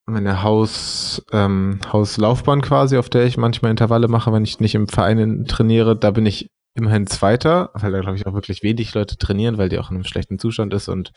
meine 0.05 0.43
Haus, 0.43 1.23
ähm, 1.31 1.79
Hauslaufbahn 1.91 2.61
quasi, 2.61 2.97
auf 2.97 3.09
der 3.09 3.25
ich 3.25 3.37
manchmal 3.37 3.71
Intervalle 3.71 4.07
mache, 4.09 4.33
wenn 4.33 4.43
ich 4.43 4.59
nicht 4.59 4.75
im 4.75 4.87
Verein 4.87 5.45
trainiere, 5.45 5.97
da 5.97 6.11
bin 6.11 6.25
ich 6.25 6.49
immerhin 6.75 7.07
Zweiter, 7.07 7.71
weil 7.73 7.91
da 7.91 8.01
glaube 8.01 8.17
ich 8.17 8.27
auch 8.27 8.33
wirklich 8.33 8.61
wenig 8.63 8.93
Leute 8.93 9.17
trainieren, 9.17 9.57
weil 9.57 9.69
die 9.69 9.79
auch 9.79 9.89
in 9.89 9.97
einem 9.97 10.03
schlechten 10.05 10.37
Zustand 10.39 10.73
ist 10.73 10.89
und 10.89 11.11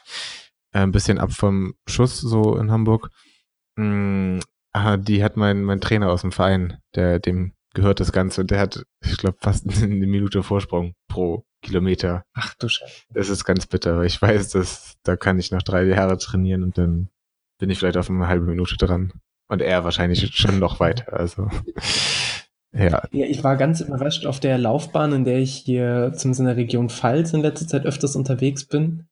äh, 0.73 0.81
ein 0.81 0.93
bisschen 0.93 1.19
ab 1.19 1.33
vom 1.33 1.75
Schuss 1.89 2.21
so 2.21 2.57
in 2.57 2.71
Hamburg. 2.71 3.11
Aha, 4.73 4.97
die 4.97 5.23
hat 5.23 5.37
mein, 5.37 5.63
mein 5.63 5.81
Trainer 5.81 6.11
aus 6.11 6.23
dem 6.23 6.33
Verein, 6.33 6.79
der 6.95 7.21
dem 7.21 7.55
gehört 7.75 8.01
das 8.01 8.13
Ganze 8.13 8.41
und 8.41 8.51
der 8.51 8.61
hat, 8.61 8.85
ich 9.05 9.19
glaube, 9.19 9.37
fast 9.41 9.67
eine 9.83 10.07
Minute 10.07 10.43
Vorsprung 10.43 10.95
pro 11.09 11.45
Kilometer. 11.63 12.25
Ach 12.35 12.55
du 12.55 12.69
Scheiße. 12.69 13.03
Das 13.13 13.29
ist 13.29 13.45
ganz 13.45 13.67
bitter, 13.67 13.99
weil 13.99 14.07
ich 14.07 14.21
weiß, 14.21 14.51
dass 14.51 14.97
da 15.03 15.17
kann 15.17 15.39
ich 15.39 15.51
noch 15.51 15.63
drei 15.63 15.85
Jahre 15.85 16.19
trainieren 16.19 16.63
und 16.63 16.79
dann 16.79 17.09
bin 17.59 17.71
ich 17.71 17.79
vielleicht 17.79 17.97
auf 17.97 18.11
eine 18.11 18.29
halbe 18.29 18.47
Minute 18.47 18.77
dran. 18.77 19.13
Und 19.49 19.61
er 19.61 19.85
wahrscheinlich 19.85 20.35
schon 20.37 20.59
noch 20.59 20.81
weiter. 20.81 21.13
Also 21.13 21.49
ja, 22.73 23.03
Ja, 23.13 23.27
ich 23.27 23.45
war 23.45 23.57
ganz 23.57 23.81
überrascht 23.81 24.27
auf 24.27 24.41
der 24.41 24.59
Laufbahn, 24.59 25.13
in 25.13 25.25
der 25.25 25.39
ich 25.39 25.55
hier 25.55 26.13
zumindest 26.15 26.41
in 26.41 26.47
der 26.47 26.57
Region 26.57 26.89
Pfalz 26.89 27.33
in 27.33 27.41
letzter 27.41 27.67
Zeit 27.67 27.87
öfters 27.87 28.17
unterwegs 28.17 28.65
bin, 28.65 29.07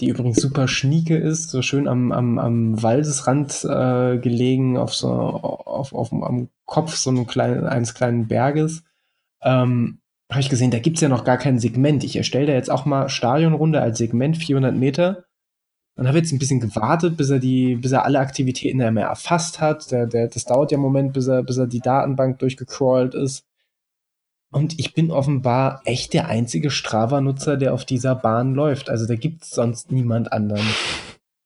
die 0.00 0.08
übrigens 0.08 0.40
super 0.40 0.68
schnieke 0.68 1.16
ist, 1.16 1.50
so 1.50 1.62
schön 1.62 1.88
am, 1.88 2.12
am, 2.12 2.38
am 2.38 2.82
Waldesrand 2.82 3.64
äh, 3.64 4.18
gelegen, 4.18 4.76
auf 4.76 4.94
so 4.94 5.08
auf, 5.08 5.94
auf, 5.94 6.12
am 6.12 6.48
Kopf 6.66 6.94
so 6.96 7.10
einem 7.10 7.26
kleinen, 7.26 7.64
eines 7.64 7.94
kleinen 7.94 8.28
Berges. 8.28 8.84
Ähm, 9.42 10.00
habe 10.30 10.40
ich 10.40 10.50
gesehen, 10.50 10.70
da 10.70 10.80
gibt's 10.80 11.00
ja 11.00 11.08
noch 11.08 11.24
gar 11.24 11.38
kein 11.38 11.58
Segment. 11.58 12.04
Ich 12.04 12.16
erstelle 12.16 12.46
da 12.46 12.52
jetzt 12.52 12.70
auch 12.70 12.84
mal 12.84 13.08
Stadionrunde 13.08 13.80
als 13.80 13.98
Segment 13.98 14.36
400 14.36 14.74
Meter 14.74 15.24
und 15.96 16.06
habe 16.06 16.18
jetzt 16.18 16.32
ein 16.32 16.38
bisschen 16.38 16.60
gewartet, 16.60 17.16
bis 17.16 17.30
er 17.30 17.38
die, 17.38 17.76
bis 17.76 17.92
er 17.92 18.04
alle 18.04 18.18
Aktivitäten 18.18 18.82
einmal 18.82 19.04
erfasst 19.04 19.60
hat. 19.60 19.90
Der, 19.90 20.06
der, 20.06 20.28
das 20.28 20.44
dauert 20.44 20.72
ja 20.72 20.76
einen 20.76 20.82
Moment, 20.82 21.12
bis 21.12 21.26
er, 21.28 21.42
bis 21.42 21.56
er 21.56 21.66
die 21.66 21.80
Datenbank 21.80 22.38
durchgecrawlt 22.40 23.14
ist. 23.14 23.46
Und 24.56 24.78
ich 24.78 24.94
bin 24.94 25.10
offenbar 25.10 25.82
echt 25.84 26.14
der 26.14 26.28
einzige 26.28 26.70
Strava-Nutzer, 26.70 27.58
der 27.58 27.74
auf 27.74 27.84
dieser 27.84 28.14
Bahn 28.14 28.54
läuft. 28.54 28.88
Also 28.88 29.06
da 29.06 29.14
gibt's 29.14 29.50
sonst 29.50 29.92
niemand 29.92 30.32
anderen. 30.32 30.64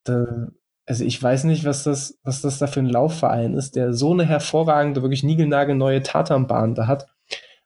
Da, 0.04 0.46
also 0.86 1.04
ich 1.04 1.20
weiß 1.20 1.42
nicht, 1.42 1.64
was 1.64 1.82
das, 1.82 2.20
was 2.22 2.40
das 2.40 2.58
da 2.58 2.68
für 2.68 2.78
ein 2.78 2.86
Laufverein 2.86 3.54
ist, 3.54 3.74
der 3.74 3.94
so 3.94 4.12
eine 4.12 4.26
hervorragende, 4.26 5.02
wirklich 5.02 5.24
niegelnagelneue 5.24 6.04
Tatanbahn 6.04 6.76
da 6.76 6.86
hat, 6.86 7.08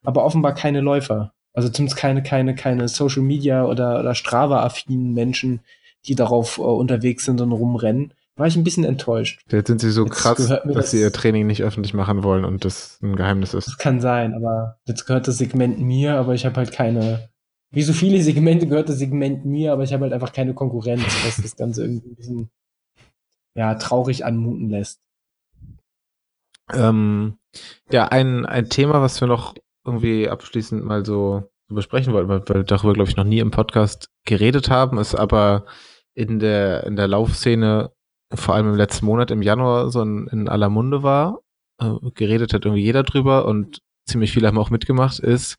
aber 0.03 0.25
offenbar 0.25 0.55
keine 0.55 0.81
Läufer. 0.81 1.31
Also 1.53 1.69
zumindest 1.69 1.99
keine, 1.99 2.23
keine, 2.23 2.55
keine 2.55 2.87
Social 2.87 3.21
Media 3.21 3.65
oder, 3.65 3.99
oder 3.99 4.15
Strava-affinen 4.15 5.13
Menschen, 5.13 5.59
die 6.07 6.15
darauf 6.15 6.57
äh, 6.57 6.61
unterwegs 6.61 7.23
sind 7.23 7.39
und 7.39 7.51
rumrennen. 7.51 8.15
War 8.37 8.47
ich 8.47 8.55
ein 8.57 8.63
bisschen 8.65 8.83
enttäuscht. 8.83 9.41
jetzt 9.49 9.67
sind 9.67 9.79
sie 9.79 9.91
so 9.91 10.03
Jetzt 10.05 10.15
krass, 10.15 10.37
dass 10.47 10.61
das- 10.65 10.91
sie 10.91 10.99
ihr 10.99 11.11
Training 11.13 11.47
nicht 11.47 11.63
öffentlich 11.63 11.93
machen 11.93 12.23
wollen 12.23 12.43
und 12.43 12.65
das 12.65 12.99
ein 13.01 13.15
Geheimnis 13.15 13.53
ist. 13.53 13.67
Das 13.67 13.77
kann 13.77 14.01
sein, 14.01 14.33
aber 14.33 14.77
jetzt 14.85 15.05
gehört 15.05 15.27
das 15.27 15.37
Segment 15.37 15.79
mir, 15.79 16.15
aber 16.17 16.33
ich 16.33 16.45
habe 16.45 16.55
halt 16.57 16.71
keine. 16.73 17.29
Wie 17.71 17.81
so 17.83 17.93
viele 17.93 18.21
Segmente 18.21 18.67
gehört 18.67 18.89
das 18.89 18.99
Segment 18.99 19.45
mir, 19.45 19.71
aber 19.73 19.83
ich 19.83 19.93
habe 19.93 20.03
halt 20.03 20.13
einfach 20.13 20.33
keine 20.33 20.53
Konkurrenz, 20.53 21.03
was 21.25 21.41
das 21.41 21.55
Ganze 21.55 21.83
irgendwie 21.83 22.09
ein 22.09 22.15
bisschen 22.15 22.49
ja, 23.57 23.75
traurig 23.75 24.25
anmuten 24.25 24.69
lässt. 24.69 24.99
Ähm, 26.73 27.37
ja, 27.91 28.07
ein, 28.07 28.45
ein 28.45 28.69
Thema, 28.69 29.01
was 29.01 29.21
wir 29.21 29.27
noch 29.27 29.55
irgendwie 29.85 30.27
abschließend 30.29 30.83
mal 30.83 31.05
so, 31.05 31.43
so 31.69 31.75
besprechen 31.75 32.11
wollten, 32.13 32.27
weil 32.29 32.47
wir 32.47 32.63
darüber, 32.63 32.93
glaube 32.93 33.09
ich, 33.09 33.15
noch 33.17 33.23
nie 33.23 33.39
im 33.39 33.51
Podcast 33.51 34.09
geredet 34.25 34.69
haben, 34.69 34.97
ist 34.97 35.15
aber 35.15 35.65
in 36.15 36.39
der, 36.39 36.85
in 36.85 36.95
der 36.95 37.07
Laufszene, 37.07 37.91
vor 38.35 38.55
allem 38.55 38.69
im 38.69 38.75
letzten 38.75 39.05
Monat, 39.05 39.31
im 39.31 39.41
Januar, 39.41 39.89
so 39.89 40.01
in, 40.01 40.27
in 40.27 40.47
aller 40.49 40.69
Munde 40.69 41.03
war. 41.03 41.39
Äh, 41.79 41.91
geredet 42.13 42.53
hat 42.53 42.65
irgendwie 42.65 42.83
jeder 42.83 43.03
drüber 43.03 43.45
und 43.45 43.81
ziemlich 44.05 44.31
viele 44.31 44.47
haben 44.47 44.57
auch 44.57 44.69
mitgemacht, 44.69 45.19
ist 45.19 45.57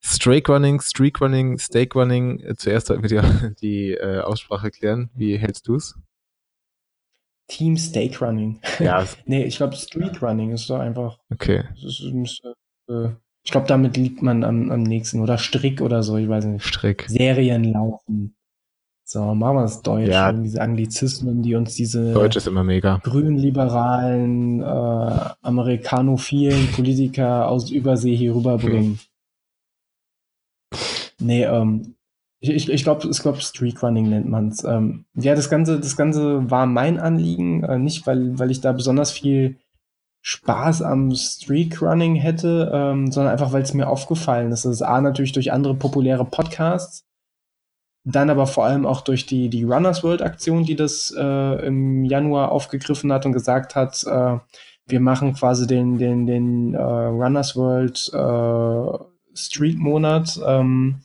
Strake 0.00 0.52
Running, 0.52 0.80
Streak 0.80 1.20
Running, 1.20 1.58
Stake 1.58 1.98
Running. 1.98 2.40
Äh, 2.40 2.54
Zuerst 2.56 2.86
sollten 2.88 3.02
wir 3.02 3.08
die, 3.08 3.54
die 3.60 3.90
äh, 3.92 4.20
Aussprache 4.20 4.70
klären. 4.70 5.10
Wie 5.14 5.36
hältst 5.38 5.66
du's? 5.66 5.94
Team 7.48 7.76
Stake 7.76 8.24
Running. 8.24 8.60
Ja, 8.78 9.06
Nee, 9.26 9.44
ich 9.44 9.56
glaube 9.56 9.76
Streak 9.76 10.22
Running 10.22 10.52
ist 10.52 10.68
doch 10.70 10.80
einfach. 10.80 11.18
okay. 11.32 11.64
Ist, 11.82 12.02
müsste, 12.12 12.54
äh, 12.88 13.08
ich 13.44 13.50
glaube, 13.50 13.66
damit 13.66 13.96
liegt 13.98 14.22
man 14.22 14.44
am, 14.44 14.70
am 14.70 14.82
nächsten. 14.82 15.20
Oder 15.20 15.36
Strick 15.36 15.80
oder 15.82 16.02
so, 16.02 16.16
ich 16.16 16.28
weiß 16.28 16.46
nicht. 16.46 16.64
Strick. 16.64 17.04
Serien 17.08 17.64
laufen. 17.64 18.34
So, 19.06 19.34
machen 19.34 19.56
wir 19.56 19.62
das 19.62 19.82
Deutsch. 19.82 20.08
Ja. 20.08 20.32
Diese 20.32 20.62
Anglizismen, 20.62 21.42
die 21.42 21.54
uns 21.54 21.74
diese 21.74 22.14
Deutsch 22.14 22.36
ist 22.36 22.46
immer 22.46 22.64
mega. 22.64 23.00
grünliberalen, 23.02 24.62
äh, 24.62 25.30
amerikanophilen 25.42 26.72
Politiker 26.72 27.48
aus 27.48 27.70
Übersee 27.70 28.16
hier 28.16 28.34
rüberbringen. 28.34 28.98
Nee, 31.20 31.44
ähm, 31.44 31.94
ich, 32.40 32.50
ich, 32.50 32.68
ich 32.70 32.84
glaube, 32.84 33.08
ich 33.08 33.18
glaub, 33.20 33.40
Streakrunning 33.40 34.08
nennt 34.08 34.28
man's. 34.28 34.64
Ähm, 34.64 35.04
ja, 35.14 35.34
das 35.34 35.48
Ganze, 35.48 35.80
das 35.80 35.96
Ganze 35.96 36.50
war 36.50 36.66
mein 36.66 36.98
Anliegen, 36.98 37.62
äh, 37.64 37.78
nicht 37.78 38.06
weil, 38.06 38.38
weil 38.38 38.50
ich 38.50 38.60
da 38.60 38.72
besonders 38.72 39.12
viel 39.12 39.56
Spaß 40.22 40.80
am 40.80 41.14
Streakrunning 41.14 42.14
hätte, 42.14 42.70
ähm, 42.72 43.12
sondern 43.12 43.32
einfach, 43.32 43.52
weil 43.52 43.62
es 43.62 43.74
mir 43.74 43.88
aufgefallen 43.88 44.52
ist. 44.52 44.64
Das 44.64 44.72
ist 44.72 44.82
A, 44.82 45.00
natürlich 45.02 45.32
durch 45.32 45.52
andere 45.52 45.74
populäre 45.74 46.24
Podcasts, 46.24 47.04
dann 48.04 48.28
aber 48.28 48.46
vor 48.46 48.66
allem 48.66 48.84
auch 48.84 49.00
durch 49.00 49.26
die, 49.26 49.48
die 49.48 49.64
Runners 49.64 50.04
World 50.04 50.22
Aktion, 50.22 50.64
die 50.64 50.76
das 50.76 51.12
äh, 51.16 51.66
im 51.66 52.04
Januar 52.04 52.52
aufgegriffen 52.52 53.12
hat 53.12 53.24
und 53.24 53.32
gesagt 53.32 53.74
hat, 53.74 54.04
äh, 54.04 54.38
wir 54.86 55.00
machen 55.00 55.32
quasi 55.32 55.66
den, 55.66 55.96
den, 55.96 56.26
den 56.26 56.74
äh, 56.74 56.82
Runners 56.82 57.56
World 57.56 58.10
äh, 58.12 59.04
Streak 59.34 59.78
Monat 59.78 60.38
ähm, 60.46 61.00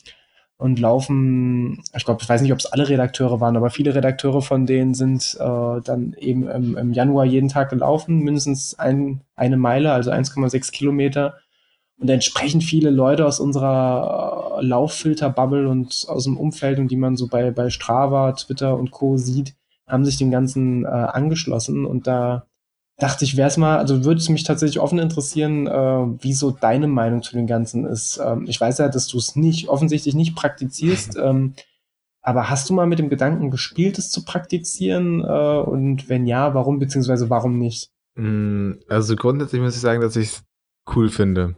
und 0.58 0.78
laufen, 0.78 1.82
ich 1.96 2.04
glaube, 2.04 2.22
ich 2.22 2.28
weiß 2.28 2.42
nicht, 2.42 2.52
ob 2.52 2.60
es 2.60 2.66
alle 2.66 2.90
Redakteure 2.90 3.40
waren, 3.40 3.56
aber 3.56 3.70
viele 3.70 3.96
Redakteure 3.96 4.42
von 4.42 4.66
denen 4.66 4.94
sind 4.94 5.38
äh, 5.40 5.82
dann 5.82 6.14
eben 6.20 6.50
im, 6.50 6.76
im 6.76 6.92
Januar 6.92 7.24
jeden 7.24 7.48
Tag 7.48 7.70
gelaufen, 7.70 8.20
mindestens 8.20 8.78
ein, 8.78 9.22
eine 9.38 9.56
Meile, 9.56 9.94
also 9.94 10.12
1,6 10.12 10.72
Kilometer. 10.74 11.38
Und 12.00 12.10
entsprechend 12.10 12.64
viele 12.64 12.90
Leute 12.90 13.26
aus 13.26 13.40
unserer 13.40 14.60
äh, 14.60 14.66
Lauffilter-Bubble 14.66 15.68
und 15.68 16.06
aus 16.08 16.24
dem 16.24 16.38
Umfeld 16.38 16.80
und 16.80 16.90
die 16.90 16.98
man 16.98 17.18
so 17.18 17.28
bei, 17.28 17.52
bei 17.52 17.70
Strava, 17.70 18.32
Twitter 18.34 18.78
und 18.78 18.92
Co. 18.92 19.18
sieht, 19.18 19.56
haben 19.86 20.06
sich 20.06 20.18
dem 20.18 20.32
Ganzen 20.32 20.86
äh, 20.86 20.88
angeschlossen 20.88 21.86
und 21.86 22.08
da 22.08 22.46
dachte 23.00 23.26
ich, 23.26 23.38
wäre 23.38 23.48
es 23.48 23.58
mal, 23.58 23.78
also 23.78 24.04
würde 24.04 24.20
es 24.20 24.30
mich 24.30 24.44
tatsächlich 24.44 24.80
offen 24.80 25.00
interessieren, 25.00 25.68
äh, 25.68 26.24
wie 26.24 26.34
so 26.34 26.52
deine 26.52 26.88
Meinung 26.88 27.24
zu 27.24 27.36
dem 27.36 27.48
Ganzen 27.48 27.86
ist. 27.86 28.20
Ähm, 28.24 28.46
ich 28.48 28.60
weiß 28.60 28.78
ja, 28.78 28.90
dass 28.90 29.08
du 29.08 29.18
es 29.18 29.36
nicht, 29.36 29.70
offensichtlich 29.70 30.16
nicht 30.16 30.36
praktizierst, 30.36 31.18
ähm, 31.22 31.54
aber 32.22 32.50
hast 32.50 32.70
du 32.70 32.74
mal 32.74 32.86
mit 32.86 33.00
dem 33.00 33.10
Gedanken 33.10 33.50
gespielt, 33.50 33.98
es 33.98 34.12
zu 34.12 34.26
praktizieren? 34.26 35.22
Äh, 35.22 35.60
und 35.60 36.10
wenn 36.10 36.28
ja, 36.28 36.54
warum, 36.54 36.80
beziehungsweise 36.80 37.30
warum 37.30 37.58
nicht? 37.58 37.90
Mm, 38.16 38.74
also 38.88 39.16
grundsätzlich 39.16 39.62
muss 39.62 39.76
ich 39.76 39.82
sagen, 39.82 40.02
dass 40.02 40.16
ich 40.16 40.30
es 40.30 40.44
cool 40.96 41.10
finde. 41.10 41.56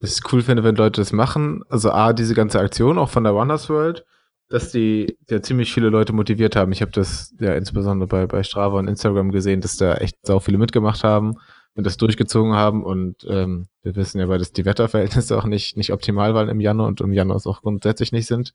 Dass 0.00 0.18
ich 0.18 0.32
cool 0.32 0.42
finde, 0.42 0.64
wenn 0.64 0.76
Leute 0.76 1.00
das 1.00 1.12
machen. 1.12 1.62
Also 1.68 1.90
A, 1.90 2.12
diese 2.12 2.34
ganze 2.34 2.58
Aktion 2.58 2.98
auch 2.98 3.10
von 3.10 3.24
der 3.24 3.34
Wonders 3.34 3.68
World, 3.68 4.04
dass 4.48 4.72
die 4.72 5.18
ja 5.28 5.42
ziemlich 5.42 5.72
viele 5.72 5.90
Leute 5.90 6.12
motiviert 6.12 6.56
haben. 6.56 6.72
Ich 6.72 6.80
habe 6.82 6.90
das 6.90 7.34
ja 7.38 7.54
insbesondere 7.54 8.08
bei, 8.08 8.26
bei 8.26 8.42
Strava 8.42 8.78
und 8.78 8.88
Instagram 8.88 9.30
gesehen, 9.30 9.60
dass 9.60 9.76
da 9.76 9.94
echt 9.94 10.16
sau 10.22 10.40
viele 10.40 10.58
mitgemacht 10.58 11.04
haben 11.04 11.36
und 11.74 11.84
das 11.84 11.98
durchgezogen 11.98 12.54
haben. 12.54 12.82
Und 12.82 13.26
ähm, 13.28 13.68
wir 13.82 13.94
wissen 13.94 14.18
ja, 14.18 14.28
weil 14.28 14.38
das 14.38 14.52
die 14.52 14.64
Wetterverhältnisse 14.64 15.36
auch 15.36 15.44
nicht, 15.44 15.76
nicht 15.76 15.92
optimal 15.92 16.34
waren 16.34 16.48
im 16.48 16.60
Januar 16.60 16.88
und 16.88 17.00
im 17.00 17.12
Januar 17.12 17.36
es 17.36 17.46
auch 17.46 17.62
grundsätzlich 17.62 18.10
nicht 18.10 18.26
sind. 18.26 18.54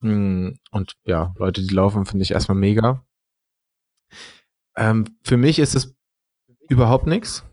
Mm, 0.00 0.50
und 0.70 0.94
ja, 1.04 1.34
Leute, 1.38 1.62
die 1.62 1.74
laufen, 1.74 2.06
finde 2.06 2.24
ich 2.24 2.32
erstmal 2.32 2.58
mega. 2.58 3.04
Ähm, 4.76 5.06
für 5.22 5.36
mich 5.36 5.58
ist 5.58 5.74
es 5.74 5.94
überhaupt 6.68 7.06
nichts, 7.06 7.44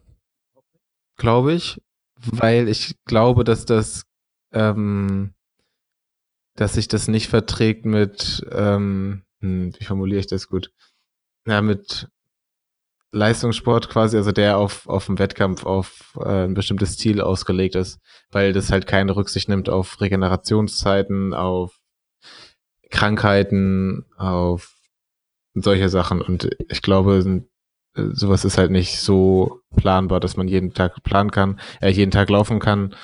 glaube 1.16 1.54
ich, 1.54 1.82
weil 2.26 2.68
ich 2.70 2.96
glaube, 3.06 3.44
dass 3.44 3.66
das, 3.66 4.04
ähm, 4.52 5.34
dass 6.56 6.74
sich 6.74 6.88
das 6.88 7.08
nicht 7.08 7.30
verträgt 7.30 7.86
mit, 7.86 8.46
ähm, 8.52 9.24
hm, 9.42 9.74
wie 9.78 9.86
formuliere 9.86 10.20
ich 10.20 10.28
das 10.28 10.48
gut? 10.48 10.72
Ja, 11.46 11.62
mit 11.62 12.08
Leistungssport 13.12 13.90
quasi, 13.90 14.18
also 14.18 14.32
der 14.32 14.58
auf, 14.58 14.88
auf 14.88 15.06
dem 15.06 15.20
Wettkampf 15.20 15.66
auf 15.66 16.18
äh, 16.20 16.46
ein 16.46 16.56
bestimmtes 16.56 16.98
Ziel 16.98 17.22
ausgelegt 17.22 17.76
ist, 17.76 18.00
weil 18.32 18.54
das 18.54 18.72
halt 18.72 18.88
keine 18.88 19.16
Rücksicht 19.16 19.50
nimmt 19.50 19.70
auf 19.70 20.02
Regenerationszeiten, 20.02 21.34
auf 21.34 21.80
Krankheiten, 22.90 24.06
auf 24.18 24.76
solche 25.54 25.90
Sachen. 25.90 26.22
Und 26.22 26.50
ich 26.70 26.82
glaube, 26.82 27.46
sowas 27.96 28.46
ist 28.46 28.58
halt 28.58 28.72
nicht 28.72 29.00
so 29.00 29.62
planbar, 29.76 30.20
dass 30.20 30.38
man 30.38 30.48
jeden 30.48 30.74
Tag 30.74 31.04
planen 31.04 31.32
kann, 31.32 31.60
äh, 31.82 31.90
jeden 31.90 32.12
Tag 32.12 32.30
laufen 32.30 32.60
kann. 32.60 32.96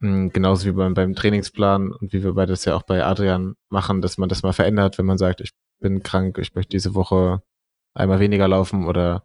Hm, 0.00 0.30
genauso 0.32 0.66
wie 0.66 0.72
beim, 0.72 0.94
beim 0.94 1.14
Trainingsplan 1.14 1.92
und 1.92 2.12
wie 2.12 2.22
wir 2.22 2.34
beide 2.34 2.52
das 2.52 2.64
ja 2.64 2.74
auch 2.76 2.82
bei 2.82 3.04
Adrian 3.04 3.54
machen, 3.70 4.02
dass 4.02 4.18
man 4.18 4.28
das 4.28 4.42
mal 4.42 4.52
verändert, 4.52 4.98
wenn 4.98 5.06
man 5.06 5.18
sagt, 5.18 5.40
ich 5.40 5.52
bin 5.80 6.02
krank, 6.02 6.38
ich 6.38 6.54
möchte 6.54 6.70
diese 6.70 6.94
Woche 6.94 7.42
einmal 7.94 8.20
weniger 8.20 8.48
laufen 8.48 8.86
oder 8.86 9.24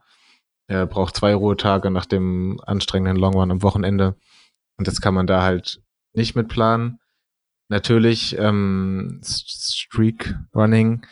er 0.67 0.87
braucht 0.87 1.17
zwei 1.17 1.35
Ruhetage 1.35 1.91
nach 1.91 2.05
dem 2.05 2.61
anstrengenden 2.65 3.17
Long 3.17 3.33
Run 3.33 3.51
am 3.51 3.63
Wochenende. 3.63 4.15
Und 4.77 4.87
das 4.87 5.01
kann 5.01 5.13
man 5.13 5.27
da 5.27 5.41
halt 5.41 5.81
nicht 6.13 6.35
mit 6.35 6.47
planen. 6.47 6.99
Natürlich, 7.69 8.37
ähm, 8.37 9.21
Streak 9.23 10.35
Running 10.55 11.05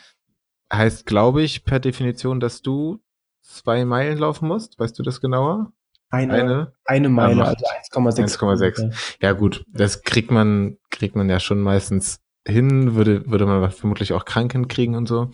heißt, 0.72 1.06
glaube 1.06 1.42
ich, 1.42 1.64
per 1.64 1.80
Definition, 1.80 2.40
dass 2.40 2.62
du 2.62 3.02
zwei 3.50 3.84
Meilen 3.84 4.18
laufen 4.18 4.48
musst. 4.48 4.78
Weißt 4.78 4.98
du 4.98 5.02
das 5.02 5.20
genauer? 5.20 5.72
Eine, 6.10 6.32
eine, 6.34 6.72
eine 6.86 7.08
Meile, 7.08 7.44
also 7.44 7.64
1,6. 7.92 8.38
1,6. 8.38 9.16
Ja 9.22 9.32
gut, 9.32 9.64
das 9.72 10.02
kriegt 10.02 10.32
man, 10.32 10.76
kriegt 10.90 11.14
man 11.14 11.30
ja 11.30 11.38
schon 11.38 11.60
meistens 11.60 12.20
hin, 12.46 12.96
würde, 12.96 13.30
würde 13.30 13.46
man 13.46 13.70
vermutlich 13.70 14.12
auch 14.12 14.24
krank 14.24 14.52
hinkriegen 14.52 14.96
und 14.96 15.06
so. 15.06 15.30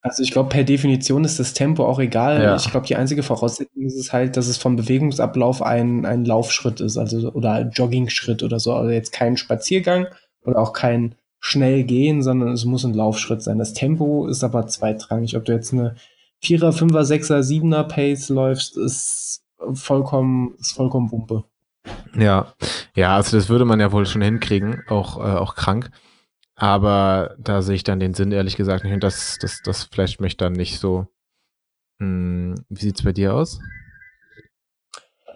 Also 0.00 0.22
ich 0.22 0.30
glaube, 0.30 0.50
per 0.50 0.64
Definition 0.64 1.24
ist 1.24 1.40
das 1.40 1.54
Tempo 1.54 1.84
auch 1.84 1.98
egal. 1.98 2.42
Ja. 2.42 2.56
Ich 2.56 2.70
glaube, 2.70 2.86
die 2.86 2.96
einzige 2.96 3.22
Voraussetzung 3.22 3.82
ist 3.82 3.96
es 3.96 4.12
halt, 4.12 4.36
dass 4.36 4.46
es 4.46 4.56
vom 4.56 4.76
Bewegungsablauf 4.76 5.62
ein, 5.62 6.04
ein 6.04 6.24
Laufschritt 6.24 6.80
ist, 6.80 6.96
also 6.96 7.32
oder 7.32 7.52
ein 7.52 7.70
Joggingschritt 7.70 8.42
oder 8.42 8.60
so. 8.60 8.74
Also 8.74 8.90
jetzt 8.90 9.12
kein 9.12 9.36
Spaziergang, 9.36 10.06
oder 10.44 10.58
auch 10.58 10.72
kein 10.72 11.14
schnell 11.38 11.84
gehen, 11.84 12.22
sondern 12.22 12.52
es 12.52 12.64
muss 12.64 12.84
ein 12.84 12.94
Laufschritt 12.94 13.42
sein. 13.42 13.58
Das 13.58 13.74
Tempo 13.74 14.26
ist 14.26 14.44
aber 14.44 14.66
zweitrangig. 14.66 15.36
Ob 15.36 15.44
du 15.44 15.52
jetzt 15.52 15.72
eine 15.72 15.96
Vierer, 16.42 16.72
Fünfer, 16.72 17.04
Sechser, 17.04 17.42
Siebener 17.42 17.84
Pace 17.84 18.28
läufst, 18.28 18.76
ist 18.76 19.44
vollkommen, 19.74 20.54
ist 20.58 20.72
vollkommen 20.72 21.10
Wumpe. 21.12 21.44
Ja, 22.16 22.52
ja, 22.94 23.16
also 23.16 23.36
das 23.36 23.48
würde 23.48 23.64
man 23.64 23.80
ja 23.80 23.92
wohl 23.92 24.06
schon 24.06 24.22
hinkriegen, 24.22 24.82
auch, 24.88 25.18
äh, 25.18 25.38
auch 25.38 25.54
krank. 25.54 25.90
Aber 26.54 27.34
da 27.38 27.62
sehe 27.62 27.76
ich 27.76 27.84
dann 27.84 28.00
den 28.00 28.14
Sinn 28.14 28.32
ehrlich 28.32 28.56
gesagt 28.56 28.84
nicht 28.84 28.92
und 28.92 29.02
das, 29.02 29.38
das, 29.40 29.62
das 29.64 29.84
flasht 29.84 30.20
mich 30.20 30.36
dann 30.36 30.52
nicht 30.52 30.78
so. 30.78 31.06
Hm, 32.00 32.54
wie 32.68 32.82
sieht's 32.82 33.02
bei 33.02 33.12
dir 33.12 33.34
aus? 33.34 33.60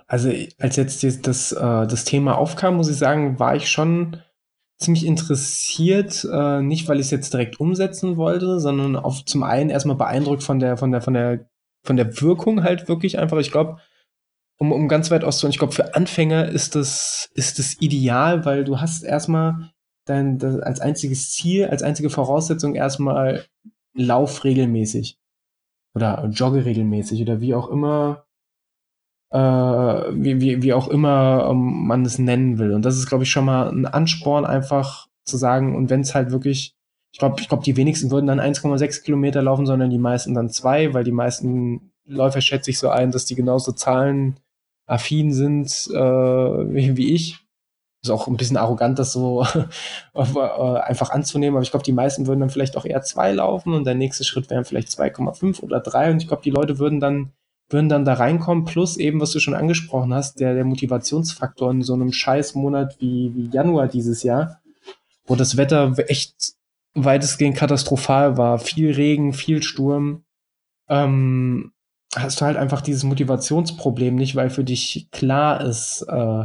Also 0.09 0.31
als 0.59 0.77
jetzt 0.77 1.03
das, 1.03 1.21
das, 1.21 1.53
äh, 1.53 1.87
das 1.87 2.05
Thema 2.05 2.37
aufkam, 2.37 2.77
muss 2.77 2.89
ich 2.89 2.97
sagen, 2.97 3.39
war 3.39 3.57
ich 3.57 3.71
schon 3.71 4.23
ziemlich 4.79 5.07
interessiert, 5.07 6.27
äh, 6.31 6.61
nicht 6.61 6.89
weil 6.89 7.01
ich 7.01 7.07
es 7.07 7.11
jetzt 7.11 7.33
direkt 7.33 7.61
umsetzen 7.61 8.17
wollte, 8.17 8.61
sondern 8.61 8.97
auf 8.97 9.25
zum 9.25 9.43
einen 9.43 9.71
erstmal 9.71 9.97
beeindruckt 9.97 10.43
von 10.43 10.59
der, 10.59 10.77
von 10.77 10.93
der, 10.93 11.01
von 11.01 11.15
der, 11.15 11.49
von 11.85 11.97
der 11.97 12.21
Wirkung 12.21 12.63
halt 12.63 12.89
wirklich 12.89 13.19
einfach. 13.19 13.39
Ich 13.39 13.51
glaube, 13.51 13.79
um, 14.59 14.73
um 14.73 14.89
ganz 14.89 15.11
weit 15.11 15.25
auszuholen, 15.25 15.53
ich 15.53 15.59
glaube, 15.59 15.75
für 15.75 15.95
Anfänger 15.95 16.49
ist 16.49 16.75
das, 16.75 17.31
ist 17.35 17.59
das 17.59 17.81
ideal, 17.81 18.45
weil 18.45 18.65
du 18.65 18.81
hast 18.81 19.03
erstmal 19.03 19.71
dein, 20.07 20.39
das 20.39 20.59
als 20.61 20.81
einziges 20.81 21.33
Ziel, 21.33 21.67
als 21.67 21.83
einzige 21.83 22.11
Voraussetzung 22.11 22.75
erstmal 22.75 23.45
Lauf 23.95 24.45
regelmäßig. 24.45 25.19
Oder 25.95 26.27
jogge 26.27 26.67
regelmäßig 26.67 27.23
oder 27.23 27.41
wie 27.41 27.55
auch 27.55 27.71
immer 27.71 28.26
äh, 29.31 29.39
wie, 29.39 30.41
wie, 30.41 30.63
wie 30.63 30.73
auch 30.73 30.89
immer 30.89 31.49
ähm, 31.51 31.87
man 31.87 32.05
es 32.05 32.19
nennen 32.19 32.59
will. 32.59 32.73
Und 32.73 32.85
das 32.85 32.97
ist, 32.97 33.07
glaube 33.07 33.25
ich, 33.25 33.31
schon 33.31 33.45
mal 33.45 33.69
ein 33.69 33.87
Ansporn, 33.87 34.45
einfach 34.45 35.09
zu 35.25 35.37
sagen, 35.37 35.75
und 35.75 35.91
wenn 35.91 36.01
es 36.01 36.15
halt 36.15 36.31
wirklich, 36.31 36.75
ich 37.13 37.19
glaube, 37.19 37.41
ich 37.41 37.49
glaube, 37.49 37.65
die 37.65 37.77
wenigsten 37.77 38.11
würden 38.11 38.27
dann 38.27 38.41
1,6 38.41 39.03
Kilometer 39.03 39.43
laufen, 39.43 39.67
sondern 39.67 39.91
die 39.91 39.99
meisten 39.99 40.35
dann 40.35 40.51
zwei, 40.51 40.95
weil 40.95 41.05
die 41.05 41.13
meisten 41.13 41.93
Läufer 42.07 42.41
schätze 42.41 42.71
ich 42.71 42.79
so 42.79 42.89
ein, 42.89 43.11
dass 43.11 43.25
die 43.25 43.35
genauso 43.35 43.73
zahlenaffin 43.73 45.33
sind 45.33 45.89
äh, 45.93 45.97
wie, 45.97 46.97
wie 46.97 47.15
ich. 47.15 47.41
Ist 48.05 48.11
auch 48.11 48.29
ein 48.29 48.37
bisschen 48.37 48.59
arrogant, 48.59 49.01
das 49.01 49.13
so 49.13 49.45
äh, 50.15 50.21
einfach 50.79 51.11
anzunehmen, 51.11 51.57
aber 51.57 51.65
ich 51.65 51.73
glaube, 51.73 51.85
die 51.85 51.93
meisten 51.93 52.29
würden 52.29 52.41
dann 52.41 52.51
vielleicht 52.51 52.77
auch 52.77 52.85
eher 52.85 53.03
zwei 53.03 53.33
laufen 53.33 53.73
und 53.75 53.85
der 53.85 53.97
nächste 53.97 54.23
Schritt 54.23 54.49
wären 54.49 54.65
vielleicht 54.65 54.89
2,5 54.89 55.61
oder 55.63 55.81
drei 55.81 56.13
und 56.13 56.23
ich 56.23 56.29
glaube, 56.29 56.45
die 56.45 56.51
Leute 56.51 56.79
würden 56.79 57.01
dann 57.01 57.33
würden 57.69 57.89
dann 57.89 58.05
da 58.05 58.15
reinkommen, 58.15 58.65
plus 58.65 58.97
eben, 58.97 59.21
was 59.21 59.33
du 59.33 59.41
schon 59.41 59.55
angesprochen 59.55 60.15
hast, 60.15 60.41
der, 60.41 60.55
der 60.55 60.65
Motivationsfaktor 60.65 61.71
in 61.71 61.83
so 61.83 61.95
einem 61.95 62.13
Scheißmonat 62.13 62.97
wie, 63.01 63.33
wie 63.35 63.49
Januar 63.49 63.89
dieses 63.89 64.23
Jahr, 64.23 64.61
wo 65.27 65.35
das 65.35 65.57
Wetter 65.57 65.95
echt 66.09 66.55
weitestgehend 66.95 67.57
katastrophal 67.57 68.37
war, 68.37 68.59
viel 68.59 68.93
Regen, 68.93 69.33
viel 69.33 69.63
Sturm, 69.63 70.25
ähm, 70.89 71.73
hast 72.15 72.41
du 72.41 72.45
halt 72.45 72.57
einfach 72.57 72.81
dieses 72.81 73.03
Motivationsproblem 73.03 74.15
nicht, 74.15 74.37
weil 74.37 74.49
für 74.49 74.65
dich 74.65 75.09
klar 75.11 75.61
ist, 75.61 76.03
äh, 76.09 76.45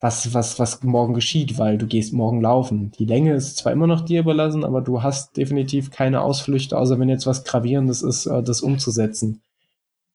was, 0.00 0.34
was, 0.34 0.58
was 0.58 0.82
morgen 0.82 1.14
geschieht, 1.14 1.58
weil 1.58 1.78
du 1.78 1.86
gehst 1.86 2.12
morgen 2.12 2.40
laufen. 2.40 2.90
Die 2.90 3.04
Länge 3.04 3.34
ist 3.34 3.58
zwar 3.58 3.70
immer 3.72 3.86
noch 3.86 4.00
dir 4.00 4.20
überlassen, 4.20 4.64
aber 4.64 4.80
du 4.80 5.02
hast 5.02 5.36
definitiv 5.36 5.92
keine 5.92 6.22
Ausflüchte, 6.22 6.76
außer 6.76 6.98
wenn 6.98 7.08
jetzt 7.08 7.26
was 7.26 7.44
Gravierendes 7.44 8.02
ist, 8.02 8.26
äh, 8.26 8.42
das 8.42 8.62
umzusetzen 8.62 9.42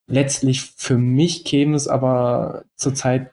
letztlich 0.08 0.62
für 0.62 0.97
mich 0.97 1.43
käme 1.45 1.76
es 1.76 1.88
aber 1.88 2.64
zurzeit, 2.76 3.32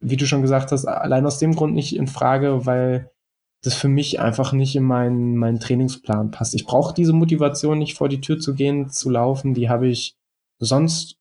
wie 0.00 0.16
du 0.16 0.26
schon 0.26 0.42
gesagt 0.42 0.72
hast, 0.72 0.86
allein 0.86 1.26
aus 1.26 1.38
dem 1.38 1.54
Grund 1.54 1.74
nicht 1.74 1.96
in 1.96 2.06
Frage, 2.06 2.66
weil 2.66 3.10
das 3.62 3.74
für 3.74 3.88
mich 3.88 4.20
einfach 4.20 4.52
nicht 4.52 4.74
in 4.74 4.84
meinen, 4.84 5.36
meinen 5.36 5.60
Trainingsplan 5.60 6.30
passt. 6.30 6.54
Ich 6.54 6.64
brauche 6.64 6.94
diese 6.94 7.12
Motivation 7.12 7.78
nicht 7.78 7.94
vor 7.94 8.08
die 8.08 8.20
Tür 8.20 8.38
zu 8.38 8.54
gehen, 8.54 8.88
zu 8.88 9.10
laufen. 9.10 9.54
Die 9.54 9.68
habe 9.68 9.88
ich 9.88 10.16
sonst 10.58 11.16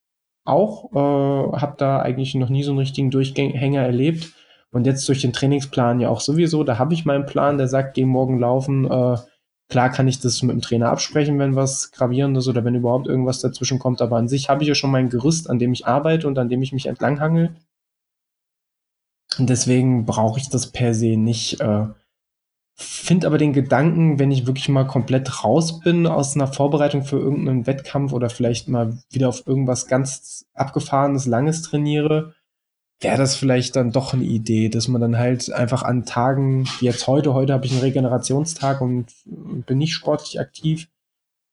auch, 0.46 0.92
äh, 0.94 1.58
habe 1.58 1.76
da 1.78 2.00
eigentlich 2.00 2.36
noch 2.36 2.50
nie 2.50 2.64
so 2.64 2.72
einen 2.72 2.80
richtigen 2.80 3.12
Durchhänger 3.12 3.82
erlebt. 3.82 4.34
Und 4.72 4.86
jetzt 4.86 5.08
durch 5.10 5.22
den 5.22 5.34
Trainingsplan 5.34 6.00
ja 6.00 6.10
auch 6.10 6.22
sowieso. 6.22 6.64
Da 6.64 6.78
habe 6.78 6.94
ich 6.94 7.04
meinen 7.04 7.26
Plan, 7.26 7.58
der 7.58 7.68
sagt, 7.68 7.96
geh 7.96 8.06
morgen 8.06 8.40
laufen. 8.40 8.86
Äh, 8.90 9.18
Klar 9.70 9.92
kann 9.92 10.08
ich 10.08 10.20
das 10.20 10.42
mit 10.42 10.52
dem 10.52 10.62
Trainer 10.62 10.90
absprechen, 10.90 11.38
wenn 11.38 11.56
was 11.56 11.92
Gravierendes 11.92 12.48
oder 12.48 12.66
wenn 12.66 12.74
überhaupt 12.74 13.08
irgendwas 13.08 13.40
dazwischen 13.40 13.78
kommt, 13.78 14.02
aber 14.02 14.18
an 14.18 14.28
sich 14.28 14.50
habe 14.50 14.64
ich 14.64 14.68
ja 14.68 14.76
schon 14.76 14.90
mein 14.90 15.10
Gerüst, 15.10 15.50
an 15.50 15.60
dem 15.60 15.72
ich 15.74 15.86
arbeite 15.86 16.28
und 16.28 16.40
an 16.40 16.50
dem 16.50 16.62
ich 16.64 16.74
mich 16.74 16.88
entlanghangel. 16.88 17.56
Und 19.38 19.50
deswegen 19.50 20.06
brauche 20.06 20.40
ich 20.40 20.50
das 20.50 20.72
per 20.72 20.96
se 20.96 21.18
nicht. 21.18 21.62
Äh, 21.62 21.88
Finde 22.82 23.28
aber 23.28 23.38
den 23.38 23.54
Gedanken, 23.54 24.20
wenn 24.20 24.32
ich 24.32 24.48
wirklich 24.48 24.70
mal 24.70 24.88
komplett 24.88 25.44
raus 25.44 25.82
bin 25.82 26.08
aus 26.08 26.36
einer 26.36 26.48
Vorbereitung 26.48 27.04
für 27.04 27.20
irgendeinen 27.20 27.68
Wettkampf 27.68 28.14
oder 28.14 28.30
vielleicht 28.30 28.70
mal 28.70 28.98
wieder 29.12 29.28
auf 29.28 29.46
irgendwas 29.46 29.86
ganz 29.88 30.46
abgefahrenes, 30.54 31.26
langes 31.26 31.62
trainiere, 31.62 32.34
wäre 33.02 33.18
das 33.18 33.36
vielleicht 33.36 33.76
dann 33.76 33.92
doch 33.92 34.14
eine 34.14 34.26
Idee, 34.26 34.70
dass 34.70 34.88
man 34.88 35.02
dann 35.02 35.18
halt 35.18 35.52
einfach 35.52 35.84
an 35.84 36.06
Tagen, 36.06 36.66
wie 36.80 36.86
jetzt 36.86 37.08
heute, 37.08 37.34
heute 37.34 37.54
habe 37.54 37.66
ich 37.66 37.72
einen 37.72 37.82
Regenerationstag 37.82 38.82
und 38.82 39.08
bin 39.26 39.78
nicht 39.78 39.94
sportlich 39.94 40.40
aktiv, 40.40 40.90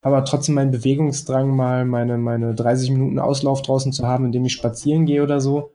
aber 0.03 0.25
trotzdem 0.25 0.57
meinen 0.57 0.73
Bewegungsdrang, 0.73 1.55
mal 1.55 1.85
meine, 1.85 2.19
meine 2.19 2.55
30 2.55 2.91
Minuten 2.91 3.19
Auslauf 3.19 3.63
draußen 3.63 3.93
zu 3.93 4.07
haben, 4.07 4.25
indem 4.25 4.45
ich 4.45 4.53
spazieren 4.53 5.07
gehe 5.07 5.23
oder 5.23 5.41
so. 5.41 5.75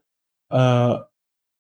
Äh, 0.50 0.96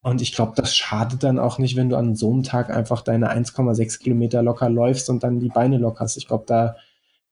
und 0.03 0.21
ich 0.21 0.33
glaube, 0.33 0.53
das 0.55 0.75
schadet 0.75 1.23
dann 1.23 1.39
auch 1.39 1.59
nicht, 1.59 1.75
wenn 1.75 1.89
du 1.89 1.95
an 1.95 2.15
so 2.15 2.31
einem 2.31 2.43
Tag 2.43 2.69
einfach 2.69 3.01
deine 3.01 3.31
1,6 3.31 3.99
Kilometer 3.99 4.41
locker 4.41 4.69
läufst 4.69 5.09
und 5.09 5.23
dann 5.23 5.39
die 5.39 5.49
Beine 5.49 5.77
lockerst. 5.77 6.17
Ich 6.17 6.27
glaube, 6.27 6.45
da, 6.47 6.75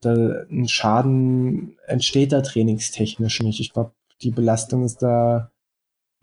da 0.01 0.13
ein 0.51 0.67
Schaden 0.67 1.77
entsteht 1.87 2.31
da 2.31 2.41
trainingstechnisch 2.41 3.41
nicht. 3.41 3.59
Ich 3.59 3.73
glaube, 3.73 3.91
die 4.21 4.31
Belastung 4.31 4.83
ist 4.83 5.01
da 5.01 5.51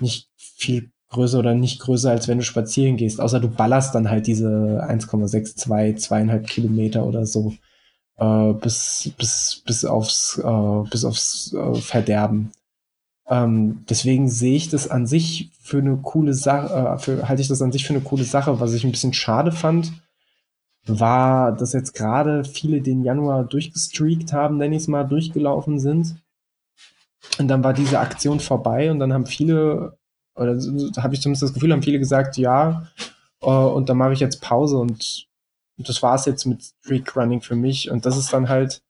nicht 0.01 0.31
viel 0.37 0.91
größer 1.11 1.39
oder 1.39 1.55
nicht 1.55 1.81
größer, 1.81 2.11
als 2.11 2.29
wenn 2.29 2.39
du 2.39 2.45
spazieren 2.45 2.97
gehst. 2.97 3.21
Außer 3.21 3.41
du 3.41 3.49
ballerst 3.49 3.95
dann 3.95 4.11
halt 4.11 4.27
diese 4.27 4.85
1,62, 4.89 5.97
zweieinhalb 5.97 6.47
Kilometer 6.47 7.05
oder 7.05 7.27
so 7.27 7.55
äh, 8.19 8.53
bis, 8.55 9.13
bis, 9.17 9.63
bis 9.65 9.85
aufs, 9.85 10.39
äh, 10.39 10.89
bis 10.91 11.05
aufs 11.05 11.53
äh, 11.53 11.75
Verderben. 11.75 12.53
Ähm, 13.29 13.85
deswegen 13.89 14.29
sehe 14.29 14.57
ich 14.57 14.69
das 14.69 14.89
an 14.89 15.07
sich 15.07 15.51
für 15.61 15.79
eine 15.79 15.97
coole 15.97 16.35
Sache, 16.35 16.73
äh, 16.73 17.23
halte 17.25 17.43
ich 17.43 17.49
das 17.49 17.63
an 17.63 17.73
sich 17.73 17.87
für 17.87 17.95
eine 17.95 18.03
coole 18.03 18.25
Sache. 18.25 18.61
Was 18.61 18.73
ich 18.73 18.85
ein 18.85 18.93
bisschen 18.93 19.13
schade 19.13 19.53
fand, 19.53 19.93
war, 20.87 21.53
dass 21.53 21.73
jetzt 21.73 21.95
gerade 21.95 22.45
viele 22.45 22.81
den 22.81 23.03
Januar 23.03 23.45
durchgestreakt 23.45 24.33
haben, 24.33 24.59
nenne 24.59 24.77
ich 24.77 24.83
es 24.83 24.89
mal, 24.89 25.05
durchgelaufen 25.05 25.81
sind. 25.81 26.17
Und 27.39 27.49
dann 27.49 27.63
war 27.63 27.73
diese 27.73 27.99
Aktion 27.99 28.41
vorbei 28.41 28.91
und 28.91 28.99
dann 28.99 29.13
haben 29.13 29.27
viele, 29.27 29.99
oder 30.35 30.59
habe 30.99 31.15
ich 31.15 31.21
zumindest 31.21 31.43
das 31.43 31.55
Gefühl, 31.55 31.73
haben 31.73 31.83
viele 31.83 31.99
gesagt, 31.99 32.37
ja, 32.37 32.89
äh, 33.43 33.47
und 33.47 33.89
dann 33.89 33.99
mache 33.99 34.13
ich 34.13 34.21
jetzt 34.21 34.41
Pause 34.41 34.79
und 34.79 35.27
das 35.79 36.03
war 36.03 36.15
es 36.15 36.25
jetzt 36.25 36.47
mit 36.47 36.63
Streak 36.63 37.15
Running 37.17 37.41
für 37.41 37.57
mich. 37.57 37.91
Und 37.91 38.07
das 38.07 38.17
ist 38.17 38.33
dann 38.33 38.49
halt, 38.49 38.83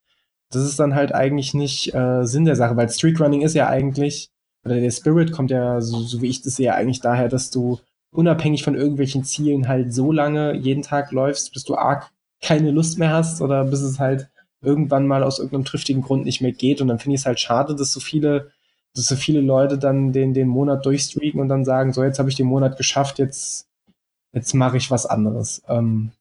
das 0.50 0.62
ist 0.62 0.78
dann 0.78 0.94
halt 0.94 1.14
eigentlich 1.14 1.54
nicht 1.54 1.94
äh, 1.94 2.24
Sinn 2.24 2.44
der 2.44 2.56
Sache, 2.56 2.76
weil 2.76 2.88
Streak 2.88 3.20
Running 3.20 3.42
ist 3.42 3.54
ja 3.54 3.68
eigentlich, 3.68 4.30
oder 4.64 4.80
der 4.80 4.90
Spirit 4.90 5.32
kommt 5.32 5.50
ja, 5.50 5.80
so, 5.80 6.00
so 6.00 6.22
wie 6.22 6.28
ich 6.28 6.42
das 6.42 6.56
sehe, 6.56 6.74
eigentlich 6.74 7.00
daher, 7.00 7.28
dass 7.28 7.50
du 7.50 7.80
unabhängig 8.12 8.62
von 8.62 8.74
irgendwelchen 8.74 9.24
Zielen 9.24 9.68
halt 9.68 9.92
so 9.92 10.12
lange 10.12 10.54
jeden 10.54 10.82
Tag 10.82 11.12
läufst, 11.12 11.52
bis 11.52 11.64
du 11.64 11.76
arg 11.76 12.10
keine 12.40 12.70
Lust 12.70 12.98
mehr 12.98 13.12
hast 13.12 13.40
oder 13.42 13.64
bis 13.64 13.80
es 13.80 13.98
halt 13.98 14.28
irgendwann 14.62 15.06
mal 15.06 15.22
aus 15.22 15.38
irgendeinem 15.38 15.64
triftigen 15.64 16.02
Grund 16.02 16.24
nicht 16.24 16.40
mehr 16.40 16.52
geht. 16.52 16.80
Und 16.80 16.88
dann 16.88 16.98
finde 16.98 17.14
ich 17.14 17.22
es 17.22 17.26
halt 17.26 17.40
schade, 17.40 17.74
dass 17.74 17.92
so 17.92 18.00
viele, 18.00 18.50
dass 18.94 19.06
so 19.06 19.16
viele 19.16 19.40
Leute 19.40 19.78
dann 19.78 20.12
den, 20.12 20.34
den 20.34 20.48
Monat 20.48 20.84
durchstreaken 20.86 21.40
und 21.40 21.48
dann 21.48 21.64
sagen, 21.64 21.92
so 21.92 22.02
jetzt 22.02 22.18
habe 22.18 22.28
ich 22.28 22.36
den 22.36 22.46
Monat 22.46 22.76
geschafft, 22.76 23.18
jetzt, 23.18 23.68
jetzt 24.32 24.54
mache 24.54 24.76
ich 24.76 24.90
was 24.90 25.06
anderes. 25.06 25.62
Ähm, 25.68 26.12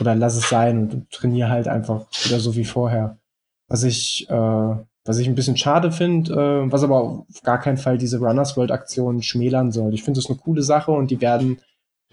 oder 0.00 0.14
lass 0.14 0.36
es 0.36 0.48
sein 0.48 0.90
und 0.90 1.10
trainiere 1.10 1.50
halt 1.50 1.68
einfach 1.68 2.06
wieder 2.24 2.40
so 2.40 2.56
wie 2.56 2.64
vorher. 2.64 3.18
Was 3.68 3.82
ich, 3.82 4.28
äh, 4.30 4.76
was 5.04 5.18
ich 5.18 5.28
ein 5.28 5.34
bisschen 5.34 5.56
schade 5.56 5.90
finde, 5.90 6.32
äh, 6.32 6.72
was 6.72 6.84
aber 6.84 7.00
auf 7.00 7.42
gar 7.42 7.58
keinen 7.58 7.76
Fall 7.76 7.98
diese 7.98 8.18
Runners 8.18 8.56
World 8.56 8.70
Aktion 8.70 9.22
schmälern 9.22 9.72
soll. 9.72 9.94
Ich 9.94 10.04
finde 10.04 10.20
das 10.20 10.30
eine 10.30 10.38
coole 10.38 10.62
Sache 10.62 10.92
und 10.92 11.10
die 11.10 11.20
werden 11.20 11.58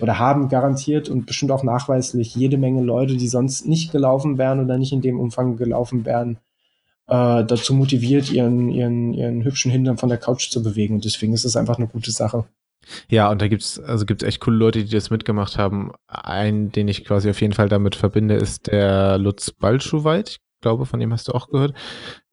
oder 0.01 0.19
haben 0.19 0.49
garantiert 0.49 1.09
und 1.09 1.25
bestimmt 1.25 1.51
auch 1.51 1.63
nachweislich 1.63 2.35
jede 2.35 2.57
Menge 2.57 2.81
Leute, 2.81 3.15
die 3.15 3.27
sonst 3.27 3.67
nicht 3.67 3.91
gelaufen 3.91 4.37
wären 4.37 4.59
oder 4.59 4.77
nicht 4.77 4.91
in 4.91 5.01
dem 5.01 5.19
Umfang 5.19 5.55
gelaufen 5.55 6.05
wären, 6.05 6.37
äh, 7.07 7.43
dazu 7.43 7.73
motiviert, 7.73 8.31
ihren, 8.31 8.69
ihren, 8.69 9.13
ihren 9.13 9.43
hübschen 9.43 9.71
Hintern 9.71 9.97
von 9.97 10.09
der 10.09 10.17
Couch 10.17 10.49
zu 10.49 10.63
bewegen. 10.63 10.95
Und 10.95 11.05
deswegen 11.05 11.33
ist 11.33 11.45
es 11.45 11.55
einfach 11.55 11.77
eine 11.77 11.87
gute 11.87 12.11
Sache. 12.11 12.45
Ja, 13.07 13.29
und 13.29 13.41
da 13.41 13.47
gibt's 13.47 13.79
also 13.79 14.05
gibt's 14.05 14.23
echt 14.23 14.41
coole 14.41 14.57
Leute, 14.57 14.83
die 14.83 14.91
das 14.91 15.09
mitgemacht 15.09 15.57
haben. 15.57 15.91
Einen, 16.07 16.71
den 16.71 16.87
ich 16.87 17.05
quasi 17.05 17.29
auf 17.29 17.39
jeden 17.39 17.53
Fall 17.53 17.69
damit 17.69 17.95
verbinde, 17.95 18.35
ist 18.35 18.67
der 18.67 19.17
Lutz 19.17 19.51
Balschuweit. 19.51 20.29
Ich 20.29 20.61
glaube, 20.61 20.85
von 20.85 20.99
dem 20.99 21.13
hast 21.13 21.27
du 21.27 21.33
auch 21.33 21.49
gehört. 21.49 21.73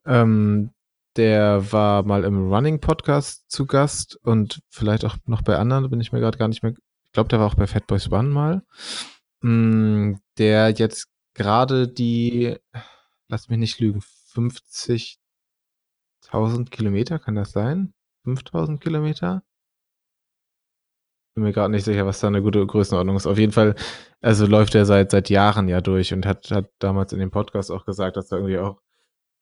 Ähm, 0.06 0.70
der 1.16 1.72
war 1.72 2.04
mal 2.04 2.24
im 2.24 2.52
Running 2.52 2.80
Podcast 2.80 3.50
zu 3.50 3.66
Gast 3.66 4.16
und 4.22 4.61
vielleicht 4.70 5.04
auch 5.04 5.16
noch 5.26 5.42
bei 5.42 5.56
anderen, 5.56 5.90
bin 5.90 6.00
ich 6.00 6.12
mir 6.12 6.20
gerade 6.20 6.38
gar 6.38 6.48
nicht 6.48 6.62
mehr. 6.62 6.74
Ich 7.11 7.14
glaube, 7.14 7.28
der 7.28 7.40
war 7.40 7.48
auch 7.48 7.56
bei 7.56 7.66
Fat 7.66 7.88
Boys 7.88 8.12
One 8.12 8.28
mal. 8.28 8.62
Mm, 9.40 10.14
der 10.38 10.70
jetzt 10.70 11.08
gerade 11.34 11.88
die, 11.88 12.56
lass 13.26 13.48
mich 13.48 13.58
nicht 13.58 13.80
lügen, 13.80 14.00
50.000 14.32 16.70
Kilometer, 16.70 17.18
kann 17.18 17.34
das 17.34 17.50
sein? 17.50 17.94
5.000 18.24 18.78
Kilometer? 18.78 19.42
bin 21.34 21.44
mir 21.44 21.52
gerade 21.52 21.70
nicht 21.70 21.84
sicher, 21.84 22.06
was 22.06 22.20
da 22.20 22.26
eine 22.26 22.42
gute 22.42 22.64
Größenordnung 22.66 23.16
ist. 23.16 23.26
Auf 23.26 23.38
jeden 23.38 23.52
Fall, 23.52 23.74
also 24.20 24.46
läuft 24.46 24.74
er 24.74 24.84
seit, 24.84 25.11
seit 25.11 25.30
Jahren 25.30 25.68
ja 25.68 25.80
durch 25.80 26.12
und 26.12 26.26
hat, 26.26 26.50
hat 26.50 26.70
damals 26.78 27.12
in 27.12 27.18
dem 27.18 27.30
Podcast 27.30 27.70
auch 27.70 27.84
gesagt, 27.84 28.16
dass 28.16 28.30
er 28.30 28.38
irgendwie 28.38 28.58
auch, 28.58 28.80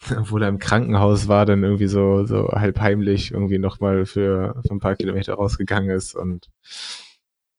obwohl 0.16 0.42
er 0.42 0.48
im 0.48 0.58
Krankenhaus 0.58 1.28
war, 1.28 1.46
dann 1.46 1.64
irgendwie 1.64 1.88
so, 1.88 2.24
so 2.24 2.48
halb 2.48 2.80
heimlich 2.80 3.32
irgendwie 3.32 3.58
nochmal 3.58 4.06
für, 4.06 4.60
für 4.66 4.74
ein 4.74 4.80
paar 4.80 4.96
Kilometer 4.96 5.34
rausgegangen 5.34 5.90
ist 5.90 6.14
und 6.14 6.48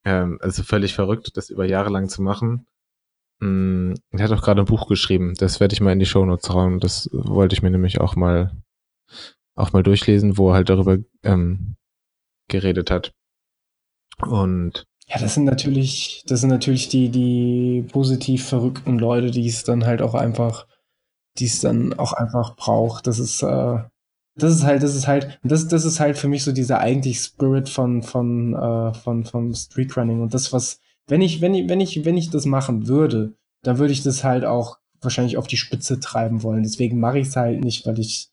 ähm, 0.05 0.37
also 0.41 0.63
völlig 0.63 0.93
verrückt, 0.93 1.35
das 1.35 1.49
über 1.49 1.65
Jahre 1.65 1.89
lang 1.89 2.09
zu 2.09 2.21
machen. 2.21 2.67
Mm, 3.39 3.93
er 4.11 4.23
hat 4.23 4.31
auch 4.31 4.41
gerade 4.41 4.61
ein 4.61 4.65
Buch 4.65 4.87
geschrieben, 4.87 5.33
das 5.37 5.59
werde 5.59 5.73
ich 5.73 5.81
mal 5.81 5.93
in 5.93 5.99
die 5.99 6.05
Shownotes 6.05 6.53
rauen. 6.53 6.79
Das 6.79 7.09
wollte 7.11 7.53
ich 7.53 7.61
mir 7.61 7.71
nämlich 7.71 8.01
auch 8.01 8.15
mal 8.15 8.51
auch 9.55 9.73
mal 9.73 9.83
durchlesen, 9.83 10.37
wo 10.37 10.49
er 10.51 10.55
halt 10.55 10.69
darüber 10.69 10.97
ähm, 11.23 11.75
geredet 12.47 12.91
hat. 12.91 13.13
Und 14.21 14.85
ja, 15.07 15.19
das 15.19 15.33
sind 15.33 15.45
natürlich, 15.45 16.23
das 16.27 16.41
sind 16.41 16.49
natürlich 16.49 16.87
die, 16.87 17.09
die 17.09 17.85
positiv 17.91 18.45
verrückten 18.47 18.97
Leute, 18.99 19.31
die 19.31 19.47
es 19.47 19.63
dann 19.63 19.85
halt 19.85 20.01
auch 20.01 20.13
einfach, 20.13 20.67
die 21.37 21.45
es 21.45 21.61
dann 21.61 21.93
auch 21.93 22.13
einfach 22.13 22.55
braucht. 22.55 23.07
Das 23.07 23.19
ist, 23.19 23.41
äh, 23.41 23.79
das 24.43 24.55
ist 24.55 24.63
halt, 24.63 24.83
das 24.83 24.95
ist 24.95 25.07
halt, 25.07 25.39
das, 25.43 25.67
das 25.67 25.85
ist 25.85 25.99
halt 25.99 26.17
für 26.17 26.27
mich 26.27 26.43
so 26.43 26.51
dieser 26.51 26.79
eigentlich 26.79 27.19
Spirit 27.19 27.69
von, 27.69 28.01
von, 28.01 28.53
äh, 28.53 28.93
von, 28.93 29.25
vom 29.25 29.53
Streetrunning. 29.53 30.21
Und 30.21 30.33
das, 30.33 30.51
was, 30.53 30.79
wenn 31.07 31.21
ich, 31.21 31.41
wenn 31.41 31.53
ich, 31.53 31.69
wenn 31.69 31.81
ich, 31.81 32.05
wenn 32.05 32.17
ich 32.17 32.29
das 32.29 32.45
machen 32.45 32.87
würde, 32.87 33.33
dann 33.63 33.77
würde 33.77 33.93
ich 33.93 34.03
das 34.03 34.23
halt 34.23 34.45
auch 34.45 34.77
wahrscheinlich 35.01 35.37
auf 35.37 35.47
die 35.47 35.57
Spitze 35.57 35.99
treiben 35.99 36.43
wollen. 36.43 36.63
Deswegen 36.63 36.99
mache 36.99 37.19
ich 37.19 37.27
es 37.27 37.35
halt 37.35 37.63
nicht, 37.63 37.85
weil 37.85 37.99
ich, 37.99 38.29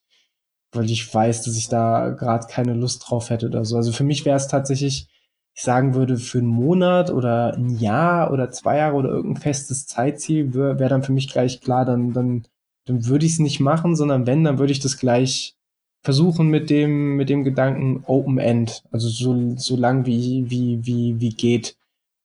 weil 0.73 0.91
ich 0.91 1.13
weiß, 1.13 1.43
dass 1.43 1.57
ich 1.57 1.69
da 1.69 2.11
gerade 2.11 2.47
keine 2.49 2.75
Lust 2.75 3.05
drauf 3.07 3.31
hätte 3.31 3.47
oder 3.47 3.65
so. 3.65 3.77
Also 3.77 3.93
für 3.93 4.05
mich 4.05 4.25
wäre 4.25 4.37
es 4.37 4.49
tatsächlich, 4.49 5.09
ich 5.55 5.63
sagen 5.63 5.95
würde, 5.95 6.17
für 6.19 6.39
einen 6.39 6.49
Monat 6.49 7.11
oder 7.11 7.55
ein 7.55 7.79
Jahr 7.79 8.33
oder 8.33 8.51
zwei 8.51 8.79
Jahre 8.79 8.97
oder 8.97 9.09
irgendein 9.09 9.43
festes 9.43 9.87
Zeitziel 9.87 10.55
wäre 10.55 10.79
wär 10.79 10.89
dann 10.89 11.03
für 11.03 11.13
mich 11.13 11.29
gleich 11.29 11.61
klar, 11.61 11.85
dann, 11.85 12.13
dann, 12.13 12.47
dann 12.85 13.07
würde 13.07 13.25
ich 13.25 13.33
es 13.33 13.39
nicht 13.39 13.61
machen, 13.61 13.97
sondern 13.97 14.27
wenn, 14.27 14.45
dann 14.45 14.59
würde 14.59 14.73
ich 14.73 14.81
das 14.81 14.99
gleich 14.99 15.56
versuchen 16.03 16.49
mit 16.49 16.71
dem, 16.71 17.17
mit 17.17 17.29
dem 17.29 17.45
Gedanken 17.45 18.05
Open 18.07 18.39
End, 18.39 18.85
also 18.93 19.09
so, 19.09 19.57
so 19.57 19.77
lang 19.77 20.07
wie, 20.07 20.51
wie, 20.51 20.87
wie, 20.87 21.21
wie 21.21 21.31
geht, 21.31 21.77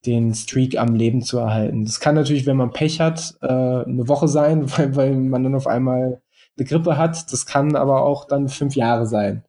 den 0.06 0.34
Streak 0.34 0.78
am 0.78 0.96
Leben 0.96 1.22
zu 1.22 1.38
erhalten. 1.38 1.86
Das 1.86 2.00
kann 2.00 2.16
natürlich, 2.16 2.46
wenn 2.46 2.58
man 2.58 2.72
Pech 2.72 3.00
hat, 3.00 3.36
äh, 3.42 3.48
eine 3.48 4.08
Woche 4.08 4.28
sein, 4.28 4.70
weil, 4.78 4.96
weil 4.96 5.16
man 5.16 5.44
dann 5.44 5.56
auf 5.56 5.68
einmal 5.68 6.22
eine 6.58 6.68
Grippe 6.68 6.98
hat. 6.98 7.32
Das 7.32 7.46
kann 7.46 7.76
aber 7.76 8.04
auch 8.04 8.26
dann 8.26 8.50
fünf 8.50 8.76
Jahre 8.76 9.06
sein 9.06 9.44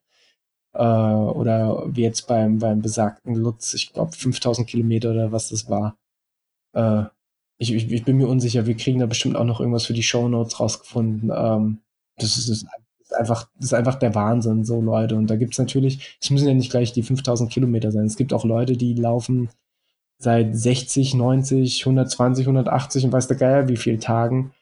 äh, 0.75 0.79
oder 0.83 1.85
wie 1.95 2.03
jetzt 2.03 2.27
beim, 2.27 2.59
beim 2.59 2.83
besagten 2.83 3.35
Lutz, 3.35 3.75
ich 3.75 3.93
glaube 3.93 4.13
5000 4.13 4.69
Kilometer 4.69 5.11
oder 5.11 5.33
was 5.33 5.49
das 5.51 5.69
war. 5.69 5.97
Äh, 6.75 7.05
ich, 7.59 7.73
ich, 7.73 7.93
ich, 7.93 8.05
bin 8.05 8.17
mir 8.17 8.29
unsicher, 8.29 8.67
wir 8.67 8.77
kriegen 8.77 9.01
da 9.01 9.07
bestimmt 9.07 9.37
auch 9.37 9.45
noch 9.45 9.61
irgendwas 9.61 9.87
für 9.87 9.93
die 9.93 10.03
Show 10.03 10.29
Notes 10.29 10.59
rausgefunden. 10.59 11.31
Ähm, 11.35 11.79
das, 12.17 12.37
ist, 12.39 12.49
das, 12.51 12.67
ist 13.13 13.19
einfach, 13.19 13.49
ist 13.61 13.75
einfach 13.75 13.97
der 13.97 14.15
Wahnsinn, 14.15 14.65
so 14.65 14.81
Leute. 14.81 15.17
Und 15.17 15.29
da 15.29 15.37
gibt's 15.37 15.59
natürlich, 15.59 16.19
es 16.21 16.31
müssen 16.31 16.49
ja 16.49 16.55
nicht 16.55 16.71
gleich 16.71 16.93
die 16.93 17.03
5000 17.03 17.51
Kilometer 17.51 17.93
sein. 17.93 18.07
Es 18.07 18.17
gibt 18.17 18.33
auch 18.33 18.45
Leute, 18.45 18.77
die 18.77 18.95
laufen 18.95 19.51
seit 20.19 20.57
60, 20.57 21.15
90, 21.15 21.81
120, 21.83 22.47
180 22.47 23.05
und 23.05 23.13
weiß 23.13 23.29
der 23.29 23.37
Geier 23.37 23.69
wie 23.69 23.77
viel 23.77 23.99
Tagen. 23.99 24.53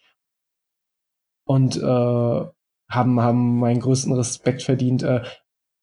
Und 1.44 1.76
äh, 1.76 1.80
haben, 1.82 3.20
haben 3.20 3.58
meinen 3.58 3.80
größten 3.80 4.12
Respekt 4.12 4.62
verdient. 4.62 5.02
Äh, 5.02 5.22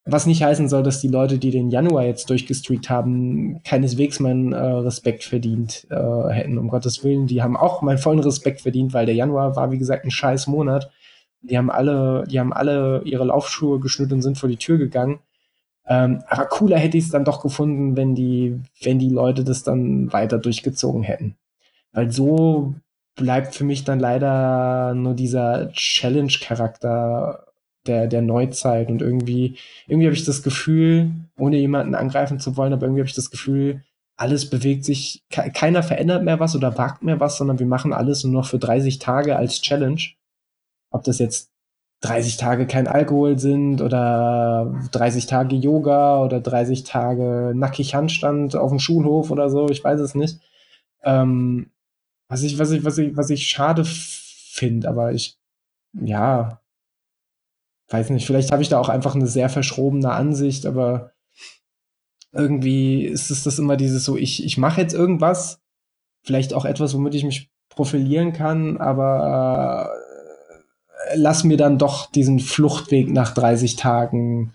was 0.10 0.26
nicht 0.26 0.42
heißen 0.42 0.70
soll, 0.70 0.84
dass 0.84 1.02
die 1.02 1.10
Leute, 1.10 1.38
die 1.38 1.52
den 1.52 1.70
Januar 1.70 2.06
jetzt 2.06 2.30
durchgestreakt 2.30 2.90
haben, 2.90 3.62
keineswegs 3.64 4.22
meinen 4.22 4.54
äh, 4.54 4.58
Respekt 4.58 5.26
verdient 5.26 5.86
äh, 5.90 6.30
hätten, 6.30 6.58
um 6.58 6.70
Gottes 6.70 7.04
Willen. 7.04 7.28
Die 7.28 7.42
haben 7.44 7.58
auch 7.58 7.82
meinen 7.82 7.98
vollen 7.98 8.20
Respekt 8.20 8.62
verdient, 8.62 8.94
weil 8.94 9.06
der 9.06 9.16
Januar 9.16 9.58
war, 9.58 9.70
wie 9.72 9.78
gesagt, 9.78 10.06
ein 10.06 10.12
scheiß 10.12 10.48
Monat. 10.48 10.90
Die 11.42 11.58
haben 11.58 11.70
alle, 11.72 12.26
die 12.30 12.40
haben 12.40 12.54
alle 12.54 13.02
ihre 13.06 13.26
Laufschuhe 13.26 13.80
geschnitten 13.80 14.16
und 14.16 14.22
sind 14.22 14.38
vor 14.38 14.50
die 14.50 14.58
Tür 14.58 14.78
gegangen. 14.78 15.20
Ähm, 15.88 16.24
aber 16.28 16.46
cooler 16.48 16.78
hätte 16.78 16.98
ich 16.98 17.06
es 17.06 17.12
dann 17.12 17.26
doch 17.26 17.42
gefunden, 17.42 17.96
wenn 17.96 18.16
die, 18.16 18.60
wenn 18.82 19.00
die 19.00 19.10
Leute 19.10 19.44
das 19.44 19.64
dann 19.64 20.12
weiter 20.12 20.38
durchgezogen 20.38 21.04
hätten. 21.04 21.36
Weil 21.94 22.12
so 22.12 22.76
bleibt 23.16 23.56
für 23.56 23.64
mich 23.64 23.84
dann 23.84 24.00
leider 24.00 24.94
nur 24.94 25.14
dieser 25.14 25.72
Challenge-Charakter 25.72 27.48
der, 27.88 28.08
der 28.08 28.22
Neuzeit. 28.22 28.90
Und 28.90 29.02
irgendwie, 29.02 29.58
irgendwie 29.88 30.08
habe 30.08 30.16
ich 30.16 30.26
das 30.26 30.44
Gefühl, 30.44 31.12
ohne 31.38 31.58
jemanden 31.58 31.96
angreifen 31.96 32.40
zu 32.40 32.58
wollen, 32.58 32.74
aber 32.74 32.86
irgendwie 32.86 33.02
habe 33.02 33.10
ich 33.10 33.16
das 33.16 33.32
Gefühl, 33.32 33.84
alles 34.18 34.50
bewegt 34.50 34.84
sich, 34.84 35.24
keiner 35.30 35.84
verändert 35.84 36.24
mehr 36.24 36.40
was 36.40 36.56
oder 36.56 36.78
wagt 36.78 37.04
mehr 37.04 37.20
was, 37.20 37.38
sondern 37.38 37.60
wir 37.60 37.68
machen 37.68 37.94
alles 37.94 38.24
nur 38.24 38.34
noch 38.42 38.50
für 38.50 38.58
30 38.58 39.00
Tage 39.00 39.36
als 39.36 39.62
Challenge. 39.62 40.02
Ob 40.98 41.04
das 41.04 41.20
jetzt 41.20 41.52
30 42.02 42.38
Tage 42.38 42.68
kein 42.68 42.88
Alkohol 42.88 43.40
sind 43.40 43.82
oder 43.82 44.76
30 44.92 45.26
Tage 45.28 45.56
Yoga 45.56 46.24
oder 46.24 46.42
30 46.42 46.84
Tage 46.84 47.54
nackig 47.56 47.96
Handstand 47.96 48.56
auf 48.56 48.70
dem 48.70 48.80
Schulhof 48.80 49.32
oder 49.32 49.50
so, 49.50 49.70
ich 49.70 49.84
weiß 49.84 50.00
es 50.00 50.16
nicht. 50.16 50.40
Ähm, 51.04 51.72
was 52.30 52.44
ich, 52.44 52.60
was 52.60 52.72
ich, 52.72 52.84
was 52.84 52.98
ich, 52.98 53.16
was 53.16 53.30
ich 53.30 53.48
schade 53.48 53.84
finde, 53.86 54.90
aber 54.90 55.14
ich, 55.14 55.40
ja, 55.94 56.62
weiß 57.90 58.10
nicht, 58.10 58.26
vielleicht 58.28 58.52
habe 58.52 58.62
ich 58.62 58.70
da 58.70 58.80
auch 58.80 58.90
einfach 58.90 59.16
eine 59.16 59.28
sehr 59.28 59.50
verschrobene 59.50 60.12
Ansicht, 60.12 60.66
aber 60.66 61.12
irgendwie 62.32 63.06
ist 63.06 63.32
es 63.32 63.44
das 63.44 63.60
immer 63.60 63.78
dieses 63.78 64.04
so, 64.04 64.18
ich, 64.18 64.44
ich 64.44 64.58
mache 64.58 64.82
jetzt 64.82 64.94
irgendwas, 64.94 65.62
vielleicht 66.24 66.54
auch 66.54 66.66
etwas, 66.66 66.94
womit 66.94 67.16
ich 67.16 67.24
mich 67.24 67.50
profilieren 67.70 68.34
kann, 68.34 68.78
aber 68.78 69.92
lass 71.16 71.44
mir 71.44 71.58
dann 71.58 71.78
doch 71.78 72.12
diesen 72.12 72.40
Fluchtweg 72.40 73.10
nach 73.10 73.34
30 73.34 73.76
Tagen 73.76 74.54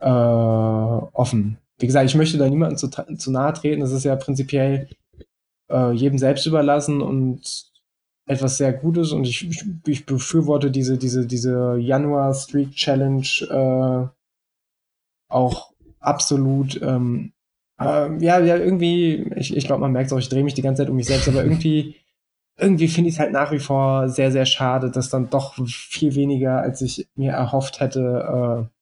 äh, 0.00 0.06
offen. 0.06 1.58
Wie 1.78 1.86
gesagt, 1.86 2.06
ich 2.06 2.14
möchte 2.14 2.38
da 2.38 2.48
niemandem 2.48 2.78
zu, 2.78 2.88
zu 2.88 3.30
nahe 3.30 3.52
treten. 3.52 3.80
Das 3.80 3.92
ist 3.92 4.04
ja 4.04 4.16
prinzipiell 4.16 4.88
äh, 5.70 5.92
jedem 5.92 6.18
selbst 6.18 6.46
überlassen 6.46 7.00
und 7.00 7.68
etwas 8.26 8.58
sehr 8.58 8.72
Gutes 8.72 9.12
und 9.12 9.26
ich, 9.26 9.48
ich, 9.48 9.64
ich 9.86 10.06
befürworte 10.06 10.70
diese, 10.70 10.98
diese, 10.98 11.26
diese 11.26 11.76
Januar 11.78 12.34
Street 12.34 12.72
Challenge 12.72 13.26
äh, 13.48 14.08
auch 15.28 15.72
absolut. 16.00 16.80
Ähm, 16.82 17.32
äh, 17.80 18.22
ja, 18.22 18.38
ja, 18.38 18.56
irgendwie, 18.56 19.30
ich, 19.36 19.56
ich 19.56 19.66
glaube, 19.66 19.80
man 19.80 19.92
merkt 19.92 20.08
es 20.08 20.12
auch, 20.12 20.18
ich 20.18 20.28
drehe 20.28 20.44
mich 20.44 20.54
die 20.54 20.62
ganze 20.62 20.82
Zeit 20.82 20.90
um 20.90 20.96
mich 20.96 21.06
selbst, 21.06 21.28
aber 21.28 21.42
irgendwie, 21.42 21.96
irgendwie 22.58 22.88
finde 22.88 23.08
ich 23.08 23.14
es 23.14 23.20
halt 23.20 23.32
nach 23.32 23.52
wie 23.52 23.60
vor 23.60 24.08
sehr, 24.08 24.32
sehr 24.32 24.46
schade, 24.46 24.90
dass 24.90 25.10
dann 25.10 25.30
doch 25.30 25.54
viel 25.66 26.14
weniger, 26.14 26.60
als 26.60 26.82
ich 26.82 27.08
mir 27.14 27.32
erhofft 27.32 27.80
hätte, 27.80 28.68
äh, 28.68 28.78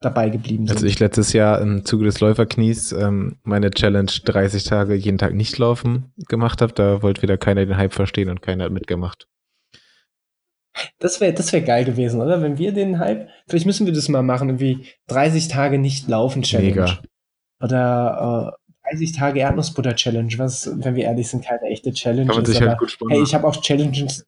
dabei 0.00 0.30
geblieben 0.30 0.66
sind. 0.66 0.76
Also 0.76 0.86
ich 0.86 0.98
letztes 0.98 1.32
Jahr 1.32 1.60
im 1.60 1.84
Zuge 1.84 2.04
des 2.04 2.20
Läuferknies 2.20 2.92
ähm, 2.92 3.36
meine 3.42 3.70
Challenge 3.70 4.10
30 4.24 4.64
Tage 4.64 4.94
jeden 4.94 5.18
Tag 5.18 5.34
nicht 5.34 5.58
laufen 5.58 6.12
gemacht 6.28 6.62
habe, 6.62 6.72
da 6.72 7.02
wollte 7.02 7.22
wieder 7.22 7.36
keiner 7.36 7.66
den 7.66 7.76
Hype 7.76 7.92
verstehen 7.92 8.30
und 8.30 8.40
keiner 8.40 8.64
hat 8.64 8.72
mitgemacht. 8.72 9.28
Das 10.98 11.20
wäre 11.20 11.34
das 11.34 11.52
wär 11.52 11.60
geil 11.60 11.84
gewesen, 11.84 12.20
oder? 12.20 12.40
Wenn 12.40 12.56
wir 12.56 12.72
den 12.72 12.98
Hype, 12.98 13.28
vielleicht 13.48 13.66
müssen 13.66 13.86
wir 13.86 13.92
das 13.92 14.08
mal 14.08 14.22
machen, 14.22 14.48
irgendwie 14.48 14.86
30 15.08 15.48
Tage 15.48 15.78
nicht 15.78 16.08
laufen 16.08 16.42
Challenge. 16.42 16.70
Mega. 16.70 16.98
Oder 17.62 18.54
äh, 18.56 18.59
30 18.90 19.12
Tage 19.12 19.40
Erdnussbutter 19.40 19.94
Challenge, 19.94 20.32
was, 20.36 20.70
wenn 20.82 20.94
wir 20.94 21.04
ehrlich 21.04 21.28
sind, 21.28 21.44
keine 21.44 21.68
echte 21.70 21.92
Challenge 21.92 22.26
Kann 22.26 22.36
man 22.36 22.44
ist. 22.44 22.52
Sich 22.52 22.60
halt 22.60 22.78
gut 22.78 22.98
hey, 23.08 23.22
ich 23.22 23.34
habe 23.34 23.46
auch 23.46 23.60
Challenges, 23.60 24.26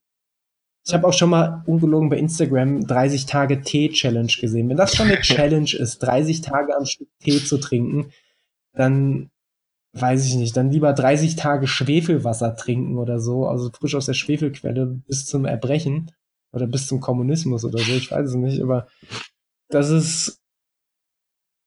ich 0.85 0.95
habe 0.95 1.07
auch 1.07 1.13
schon 1.13 1.31
mal 1.31 1.63
ungelogen 1.67 2.09
bei 2.09 2.19
Instagram 2.19 2.87
30 2.87 3.27
Tage 3.27 3.61
Tee-Challenge 3.61 4.33
gesehen. 4.41 4.69
Wenn 4.69 4.77
das 4.77 4.95
schon 4.95 5.09
eine 5.09 5.21
Challenge 5.21 5.73
ist, 5.73 5.99
30 5.99 6.41
Tage 6.41 6.77
am 6.77 6.85
Stück 6.85 7.09
Tee 7.21 7.43
zu 7.43 7.59
trinken, 7.59 8.13
dann 8.75 9.31
weiß 9.95 10.25
ich 10.27 10.35
nicht, 10.37 10.57
dann 10.57 10.71
lieber 10.71 10.93
30 10.93 11.37
Tage 11.37 11.67
Schwefelwasser 11.67 12.57
trinken 12.57 12.99
oder 12.99 13.21
so, 13.21 13.47
also 13.47 13.71
frisch 13.71 13.95
aus 13.95 14.07
der 14.07 14.15
Schwefelquelle 14.15 14.87
bis 14.87 15.27
zum 15.27 15.45
Erbrechen 15.45 16.11
oder 16.53 16.67
bis 16.67 16.87
zum 16.87 17.01
Kommunismus 17.01 17.65
oder 17.65 17.79
so, 17.79 17.93
ich 17.93 18.11
weiß 18.11 18.31
es 18.31 18.35
nicht, 18.35 18.63
aber 18.63 18.87
das 19.69 19.91
ist, 19.91 20.41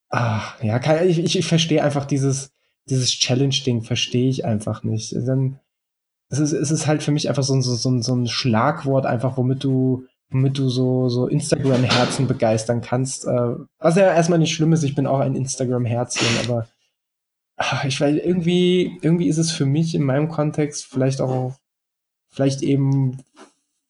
ah, 0.09 0.41
ja, 0.61 1.03
ich, 1.03 1.19
ich, 1.19 1.37
ich 1.37 1.45
verstehe 1.45 1.83
einfach 1.83 2.05
dieses, 2.05 2.51
dieses 2.89 3.11
Challenge-Ding, 3.11 3.81
verstehe 3.81 4.29
ich 4.29 4.45
einfach 4.45 4.83
nicht. 4.83 5.13
Dann, 5.13 5.59
es 6.29 6.39
ist, 6.39 6.53
es 6.53 6.71
ist 6.71 6.87
halt 6.87 7.03
für 7.03 7.11
mich 7.11 7.29
einfach 7.29 7.43
so, 7.43 7.59
so, 7.61 7.75
so, 7.75 8.01
so 8.01 8.15
ein 8.15 8.27
Schlagwort, 8.27 9.05
einfach, 9.05 9.37
womit 9.37 9.63
du, 9.63 10.05
womit 10.29 10.57
du 10.57 10.69
so, 10.69 11.09
so 11.09 11.27
Instagram-Herzen 11.27 12.27
begeistern 12.27 12.81
kannst. 12.81 13.25
Äh, 13.25 13.55
was 13.79 13.95
ja 13.95 14.13
erstmal 14.13 14.39
nicht 14.39 14.53
schlimm 14.53 14.73
ist, 14.73 14.83
ich 14.83 14.95
bin 14.95 15.07
auch 15.07 15.19
ein 15.19 15.35
Instagram-Herzchen, 15.35 16.27
aber 16.45 16.67
ach, 17.57 17.85
ich 17.85 17.99
weiß, 17.99 18.17
irgendwie, 18.17 18.99
irgendwie 19.01 19.27
ist 19.27 19.37
es 19.37 19.51
für 19.51 19.65
mich 19.65 19.95
in 19.95 20.03
meinem 20.03 20.29
Kontext 20.29 20.85
vielleicht 20.85 21.21
auch, 21.21 21.55
vielleicht 22.29 22.61
eben 22.61 23.17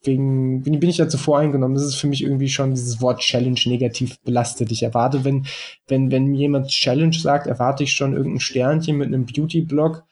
wegen, 0.05 0.63
bin, 0.63 0.79
bin 0.79 0.89
ich 0.89 0.97
dazu 0.97 1.17
voreingenommen, 1.17 1.75
das 1.75 1.85
ist 1.85 1.95
für 1.95 2.07
mich 2.07 2.23
irgendwie 2.23 2.49
schon 2.49 2.71
dieses 2.71 3.01
Wort 3.01 3.19
Challenge 3.19 3.59
negativ 3.65 4.19
belastet. 4.21 4.71
Ich 4.71 4.83
erwarte, 4.83 5.23
wenn, 5.23 5.45
wenn, 5.87 6.11
wenn 6.11 6.33
jemand 6.33 6.67
Challenge 6.69 7.15
sagt, 7.15 7.47
erwarte 7.47 7.83
ich 7.83 7.93
schon 7.93 8.13
irgendein 8.13 8.39
Sternchen 8.39 8.97
mit 8.97 9.07
einem 9.07 9.25
Beauty-Blog 9.25 10.03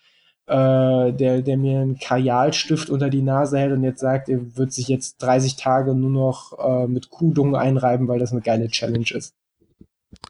äh, 0.46 1.14
der, 1.14 1.42
der 1.42 1.58
mir 1.58 1.80
einen 1.80 1.98
Kajalstift 1.98 2.90
unter 2.90 3.10
die 3.10 3.22
Nase 3.22 3.58
hält 3.58 3.72
und 3.72 3.84
jetzt 3.84 4.02
sagt, 4.02 4.30
er 4.30 4.58
wird 4.58 4.74
sich 4.74 4.88
jetzt 4.88 5.22
30 5.22 5.56
Tage 5.56 5.96
nur 5.96 6.10
noch 6.10 6.60
äh, 6.60 6.88
mit 6.88 7.10
Kuhdung 7.10 7.56
einreiben, 7.56 8.08
weil 8.08 8.20
das 8.20 8.32
eine 8.32 8.42
geile 8.42 8.68
Challenge 8.68 9.10
ist. 9.12 9.36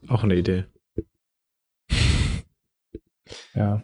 Auch 0.08 0.24
eine 0.24 0.36
Idee. 0.36 0.66
Ja. 3.56 3.82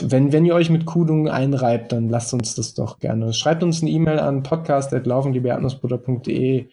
Wenn, 0.00 0.32
wenn 0.32 0.46
ihr 0.46 0.54
euch 0.54 0.70
mit 0.70 0.86
Kudung 0.86 1.28
einreibt, 1.28 1.92
dann 1.92 2.08
lasst 2.08 2.32
uns 2.32 2.54
das 2.54 2.72
doch 2.74 2.98
gerne. 2.98 3.34
Schreibt 3.34 3.62
uns 3.62 3.82
eine 3.82 3.90
E-Mail 3.90 4.18
an 4.18 4.42
podcast.laufendiebeerdnussbutter.de 4.42 6.68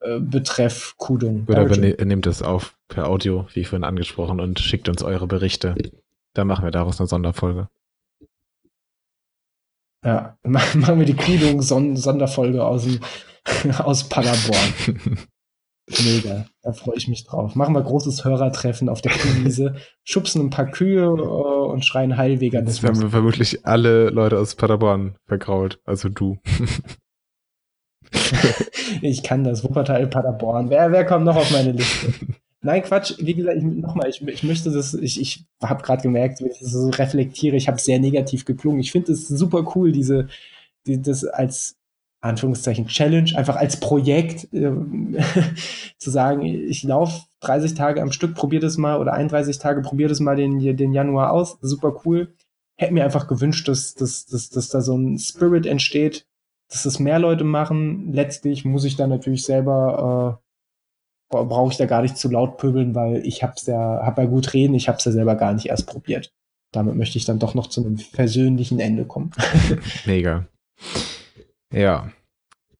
äh, 0.00 0.20
betreff 0.20 0.94
Kudung. 0.96 1.46
Oder 1.48 1.76
nehmt 1.76 2.26
es 2.26 2.42
auf 2.42 2.76
per 2.88 3.08
Audio, 3.08 3.46
wie 3.52 3.64
vorhin 3.64 3.84
angesprochen, 3.84 4.40
und 4.40 4.58
schickt 4.58 4.88
uns 4.88 5.02
eure 5.02 5.26
Berichte. 5.26 5.74
Dann 6.34 6.48
machen 6.48 6.64
wir 6.64 6.72
daraus 6.72 7.00
eine 7.00 7.06
Sonderfolge. 7.06 7.68
Ja, 10.04 10.36
machen 10.42 10.98
wir 10.98 11.06
die 11.06 11.16
Kühlung 11.16 11.62
Sonderfolge 11.62 12.64
aus, 12.64 12.86
aus 13.78 14.08
Paderborn. 14.08 15.26
Mega, 15.88 16.46
da 16.62 16.72
freue 16.72 16.96
ich 16.96 17.06
mich 17.06 17.24
drauf. 17.24 17.54
Machen 17.54 17.74
wir 17.74 17.82
großes 17.82 18.24
Hörertreffen 18.24 18.88
auf 18.88 19.02
der 19.02 19.12
Kuhwiese, 19.12 19.76
schubsen 20.04 20.46
ein 20.46 20.50
paar 20.50 20.66
Kühe 20.66 21.04
äh, 21.04 21.70
und 21.70 21.84
schreien 21.84 22.16
Heilveganismus. 22.16 22.82
Jetzt 22.82 22.88
haben 22.88 23.02
wir 23.02 23.10
vermutlich 23.10 23.64
alle 23.64 24.10
Leute 24.10 24.38
aus 24.38 24.56
Paderborn 24.56 25.16
vergrault, 25.26 25.80
also 25.84 26.08
du. 26.08 26.38
ich 29.00 29.22
kann 29.22 29.44
das, 29.44 29.62
Wuppertal, 29.62 30.08
Paderborn. 30.08 30.70
Wer, 30.70 30.90
wer 30.90 31.04
kommt 31.04 31.24
noch 31.24 31.36
auf 31.36 31.52
meine 31.52 31.70
Liste? 31.72 32.12
Nein, 32.62 32.82
Quatsch. 32.82 33.14
Wie 33.18 33.34
gesagt, 33.34 33.62
nochmal, 33.62 34.08
ich, 34.08 34.26
ich 34.26 34.42
möchte 34.42 34.72
das, 34.72 34.92
ich, 34.94 35.20
ich 35.20 35.44
habe 35.62 35.84
gerade 35.84 36.02
gemerkt, 36.02 36.40
wenn 36.40 36.50
ich 36.50 36.58
das 36.58 36.72
so 36.72 36.88
reflektiere, 36.88 37.54
ich 37.54 37.68
habe 37.68 37.78
sehr 37.78 38.00
negativ 38.00 38.44
geklungen. 38.44 38.80
Ich 38.80 38.90
finde 38.90 39.12
es 39.12 39.28
super 39.28 39.72
cool, 39.76 39.92
diese, 39.92 40.26
die, 40.84 41.00
das 41.00 41.24
als 41.24 41.76
Anführungszeichen 42.20 42.86
Challenge, 42.88 43.30
einfach 43.36 43.56
als 43.56 43.78
Projekt 43.78 44.52
äh, 44.52 44.72
zu 45.98 46.10
sagen, 46.10 46.42
ich 46.42 46.82
laufe 46.82 47.22
30 47.40 47.74
Tage 47.74 48.02
am 48.02 48.12
Stück, 48.12 48.34
probier 48.34 48.60
das 48.60 48.76
mal 48.76 49.00
oder 49.00 49.12
31 49.12 49.58
Tage, 49.58 49.82
probier 49.82 50.08
das 50.08 50.20
mal 50.20 50.36
den, 50.36 50.58
den 50.76 50.92
Januar 50.92 51.32
aus. 51.32 51.58
Super 51.60 52.00
cool. 52.04 52.34
Hätte 52.78 52.94
mir 52.94 53.04
einfach 53.04 53.28
gewünscht, 53.28 53.68
dass, 53.68 53.94
dass, 53.94 54.26
dass, 54.26 54.50
dass 54.50 54.68
da 54.68 54.80
so 54.80 54.96
ein 54.96 55.18
Spirit 55.18 55.66
entsteht, 55.66 56.26
dass 56.68 56.82
das 56.82 56.98
mehr 56.98 57.18
Leute 57.18 57.44
machen. 57.44 58.12
Letztlich 58.12 58.64
muss 58.64 58.84
ich 58.84 58.96
dann 58.96 59.10
natürlich 59.10 59.44
selber 59.44 60.40
äh, 60.40 60.46
brauche 61.28 61.72
ich 61.72 61.78
da 61.78 61.86
gar 61.86 62.02
nicht 62.02 62.16
zu 62.16 62.28
laut 62.28 62.56
pöbeln, 62.56 62.94
weil 62.94 63.26
ich 63.26 63.42
hab's 63.42 63.66
ja, 63.66 64.00
hab 64.02 64.18
ja 64.18 64.24
gut 64.24 64.52
reden, 64.54 64.74
ich 64.74 64.88
hab's 64.88 65.04
ja 65.04 65.12
selber 65.12 65.34
gar 65.34 65.52
nicht 65.52 65.66
erst 65.66 65.86
probiert. 65.86 66.32
Damit 66.72 66.94
möchte 66.96 67.18
ich 67.18 67.24
dann 67.24 67.38
doch 67.38 67.54
noch 67.54 67.68
zu 67.68 67.84
einem 67.84 67.96
persönlichen 68.12 68.80
Ende 68.80 69.04
kommen. 69.04 69.30
Mega. 70.06 70.46
Ja. 71.76 72.10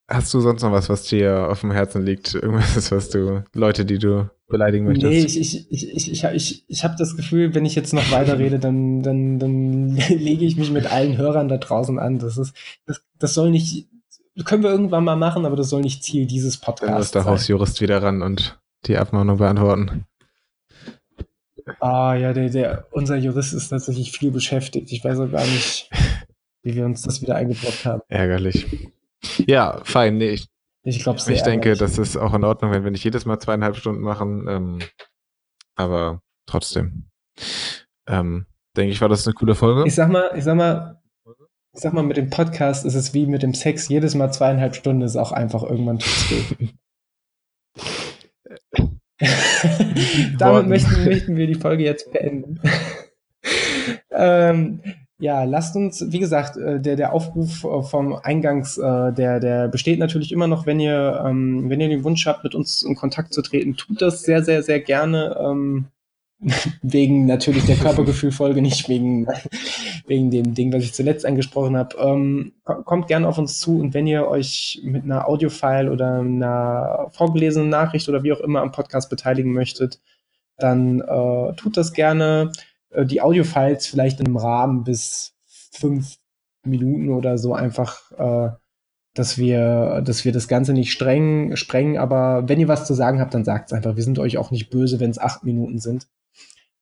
Hast 0.09 0.33
du 0.33 0.41
sonst 0.41 0.63
noch 0.63 0.73
was, 0.73 0.89
was 0.89 1.03
dir 1.05 1.49
auf 1.51 1.61
dem 1.61 1.73
Herzen 1.73 2.03
liegt? 2.03 2.35
Irgendwas, 2.35 2.91
was 2.91 3.11
du, 3.11 3.45
Leute, 3.55 3.85
die 3.85 3.99
du 3.99 4.31
beleidigen 4.49 4.87
möchtest? 4.87 5.13
Nee, 5.13 5.19
ich, 5.19 5.39
ich, 5.39 5.71
ich, 5.71 6.13
ich, 6.13 6.25
ich, 6.25 6.65
ich, 6.69 6.85
habe 6.85 6.95
das 6.97 7.17
Gefühl, 7.17 7.55
wenn 7.55 7.67
ich 7.67 7.75
jetzt 7.75 7.93
noch 7.93 8.11
weiter 8.13 8.39
rede, 8.39 8.59
dann, 8.59 9.03
dann, 9.03 9.39
dann 9.39 9.97
lege 10.09 10.45
ich 10.45 10.57
mich 10.57 10.71
mit 10.71 10.91
allen 10.91 11.19
Hörern 11.19 11.49
da 11.49 11.59
draußen 11.59 11.99
an. 11.99 12.19
Das 12.19 12.39
ist, 12.39 12.55
das, 12.87 13.03
das 13.19 13.35
soll 13.35 13.51
nicht, 13.51 13.89
können 14.45 14.63
wir 14.63 14.71
irgendwann 14.71 15.05
mal 15.05 15.17
machen, 15.17 15.45
aber 15.45 15.57
das 15.57 15.69
soll 15.69 15.83
nicht 15.83 16.05
Ziel 16.05 16.27
dieses 16.27 16.57
Podcasts 16.57 16.87
Dann 16.87 16.99
muss 16.99 17.11
der 17.11 17.25
Hausjurist 17.25 17.81
wieder 17.81 18.03
ran 18.03 18.23
und 18.23 18.59
die 18.87 18.97
Abmahnung 18.97 19.39
beantworten. 19.39 20.07
Ah, 21.81 22.15
ja, 22.15 22.33
der, 22.33 22.49
der, 22.49 22.87
unser 22.93 23.17
Jurist 23.17 23.53
ist 23.53 23.69
tatsächlich 23.69 24.13
viel 24.13 24.31
beschäftigt. 24.31 24.93
Ich 24.93 25.03
weiß 25.05 25.19
auch 25.19 25.31
gar 25.33 25.45
nicht, 25.45 25.91
wie 26.67 26.75
wir 26.75 26.85
uns 26.85 27.03
das 27.03 27.23
wieder 27.23 27.37
eingebrockt 27.37 27.87
haben. 27.87 28.03
Ärgerlich. 28.09 28.91
Ja, 29.47 29.81
fein. 29.85 30.17
Nee, 30.17 30.31
ich, 30.31 30.49
ich, 30.83 31.01
glaub, 31.01 31.17
ich 31.29 31.43
denke, 31.43 31.77
das 31.77 31.97
ist 31.97 32.17
auch 32.17 32.35
in 32.35 32.43
Ordnung, 32.43 32.73
wenn 32.73 32.83
wir 32.83 32.91
nicht 32.91 33.05
jedes 33.05 33.25
Mal 33.25 33.39
zweieinhalb 33.39 33.77
Stunden 33.77 34.03
machen. 34.03 34.47
Ähm, 34.49 34.79
aber 35.77 36.23
trotzdem. 36.47 37.05
Ähm, 38.09 38.47
denke 38.77 38.93
ich, 38.93 39.01
war 39.01 39.09
das 39.09 39.25
eine 39.27 39.35
coole 39.35 39.55
Folge. 39.55 39.87
Ich 39.87 39.95
sag 39.95 40.11
mal, 40.11 40.33
ich 40.35 40.43
sag 40.43 40.57
mal, 40.57 41.01
ich 41.73 41.81
sag 41.81 41.93
mal, 41.93 42.03
mit 42.03 42.17
dem 42.17 42.31
Podcast 42.31 42.85
ist 42.85 42.97
es 42.97 43.15
wie 43.15 43.27
mit 43.27 43.45
dem 43.45 43.55
Sex. 43.55 43.89
Jedes 43.89 44.17
Mal 44.17 44.33
zweieinhalb 44.33 44.75
Stunden 44.75 45.03
ist 45.03 45.15
auch 45.15 45.31
einfach 45.31 45.63
irgendwann 45.63 46.01
tut's 46.01 46.31
weh. 46.59 46.69
Damit 50.37 50.67
möchten, 50.67 51.05
möchten, 51.05 51.37
wir 51.37 51.47
die 51.47 51.55
Folge 51.55 51.85
jetzt 51.85 52.13
beenden. 52.13 52.61
ähm, 54.11 54.81
Ja, 55.19 55.45
lasst 55.45 55.75
uns, 55.77 56.05
wie 56.13 56.19
gesagt, 56.19 56.59
äh, 56.59 56.79
der, 56.79 56.97
der 56.97 57.13
Aufruf 57.15 57.65
äh, 57.65 57.83
vom 57.83 58.15
Eingangs, 58.15 58.77
äh, 58.77 59.13
der, 59.13 59.41
der 59.41 59.69
besteht 59.69 59.99
natürlich 59.99 60.31
immer 60.31 60.47
noch, 60.47 60.67
wenn 60.67 60.79
ihr, 60.79 61.25
ähm, 61.27 61.71
wenn 61.71 61.81
ihr 61.81 61.89
den 61.89 62.05
Wunsch 62.05 62.27
habt, 62.27 62.45
mit 62.45 62.55
uns 62.55 62.83
in 62.83 62.97
Kontakt 62.97 63.33
zu 63.33 63.41
treten, 63.41 63.77
tut 63.77 64.03
das 64.03 64.23
sehr, 64.23 64.45
sehr, 64.45 64.63
sehr 64.63 64.81
gerne. 64.81 65.37
Ähm, 65.41 65.87
wegen 66.83 67.25
natürlich 67.25 67.65
der 67.65 67.77
Körpergefühlfolge, 67.77 68.61
nicht 68.61 68.89
wegen, 68.89 69.27
wegen 70.07 70.31
dem 70.31 70.55
Ding, 70.55 70.73
was 70.73 70.83
ich 70.83 70.93
zuletzt 70.93 71.25
angesprochen 71.25 71.77
habe. 71.77 71.97
Ähm, 71.97 72.53
kommt 72.65 73.09
gerne 73.09 73.27
auf 73.27 73.39
uns 73.39 73.59
zu 73.59 73.81
und 73.81 73.95
wenn 73.95 74.07
ihr 74.07 74.29
euch 74.29 74.81
mit 74.85 75.05
einer 75.05 75.29
Audiofile 75.29 75.91
oder 75.91 76.21
einer 76.21 77.09
vorgelesenen 77.13 77.71
Nachricht 77.71 78.09
oder 78.09 78.23
wie 78.23 78.33
auch 78.33 78.41
immer 78.41 78.61
am 78.61 78.73
Podcast 78.73 79.09
beteiligen 79.09 79.53
möchtet, 79.53 80.01
dann 80.59 81.01
äh, 81.01 81.55
tut 81.57 81.77
das 81.77 81.93
gerne. 81.93 82.53
Äh, 82.97 83.07
die 83.07 83.21
Audiofiles 83.21 83.87
vielleicht 83.87 84.21
in 84.21 84.27
einem 84.27 84.37
Rahmen 84.39 84.85
bis 84.85 85.35
fünf 85.47 86.17
Minuten 86.65 87.11
oder 87.11 87.39
so 87.39 87.55
einfach, 87.55 88.11
äh, 88.13 88.51
dass 89.15 89.39
wir, 89.39 90.03
dass 90.03 90.25
wir 90.25 90.33
das 90.33 90.49
Ganze 90.49 90.73
nicht 90.73 90.93
streng 90.93 91.57
sprengen. 91.57 91.99
Aber 91.99 92.49
wenn 92.49 92.61
ihr 92.61 92.69
was 92.69 92.87
zu 92.87 92.95
sagen 92.95 93.21
habt, 93.21 93.35
dann 93.35 93.45
sagt 93.45 93.71
es 93.71 93.73
einfach. 93.73 93.97
Wir 93.97 94.03
sind 94.03 94.19
euch 94.19 94.39
auch 94.39 94.51
nicht 94.51 94.71
böse, 94.71 95.01
wenn 95.01 95.11
es 95.11 95.19
acht 95.19 95.45
Minuten 95.45 95.79
sind. 95.79 96.09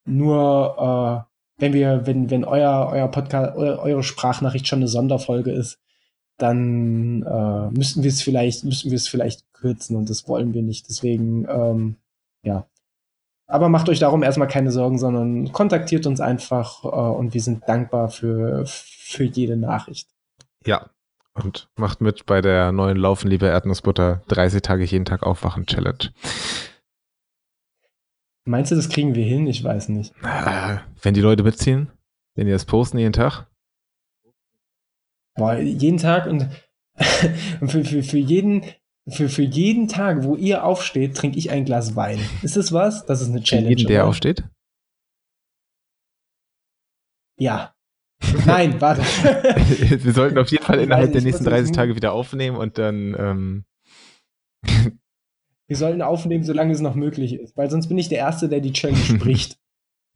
Nur 0.07 1.27
äh, 1.29 1.35
wenn 1.59 1.73
wir, 1.73 2.07
wenn, 2.07 2.31
wenn 2.31 2.45
euer, 2.45 2.89
euer 2.93 3.09
Podcast, 3.09 3.57
eure 3.57 4.03
Sprachnachricht 4.03 4.67
schon 4.67 4.81
eine 4.81 4.89
Sonderfolge 4.89 5.53
ist, 5.53 5.79
dann 6.37 7.23
äh, 7.23 7.71
müssten 7.71 8.03
wir 8.03 8.11
es 8.11 8.23
vielleicht, 8.23 8.65
müssen 8.65 8.91
wir 8.91 8.97
es 8.97 9.07
vielleicht 9.07 9.53
kürzen 9.53 9.97
und 9.97 10.11
das 10.11 10.27
wollen 10.29 10.53
wir 10.53 10.62
nicht. 10.62 10.89
Deswegen, 10.89 11.47
ähm, 11.49 11.97
ja, 12.43 12.67
aber 13.47 13.69
macht 13.69 13.89
euch 13.89 13.99
darum 13.99 14.23
erstmal 14.23 14.49
keine 14.49 14.71
Sorgen, 14.71 14.99
sondern 14.99 15.53
kontaktiert 15.53 16.07
uns 16.07 16.21
einfach 16.21 16.85
äh, 16.85 16.89
und 16.89 17.35
wir 17.35 17.41
sind 17.41 17.69
dankbar 17.69 18.09
für, 18.09 18.65
für 18.67 19.25
jede 19.25 19.57
Nachricht. 19.57 20.09
Ja, 20.65 20.91
und 21.35 21.69
macht 21.77 22.01
mit 22.01 22.27
bei 22.27 22.41
der 22.41 22.73
neuen 22.73 22.97
Laufen, 22.97 23.29
liebe 23.29 23.47
Erdnussbutter, 23.47 24.23
30 24.29 24.63
Tage 24.63 24.85
jeden 24.85 25.05
Tag 25.05 25.23
aufwachen 25.23 25.67
Challenge. 25.67 26.11
Meinst 28.47 28.71
du, 28.71 28.77
das 28.77 28.89
kriegen 28.89 29.15
wir 29.15 29.25
hin? 29.25 29.47
Ich 29.47 29.65
weiß 29.65 29.89
nicht. 29.89 30.15
Wenn 31.03 31.15
die 31.15 31.21
Leute 31.21 31.43
mitziehen, 31.43 31.91
wenn 32.35 32.47
die 32.47 32.53
das 32.53 32.67
posten 32.67 32.99
jeden 32.99 33.13
Tag. 33.13 33.47
Boah, 35.35 35.57
jeden 35.57 35.99
Tag 35.99 36.27
und 36.27 36.49
für, 37.67 37.85
für, 37.85 38.03
für 38.03 38.19
jeden, 38.19 38.65
für, 39.09 39.29
für 39.29 39.43
jeden 39.43 39.89
Tag, 39.89 40.25
wo 40.25 40.35
ihr 40.35 40.65
aufsteht, 40.65 41.17
trinke 41.17 41.39
ich 41.39 41.51
ein 41.51 41.65
Glas 41.65 41.95
Wein. 41.95 42.19
Ist 42.43 42.57
das 42.57 42.73
was? 42.73 43.05
Das 43.05 43.21
ist 43.21 43.29
eine 43.31 43.43
Challenge. 43.43 43.69
Für 43.69 43.79
jeden, 43.79 43.89
der 43.89 44.03
oder? 44.03 44.09
aufsteht? 44.09 44.45
Ja. 47.39 47.75
Nein, 48.47 48.81
warte. 48.81 49.03
Wir 49.03 50.13
sollten 50.13 50.39
auf 50.39 50.51
jeden 50.51 50.65
Fall 50.65 50.81
innerhalb 50.81 51.13
der 51.13 51.23
nächsten 51.23 51.45
30 51.45 51.73
Tage 51.73 51.97
wieder 51.97 52.13
aufnehmen 52.13 52.57
und 52.57 52.79
dann. 52.79 53.15
Ähm 53.19 53.65
Wir 55.67 55.77
sollten 55.77 56.03
aufnehmen, 56.03 56.45
solange 56.45 56.73
es 56.73 56.81
noch 56.81 56.95
möglich 56.95 57.35
ist, 57.35 57.57
weil 57.57 57.71
sonst 57.71 57.89
bin 57.89 57.99
ich 57.99 58.09
der 58.09 58.19
Erste, 58.19 58.49
der 58.49 58.61
die 58.61 58.73
Challenge 58.73 59.19
bricht. 59.19 59.59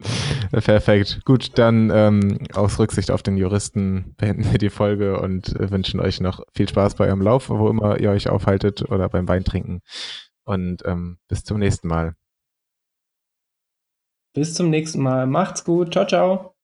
Perfekt. 0.52 1.24
Gut, 1.24 1.58
dann 1.58 1.90
ähm, 1.92 2.38
aus 2.54 2.78
Rücksicht 2.78 3.10
auf 3.10 3.22
den 3.22 3.36
Juristen 3.36 4.14
beenden 4.16 4.50
wir 4.50 4.58
die 4.58 4.70
Folge 4.70 5.20
und 5.20 5.56
äh, 5.56 5.70
wünschen 5.70 6.00
euch 6.00 6.20
noch 6.20 6.42
viel 6.54 6.68
Spaß 6.68 6.94
bei 6.94 7.06
eurem 7.06 7.22
Lauf, 7.22 7.48
wo 7.50 7.68
immer 7.68 7.98
ihr 7.98 8.10
euch 8.10 8.28
aufhaltet 8.28 8.88
oder 8.90 9.08
beim 9.08 9.28
Weintrinken. 9.28 9.80
Und 10.44 10.82
ähm, 10.86 11.18
bis 11.28 11.44
zum 11.44 11.58
nächsten 11.58 11.88
Mal. 11.88 12.14
Bis 14.34 14.54
zum 14.54 14.70
nächsten 14.70 15.02
Mal. 15.02 15.26
Macht's 15.26 15.64
gut. 15.64 15.92
Ciao, 15.92 16.06
ciao. 16.06 16.57